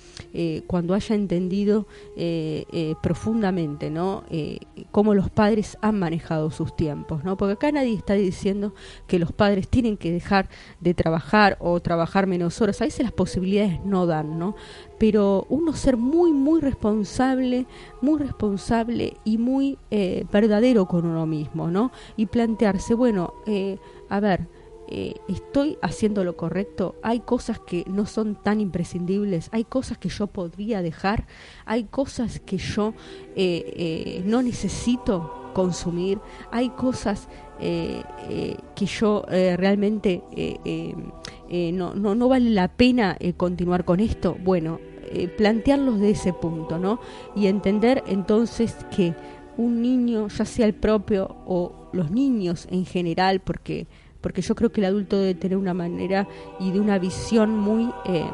Cuando 0.66 0.94
haya 0.94 1.14
entendido 1.14 1.86
eh, 2.16 2.64
eh, 2.72 2.94
profundamente 3.02 3.90
¿no? 3.90 4.24
Eh, 4.30 4.58
cómo 4.90 5.14
los 5.14 5.30
padres 5.30 5.78
han 5.80 5.98
manejado 5.98 6.50
sus 6.50 6.74
tiempos, 6.76 7.24
¿no? 7.24 7.36
porque 7.36 7.54
acá 7.54 7.72
nadie 7.72 7.94
está 7.94 8.14
diciendo 8.14 8.74
que 9.06 9.18
los 9.18 9.32
padres 9.32 9.68
tienen 9.68 9.96
que 9.96 10.12
dejar 10.12 10.48
de 10.80 10.94
trabajar 10.94 11.56
o 11.60 11.80
trabajar 11.80 12.26
menos 12.26 12.60
horas, 12.60 12.80
a 12.80 12.84
veces 12.84 13.04
las 13.04 13.12
posibilidades 13.12 13.84
no 13.84 14.06
dan, 14.06 14.38
¿no? 14.38 14.56
pero 14.98 15.46
uno 15.48 15.72
ser 15.72 15.96
muy, 15.96 16.32
muy 16.32 16.60
responsable, 16.60 17.66
muy 18.00 18.18
responsable 18.20 19.16
y 19.24 19.36
muy 19.38 19.78
verdadero 20.30 20.86
con 20.86 21.06
uno 21.06 21.26
mismo, 21.26 21.68
¿no? 21.72 21.90
Y 22.16 22.26
plantearse, 22.26 22.94
bueno, 22.94 23.34
a 24.08 24.20
ver, 24.20 24.46
eh, 24.94 25.14
estoy 25.26 25.78
haciendo 25.80 26.22
lo 26.22 26.36
correcto, 26.36 26.96
hay 27.02 27.20
cosas 27.20 27.58
que 27.58 27.82
no 27.86 28.04
son 28.04 28.34
tan 28.34 28.60
imprescindibles, 28.60 29.48
hay 29.50 29.64
cosas 29.64 29.96
que 29.96 30.10
yo 30.10 30.26
podría 30.26 30.82
dejar, 30.82 31.26
hay 31.64 31.84
cosas 31.84 32.40
que 32.40 32.58
yo 32.58 32.92
eh, 33.34 33.72
eh, 33.74 34.22
no 34.26 34.42
necesito 34.42 35.50
consumir, 35.54 36.18
hay 36.50 36.68
cosas 36.68 37.28
que 37.58 38.86
yo 38.86 39.24
realmente 39.28 40.20
no, 41.72 41.94
no, 41.94 42.14
no, 42.14 42.28
vale 42.28 42.50
la 42.50 42.66
pena 42.66 43.16
continuar 43.36 43.84
con 43.84 44.00
esto. 44.00 44.36
Bueno, 44.42 44.80
plantearlos 45.36 46.00
de 46.00 46.10
ese 46.10 46.32
punto, 46.32 46.78
¿no? 46.78 46.98
Y 47.36 47.46
entender 47.46 48.02
entonces 48.08 48.74
que 48.94 49.14
un 49.56 49.80
niño, 49.80 50.26
ya 50.28 50.44
sea 50.44 50.66
el 50.66 50.74
propio 50.74 51.36
o 51.46 51.88
los 51.92 52.10
niños 52.10 52.66
en 52.70 52.84
general, 52.84 53.40
porque 53.40 53.86
porque 54.22 54.40
yo 54.40 54.54
creo 54.54 54.72
que 54.72 54.80
el 54.80 54.86
adulto 54.86 55.18
debe 55.18 55.34
tener 55.34 55.58
una 55.58 55.74
manera 55.74 56.26
y 56.58 56.70
de 56.70 56.80
una 56.80 56.98
visión 56.98 57.54
muy 57.58 57.90
eh, 58.06 58.24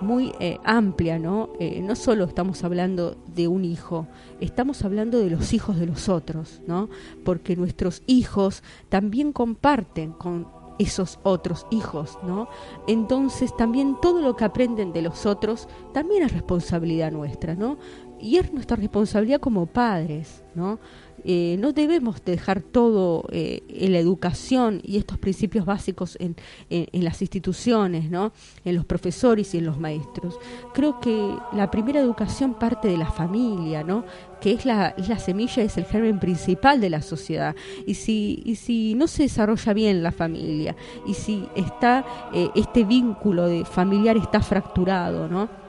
muy 0.00 0.32
eh, 0.40 0.58
amplia, 0.64 1.18
¿no? 1.18 1.50
Eh, 1.58 1.82
no 1.82 1.94
solo 1.94 2.24
estamos 2.24 2.64
hablando 2.64 3.16
de 3.34 3.48
un 3.48 3.64
hijo, 3.64 4.06
estamos 4.40 4.84
hablando 4.84 5.18
de 5.18 5.30
los 5.30 5.52
hijos 5.52 5.78
de 5.78 5.86
los 5.86 6.08
otros, 6.08 6.60
¿no? 6.66 6.88
Porque 7.24 7.56
nuestros 7.56 8.02
hijos 8.06 8.62
también 8.88 9.32
comparten 9.32 10.12
con 10.12 10.48
esos 10.78 11.18
otros 11.22 11.66
hijos, 11.70 12.18
¿no? 12.22 12.48
Entonces 12.86 13.54
también 13.54 13.98
todo 14.00 14.22
lo 14.22 14.34
que 14.34 14.44
aprenden 14.44 14.92
de 14.94 15.02
los 15.02 15.26
otros 15.26 15.68
también 15.92 16.22
es 16.22 16.32
responsabilidad 16.32 17.12
nuestra, 17.12 17.54
¿no? 17.54 17.76
Y 18.20 18.36
es 18.36 18.52
nuestra 18.52 18.76
responsabilidad 18.76 19.40
como 19.40 19.66
padres, 19.66 20.42
¿no? 20.54 20.78
Eh, 21.24 21.56
no 21.58 21.72
debemos 21.72 22.24
dejar 22.24 22.62
todo 22.62 23.26
eh, 23.30 23.62
en 23.68 23.92
la 23.92 23.98
educación 23.98 24.80
y 24.82 24.96
estos 24.96 25.18
principios 25.18 25.66
básicos 25.66 26.16
en, 26.18 26.36
en, 26.70 27.04
las 27.04 27.20
instituciones, 27.20 28.10
¿no? 28.10 28.32
en 28.64 28.74
los 28.74 28.86
profesores 28.86 29.54
y 29.54 29.58
en 29.58 29.66
los 29.66 29.78
maestros. 29.78 30.38
Creo 30.72 31.00
que 31.00 31.36
la 31.52 31.70
primera 31.70 32.00
educación 32.00 32.54
parte 32.54 32.88
de 32.88 32.96
la 32.96 33.10
familia, 33.10 33.84
¿no? 33.84 34.04
que 34.40 34.52
es 34.52 34.64
la, 34.64 34.88
es 34.96 35.08
la 35.08 35.18
semilla, 35.18 35.62
es 35.62 35.76
el 35.76 35.84
germen 35.84 36.18
principal 36.18 36.80
de 36.80 36.90
la 36.90 37.02
sociedad. 37.02 37.54
Y 37.86 37.94
si, 37.94 38.42
y 38.44 38.54
si 38.54 38.94
no 38.94 39.06
se 39.06 39.24
desarrolla 39.24 39.74
bien 39.74 40.02
la 40.02 40.12
familia, 40.12 40.74
y 41.06 41.14
si 41.14 41.46
está 41.54 42.04
eh, 42.32 42.48
este 42.54 42.84
vínculo 42.84 43.46
de 43.46 43.64
familiar 43.64 44.16
está 44.16 44.40
fracturado, 44.40 45.28
¿no? 45.28 45.59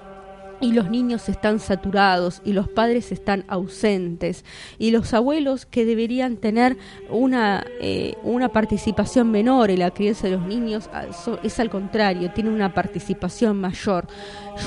Y 0.62 0.74
los 0.74 0.90
niños 0.90 1.28
están 1.28 1.60
saturados 1.60 2.42
y 2.46 2.54
los 2.54 2.70
padres 2.70 3.12
están 3.12 3.44
ausentes 3.48 4.46
y 4.78 4.92
los 4.92 5.14
abuelos 5.14 5.66
que 5.66 5.86
deberían 5.86 6.38
tener 6.38 6.78
una, 7.10 7.66
eh, 7.82 8.16
una 8.24 8.50
participación 8.50 9.32
menor 9.32 9.72
en 9.72 9.80
la 9.80 9.92
crianza 9.92 10.28
de 10.28 10.38
los 10.38 10.46
niños 10.46 10.90
ah, 10.94 11.06
es 11.44 11.60
al 11.60 11.70
contrario, 11.70 12.32
tienen 12.32 12.54
una 12.54 12.74
participación 12.74 13.60
mayor. 13.60 14.08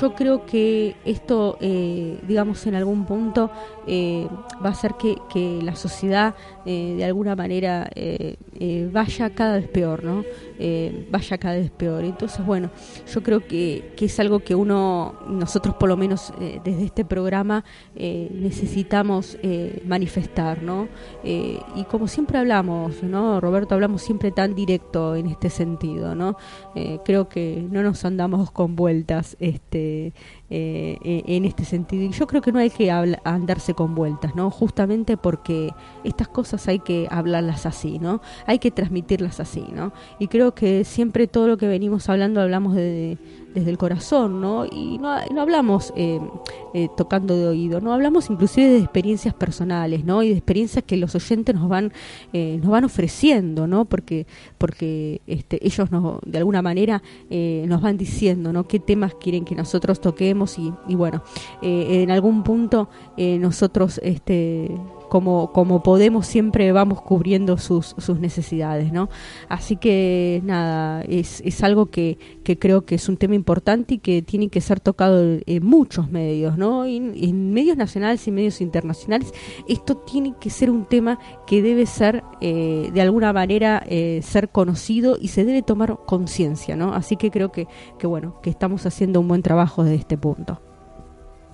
Yo 0.00 0.14
creo 0.14 0.44
que 0.44 0.96
esto, 1.04 1.58
eh, 1.60 2.18
digamos, 2.26 2.66
en 2.66 2.74
algún 2.74 3.04
punto 3.06 3.50
eh, 3.86 4.26
va 4.64 4.70
a 4.70 4.72
hacer 4.72 4.94
que, 4.94 5.16
que 5.32 5.60
la 5.62 5.76
sociedad 5.76 6.34
de 6.64 7.04
alguna 7.04 7.36
manera 7.36 7.90
vaya 8.90 9.28
cada 9.34 9.56
vez 9.56 9.68
peor, 9.68 10.02
¿no? 10.02 10.24
vaya 11.10 11.36
cada 11.36 11.56
vez 11.56 11.70
peor. 11.70 12.04
Entonces, 12.04 12.44
bueno, 12.44 12.70
yo 13.12 13.22
creo 13.22 13.46
que, 13.46 13.92
que 13.96 14.06
es 14.06 14.18
algo 14.18 14.40
que 14.40 14.54
uno, 14.54 15.14
nosotros 15.28 15.74
por 15.84 15.90
lo 15.90 15.98
menos 15.98 16.32
eh, 16.40 16.62
desde 16.64 16.86
este 16.86 17.04
programa 17.04 17.62
eh, 17.94 18.30
necesitamos 18.32 19.36
eh, 19.42 19.82
manifestar, 19.84 20.62
¿no? 20.62 20.88
y 21.22 21.84
como 21.90 22.08
siempre 22.08 22.38
hablamos, 22.38 23.02
¿no? 23.02 23.40
Roberto, 23.40 23.74
hablamos 23.74 24.00
siempre 24.02 24.30
tan 24.30 24.54
directo 24.54 25.14
en 25.14 25.26
este 25.26 25.50
sentido, 25.50 26.14
¿no? 26.14 26.36
creo 27.04 27.28
que 27.28 27.66
no 27.70 27.82
nos 27.82 28.04
andamos 28.04 28.50
con 28.50 28.76
vueltas, 28.76 29.36
este, 29.40 30.12
e, 30.50 31.22
en 31.26 31.44
este 31.44 31.64
sentido. 31.64 32.04
Y 32.04 32.10
yo 32.10 32.26
creo 32.26 32.42
que 32.42 32.52
no 32.52 32.58
hay 32.58 32.70
que 32.70 32.90
andarse 32.90 33.74
con 33.74 33.94
vueltas, 33.94 34.34
¿no? 34.36 34.50
Justamente 34.50 35.16
porque 35.16 35.72
estas 36.04 36.28
cosas 36.28 36.68
hay 36.68 36.78
que 36.78 37.08
hablarlas 37.10 37.64
así, 37.66 37.98
¿no? 37.98 38.20
Hay 38.46 38.58
que 38.58 38.70
transmitirlas 38.70 39.40
así, 39.40 39.64
¿no? 39.72 39.92
Y 40.18 40.28
creo 40.28 40.54
que 40.54 40.84
siempre 40.84 41.26
todo 41.26 41.48
lo 41.48 41.56
que 41.56 41.66
venimos 41.66 42.08
hablando 42.08 42.40
hablamos 42.40 42.74
de 42.74 43.18
desde 43.54 43.70
el 43.70 43.78
corazón, 43.78 44.40
¿no? 44.40 44.66
Y 44.66 44.98
no, 44.98 45.16
no 45.32 45.40
hablamos 45.40 45.92
eh, 45.96 46.20
eh, 46.74 46.88
tocando 46.96 47.36
de 47.36 47.46
oído, 47.46 47.80
no 47.80 47.92
hablamos 47.92 48.28
inclusive 48.28 48.68
de 48.68 48.78
experiencias 48.78 49.32
personales, 49.32 50.04
¿no? 50.04 50.22
Y 50.22 50.30
de 50.30 50.34
experiencias 50.34 50.84
que 50.84 50.96
los 50.96 51.14
oyentes 51.14 51.54
nos 51.54 51.68
van 51.68 51.92
eh, 52.32 52.58
nos 52.60 52.70
van 52.70 52.84
ofreciendo, 52.84 53.66
¿no? 53.66 53.84
Porque 53.84 54.26
porque 54.58 55.20
este, 55.26 55.64
ellos 55.64 55.90
nos, 55.90 56.20
de 56.24 56.38
alguna 56.38 56.62
manera 56.62 57.02
nos 57.30 57.80
van 57.80 57.96
diciendo, 57.96 58.52
¿no? 58.52 58.66
Qué 58.66 58.80
temas 58.80 59.14
quieren 59.14 59.44
que 59.44 59.54
nosotros 59.54 60.00
toquemos 60.00 60.58
y, 60.58 60.72
y 60.88 60.94
bueno, 60.94 61.22
en 61.62 62.10
algún 62.10 62.42
punto 62.42 62.88
nosotros 63.16 64.00
este 64.02 64.70
como, 65.14 65.52
como 65.52 65.80
podemos 65.80 66.26
siempre 66.26 66.72
vamos 66.72 67.00
cubriendo 67.00 67.56
sus, 67.56 67.94
sus 67.98 68.18
necesidades, 68.18 68.92
¿no? 68.92 69.08
Así 69.48 69.76
que 69.76 70.42
nada, 70.42 71.02
es, 71.02 71.40
es 71.44 71.62
algo 71.62 71.86
que, 71.86 72.18
que 72.42 72.58
creo 72.58 72.84
que 72.84 72.96
es 72.96 73.08
un 73.08 73.16
tema 73.16 73.36
importante 73.36 73.94
y 73.94 73.98
que 73.98 74.22
tiene 74.22 74.48
que 74.48 74.60
ser 74.60 74.80
tocado 74.80 75.38
en 75.46 75.64
muchos 75.64 76.10
medios, 76.10 76.58
¿no? 76.58 76.84
En, 76.84 77.52
medios 77.52 77.76
nacionales 77.76 78.26
y 78.26 78.32
medios 78.32 78.60
internacionales, 78.60 79.32
esto 79.68 79.98
tiene 79.98 80.34
que 80.40 80.50
ser 80.50 80.68
un 80.68 80.84
tema 80.84 81.20
que 81.46 81.62
debe 81.62 81.86
ser, 81.86 82.24
eh, 82.40 82.90
de 82.92 83.00
alguna 83.00 83.32
manera, 83.32 83.84
eh, 83.86 84.18
ser 84.20 84.48
conocido 84.48 85.16
y 85.20 85.28
se 85.28 85.44
debe 85.44 85.62
tomar 85.62 85.96
conciencia, 86.06 86.74
¿no? 86.74 86.92
Así 86.92 87.14
que 87.14 87.30
creo 87.30 87.52
que, 87.52 87.68
que, 88.00 88.08
bueno, 88.08 88.40
que 88.42 88.50
estamos 88.50 88.84
haciendo 88.84 89.20
un 89.20 89.28
buen 89.28 89.42
trabajo 89.42 89.84
desde 89.84 89.94
este 89.94 90.18
punto. 90.18 90.73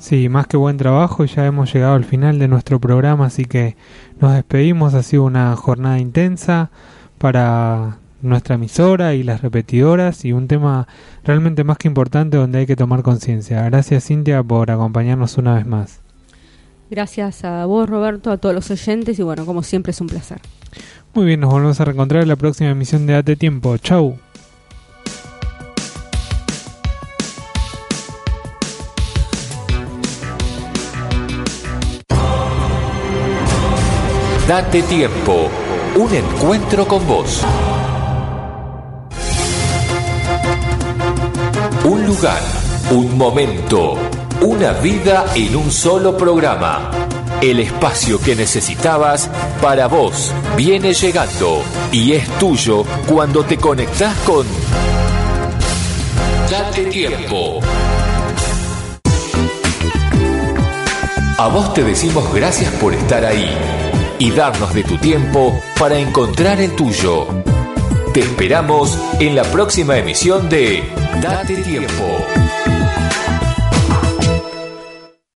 Sí, 0.00 0.30
más 0.30 0.46
que 0.46 0.56
buen 0.56 0.78
trabajo, 0.78 1.26
ya 1.26 1.44
hemos 1.44 1.72
llegado 1.72 1.92
al 1.94 2.04
final 2.04 2.38
de 2.38 2.48
nuestro 2.48 2.80
programa, 2.80 3.26
así 3.26 3.44
que 3.44 3.76
nos 4.18 4.32
despedimos. 4.32 4.94
Ha 4.94 5.02
sido 5.02 5.24
una 5.24 5.54
jornada 5.56 5.98
intensa 5.98 6.70
para 7.18 7.98
nuestra 8.22 8.54
emisora 8.54 9.12
y 9.12 9.22
las 9.22 9.42
repetidoras 9.42 10.24
y 10.24 10.32
un 10.32 10.48
tema 10.48 10.88
realmente 11.22 11.64
más 11.64 11.76
que 11.76 11.88
importante 11.88 12.38
donde 12.38 12.60
hay 12.60 12.66
que 12.66 12.76
tomar 12.76 13.02
conciencia. 13.02 13.62
Gracias 13.64 14.06
Cintia 14.06 14.42
por 14.42 14.70
acompañarnos 14.70 15.36
una 15.36 15.54
vez 15.54 15.66
más. 15.66 16.00
Gracias 16.90 17.44
a 17.44 17.66
vos 17.66 17.88
Roberto, 17.88 18.30
a 18.30 18.38
todos 18.38 18.54
los 18.54 18.70
oyentes 18.70 19.18
y 19.18 19.22
bueno, 19.22 19.44
como 19.44 19.62
siempre 19.62 19.90
es 19.90 20.00
un 20.00 20.06
placer. 20.06 20.40
Muy 21.12 21.26
bien, 21.26 21.40
nos 21.40 21.50
volvemos 21.50 21.78
a 21.78 21.84
reencontrar 21.84 22.22
en 22.22 22.28
la 22.28 22.36
próxima 22.36 22.70
emisión 22.70 23.06
de 23.06 23.12
Date 23.12 23.36
Tiempo. 23.36 23.76
Chau. 23.76 24.18
Date 34.50 34.82
tiempo, 34.82 35.48
un 35.94 36.12
encuentro 36.12 36.84
con 36.84 37.06
vos. 37.06 37.40
Un 41.84 42.04
lugar, 42.04 42.40
un 42.90 43.16
momento, 43.16 43.94
una 44.40 44.72
vida 44.72 45.26
en 45.36 45.54
un 45.54 45.70
solo 45.70 46.16
programa. 46.16 46.90
El 47.40 47.60
espacio 47.60 48.20
que 48.20 48.34
necesitabas 48.34 49.30
para 49.62 49.86
vos 49.86 50.34
viene 50.56 50.94
llegando 50.94 51.62
y 51.92 52.14
es 52.14 52.28
tuyo 52.40 52.82
cuando 53.06 53.44
te 53.44 53.56
conectás 53.56 54.16
con 54.26 54.44
Date 56.50 56.86
tiempo. 56.86 57.60
A 61.38 61.46
vos 61.46 61.72
te 61.72 61.84
decimos 61.84 62.34
gracias 62.34 62.72
por 62.74 62.92
estar 62.94 63.24
ahí 63.24 63.56
y 64.20 64.30
darnos 64.30 64.72
de 64.74 64.84
tu 64.84 64.98
tiempo 64.98 65.60
para 65.78 65.98
encontrar 65.98 66.60
el 66.60 66.76
tuyo. 66.76 67.26
Te 68.12 68.20
esperamos 68.20 68.96
en 69.18 69.34
la 69.34 69.42
próxima 69.44 69.96
emisión 69.96 70.48
de 70.48 70.84
Date 71.20 71.56
tiempo. 71.56 72.49